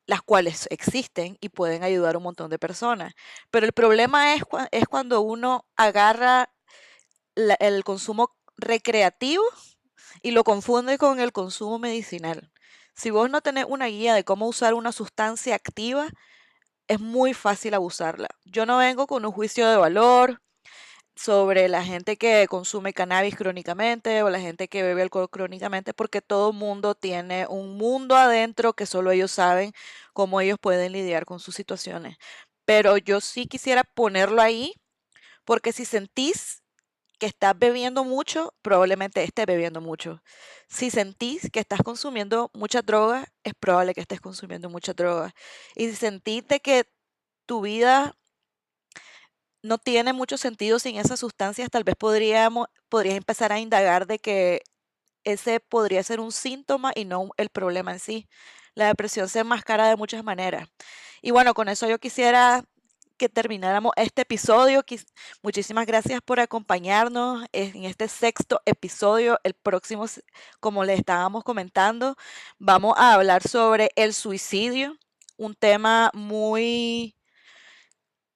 las 0.06 0.22
cuales 0.22 0.66
existen 0.70 1.36
y 1.40 1.50
pueden 1.50 1.84
ayudar 1.84 2.14
a 2.14 2.18
un 2.18 2.24
montón 2.24 2.50
de 2.50 2.58
personas. 2.58 3.12
Pero 3.50 3.66
el 3.66 3.72
problema 3.72 4.34
es, 4.34 4.42
es 4.72 4.86
cuando 4.88 5.20
uno 5.20 5.66
agarra 5.76 6.50
el 7.36 7.84
consumo 7.84 8.34
recreativo 8.56 9.44
y 10.22 10.32
lo 10.32 10.44
confunde 10.44 10.98
con 10.98 11.20
el 11.20 11.32
consumo 11.32 11.78
medicinal. 11.78 12.50
Si 13.00 13.08
vos 13.08 13.30
no 13.30 13.40
tenés 13.40 13.64
una 13.66 13.86
guía 13.86 14.12
de 14.12 14.24
cómo 14.24 14.46
usar 14.46 14.74
una 14.74 14.92
sustancia 14.92 15.54
activa, 15.54 16.08
es 16.86 17.00
muy 17.00 17.32
fácil 17.32 17.72
abusarla. 17.72 18.28
Yo 18.44 18.66
no 18.66 18.76
vengo 18.76 19.06
con 19.06 19.24
un 19.24 19.32
juicio 19.32 19.66
de 19.66 19.78
valor 19.78 20.42
sobre 21.16 21.68
la 21.70 21.82
gente 21.82 22.18
que 22.18 22.46
consume 22.46 22.92
cannabis 22.92 23.36
crónicamente 23.36 24.22
o 24.22 24.28
la 24.28 24.38
gente 24.38 24.68
que 24.68 24.82
bebe 24.82 25.00
alcohol 25.00 25.30
crónicamente, 25.30 25.94
porque 25.94 26.20
todo 26.20 26.52
mundo 26.52 26.94
tiene 26.94 27.46
un 27.46 27.78
mundo 27.78 28.16
adentro 28.16 28.74
que 28.74 28.84
solo 28.84 29.12
ellos 29.12 29.30
saben 29.30 29.72
cómo 30.12 30.42
ellos 30.42 30.58
pueden 30.60 30.92
lidiar 30.92 31.24
con 31.24 31.40
sus 31.40 31.54
situaciones. 31.54 32.18
Pero 32.66 32.98
yo 32.98 33.22
sí 33.22 33.46
quisiera 33.46 33.82
ponerlo 33.82 34.42
ahí, 34.42 34.74
porque 35.46 35.72
si 35.72 35.86
sentís 35.86 36.59
que 37.20 37.26
estás 37.26 37.56
bebiendo 37.58 38.02
mucho, 38.04 38.54
probablemente 38.62 39.22
estés 39.22 39.46
bebiendo 39.46 39.80
mucho. 39.80 40.22
Si 40.68 40.90
sentís 40.90 41.50
que 41.52 41.60
estás 41.60 41.80
consumiendo 41.82 42.50
mucha 42.54 42.82
droga, 42.82 43.32
es 43.44 43.54
probable 43.54 43.94
que 43.94 44.00
estés 44.00 44.20
consumiendo 44.20 44.70
mucha 44.70 44.94
droga. 44.94 45.34
Y 45.76 45.90
si 45.90 45.96
sentís 45.96 46.44
que 46.62 46.90
tu 47.46 47.60
vida 47.60 48.16
no 49.62 49.78
tiene 49.78 50.12
mucho 50.12 50.36
sentido 50.38 50.78
sin 50.78 50.96
esas 50.96 51.20
sustancias, 51.20 51.70
tal 51.70 51.84
vez 51.84 51.94
podríamos, 51.96 52.68
podrías 52.88 53.16
empezar 53.16 53.52
a 53.52 53.60
indagar 53.60 54.06
de 54.06 54.18
que 54.18 54.62
ese 55.24 55.60
podría 55.60 56.02
ser 56.02 56.20
un 56.20 56.32
síntoma 56.32 56.92
y 56.94 57.04
no 57.04 57.30
el 57.36 57.50
problema 57.50 57.92
en 57.92 58.00
sí. 58.00 58.28
La 58.74 58.86
depresión 58.86 59.28
se 59.28 59.40
enmascara 59.40 59.88
de 59.88 59.96
muchas 59.96 60.24
maneras. 60.24 60.68
Y 61.22 61.32
bueno, 61.32 61.54
con 61.54 61.68
eso 61.68 61.88
yo 61.88 61.98
quisiera 61.98 62.64
que 63.20 63.28
termináramos 63.28 63.92
este 63.96 64.22
episodio. 64.22 64.82
Muchísimas 65.42 65.84
gracias 65.86 66.22
por 66.22 66.40
acompañarnos 66.40 67.44
en 67.52 67.84
este 67.84 68.08
sexto 68.08 68.62
episodio. 68.64 69.38
El 69.44 69.52
próximo, 69.52 70.06
como 70.58 70.84
les 70.84 71.00
estábamos 71.00 71.44
comentando, 71.44 72.16
vamos 72.58 72.94
a 72.96 73.12
hablar 73.12 73.42
sobre 73.46 73.90
el 73.94 74.14
suicidio, 74.14 74.96
un 75.36 75.54
tema 75.54 76.10
muy, 76.14 77.14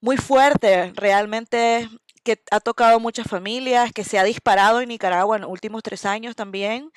muy 0.03 0.19
fuerte, 0.19 0.93
realmente 0.97 1.89
que 2.23 2.43
ha 2.51 2.61
tocado 2.61 3.01
muchas 3.01 3.27
familias, 3.27 3.91
que 3.91 4.05
se 4.05 4.19
ha 4.19 4.25
disparado 4.25 4.83
en 4.83 4.91
Nicaragua 4.91 5.37
en 5.37 5.43
los 5.43 5.51
últimos 5.51 5.83
tres 5.83 6.05
años 6.05 6.37
también. 6.37 6.91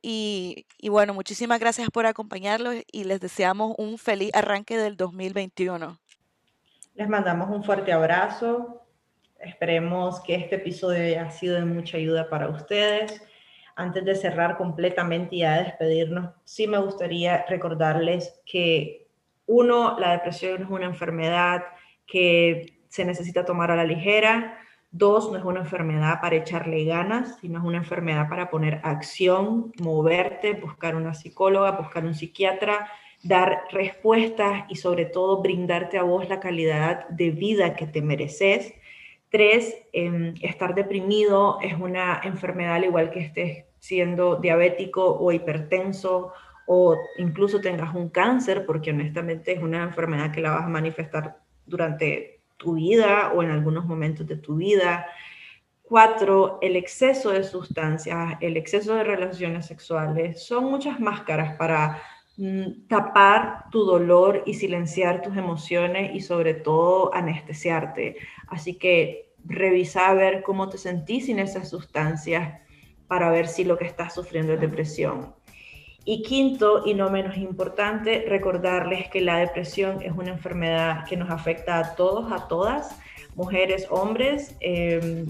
Y, 0.00 0.66
y, 0.78 0.88
bueno, 0.88 1.12
muchísimas 1.14 1.60
gracias 1.60 1.90
por 1.90 2.06
acompañarlos 2.06 2.76
y 2.90 3.04
les 3.04 3.20
deseamos 3.20 3.74
un 3.78 3.98
feliz 3.98 4.30
arranque 4.34 4.78
del 4.78 4.96
2021. 4.96 5.98
Les 6.94 7.08
mandamos 7.08 7.50
un 7.50 7.64
fuerte 7.64 7.92
abrazo. 7.92 8.86
Esperemos 9.40 10.20
que 10.20 10.36
este 10.36 10.56
episodio 10.56 11.02
haya 11.02 11.28
sido 11.28 11.56
de 11.56 11.64
mucha 11.64 11.96
ayuda 11.96 12.30
para 12.30 12.48
ustedes. 12.48 13.20
Antes 13.74 14.04
de 14.04 14.14
cerrar 14.14 14.56
completamente 14.56 15.34
y 15.34 15.38
ya 15.40 15.60
despedirnos, 15.60 16.30
sí 16.44 16.68
me 16.68 16.78
gustaría 16.78 17.44
recordarles 17.48 18.40
que 18.46 19.08
uno, 19.46 19.98
la 19.98 20.12
depresión 20.12 20.62
es 20.62 20.70
una 20.70 20.86
enfermedad 20.86 21.64
que 22.06 22.78
se 22.88 23.04
necesita 23.04 23.44
tomar 23.44 23.72
a 23.72 23.76
la 23.76 23.84
ligera. 23.84 24.56
Dos, 24.92 25.32
no 25.32 25.38
es 25.38 25.44
una 25.44 25.62
enfermedad 25.62 26.20
para 26.20 26.36
echarle 26.36 26.84
ganas, 26.84 27.40
sino 27.40 27.58
es 27.58 27.64
una 27.64 27.78
enfermedad 27.78 28.28
para 28.28 28.50
poner 28.50 28.80
acción, 28.84 29.72
moverte, 29.80 30.52
buscar 30.52 30.94
una 30.94 31.12
psicóloga, 31.12 31.72
buscar 31.72 32.04
un 32.04 32.14
psiquiatra, 32.14 32.88
dar 33.24 33.64
respuestas 33.70 34.64
y 34.68 34.76
sobre 34.76 35.06
todo 35.06 35.40
brindarte 35.42 35.98
a 35.98 36.02
vos 36.02 36.28
la 36.28 36.40
calidad 36.40 37.08
de 37.08 37.30
vida 37.30 37.74
que 37.74 37.86
te 37.86 38.02
mereces. 38.02 38.74
Tres, 39.30 39.74
em, 39.92 40.34
estar 40.42 40.74
deprimido 40.74 41.58
es 41.60 41.74
una 41.74 42.20
enfermedad 42.22 42.76
al 42.76 42.84
igual 42.84 43.10
que 43.10 43.20
estés 43.20 43.64
siendo 43.78 44.36
diabético 44.36 45.18
o 45.18 45.32
hipertenso 45.32 46.32
o 46.66 46.96
incluso 47.18 47.60
tengas 47.60 47.94
un 47.94 48.10
cáncer, 48.10 48.64
porque 48.66 48.90
honestamente 48.90 49.52
es 49.52 49.62
una 49.62 49.82
enfermedad 49.82 50.30
que 50.30 50.40
la 50.40 50.50
vas 50.50 50.64
a 50.64 50.68
manifestar 50.68 51.38
durante 51.66 52.40
tu 52.56 52.74
vida 52.74 53.32
o 53.34 53.42
en 53.42 53.50
algunos 53.50 53.86
momentos 53.86 54.26
de 54.26 54.36
tu 54.36 54.56
vida. 54.56 55.06
Cuatro, 55.82 56.58
el 56.62 56.76
exceso 56.76 57.30
de 57.30 57.42
sustancias, 57.44 58.36
el 58.40 58.56
exceso 58.56 58.94
de 58.94 59.04
relaciones 59.04 59.66
sexuales 59.66 60.42
son 60.46 60.64
muchas 60.64 61.00
máscaras 61.00 61.56
para 61.56 62.02
tapar 62.88 63.66
tu 63.70 63.84
dolor 63.84 64.42
y 64.44 64.54
silenciar 64.54 65.22
tus 65.22 65.36
emociones 65.36 66.14
y 66.14 66.20
sobre 66.20 66.54
todo 66.54 67.14
anestesiarte. 67.14 68.16
Así 68.48 68.74
que 68.74 69.32
revisa 69.44 70.08
a 70.08 70.14
ver 70.14 70.42
cómo 70.42 70.68
te 70.68 70.78
sentís 70.78 71.26
sin 71.26 71.38
esas 71.38 71.68
sustancias 71.68 72.60
para 73.06 73.30
ver 73.30 73.46
si 73.46 73.64
lo 73.64 73.78
que 73.78 73.84
estás 73.84 74.14
sufriendo 74.14 74.54
es 74.54 74.60
depresión. 74.60 75.34
Y 76.04 76.22
quinto, 76.22 76.82
y 76.84 76.94
no 76.94 77.08
menos 77.08 77.36
importante, 77.36 78.26
recordarles 78.28 79.08
que 79.08 79.20
la 79.20 79.38
depresión 79.38 80.02
es 80.02 80.12
una 80.12 80.30
enfermedad 80.30 81.06
que 81.08 81.16
nos 81.16 81.30
afecta 81.30 81.78
a 81.78 81.94
todos, 81.94 82.30
a 82.30 82.46
todas, 82.48 82.98
mujeres, 83.36 83.86
hombres. 83.90 84.54
Em, 84.60 85.26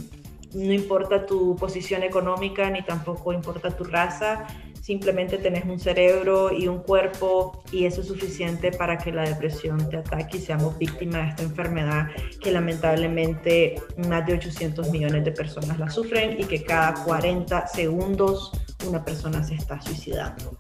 no 0.53 0.73
importa 0.73 1.27
tu 1.27 1.55
posición 1.57 2.03
económica 2.03 2.71
ni 2.71 2.83
tampoco 2.83 3.33
importa 3.33 3.77
tu 3.77 3.85
raza, 3.85 4.47
simplemente 4.85 5.39
tenés 5.39 5.65
un 5.65 5.81
cerebro 5.81 6.53
y 6.53 6.69
un 6.69 6.81
cuerpo 6.81 7.63
y 7.73 7.87
eso 7.87 8.03
es 8.03 8.09
suficiente 8.09 8.71
para 8.71 8.99
que 8.99 9.13
la 9.13 9.23
depresión 9.23 9.89
te 9.89 9.97
ataque 9.97 10.37
y 10.37 10.41
seamos 10.41 10.77
víctimas 10.77 11.23
de 11.23 11.29
esta 11.31 11.43
enfermedad 11.43 12.09
que 12.43 12.53
lamentablemente 12.53 13.77
más 14.07 14.27
de 14.27 14.35
800 14.35 14.91
millones 14.91 15.25
de 15.25 15.33
personas 15.33 15.79
la 15.79 15.89
sufren 15.89 16.39
y 16.39 16.45
que 16.45 16.63
cada 16.63 17.03
40 17.03 17.67
segundos 17.67 18.53
una 18.87 19.03
persona 19.03 19.43
se 19.43 19.55
está 19.55 19.81
suicidando. 19.81 20.59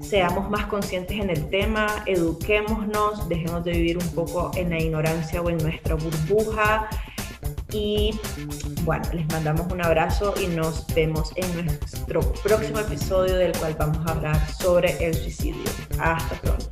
Seamos 0.00 0.48
más 0.48 0.64
conscientes 0.64 1.20
en 1.20 1.28
el 1.28 1.50
tema, 1.50 1.88
eduquémonos, 2.06 3.28
dejemos 3.28 3.64
de 3.64 3.72
vivir 3.72 3.98
un 3.98 4.08
poco 4.14 4.50
en 4.56 4.70
la 4.70 4.80
ignorancia 4.80 5.42
o 5.42 5.50
en 5.50 5.58
nuestra 5.58 5.94
burbuja 5.94 6.88
y 7.72 8.18
bueno, 8.84 9.04
les 9.12 9.26
mandamos 9.28 9.70
un 9.72 9.84
abrazo 9.84 10.34
y 10.40 10.46
nos 10.46 10.86
vemos 10.94 11.32
en 11.36 11.66
nuestro 11.66 12.20
próximo 12.42 12.78
episodio 12.78 13.36
del 13.36 13.52
cual 13.58 13.76
vamos 13.78 14.06
a 14.06 14.12
hablar 14.12 14.52
sobre 14.52 15.04
el 15.04 15.14
suicidio. 15.14 15.64
Hasta 15.98 16.34
pronto. 16.40 16.66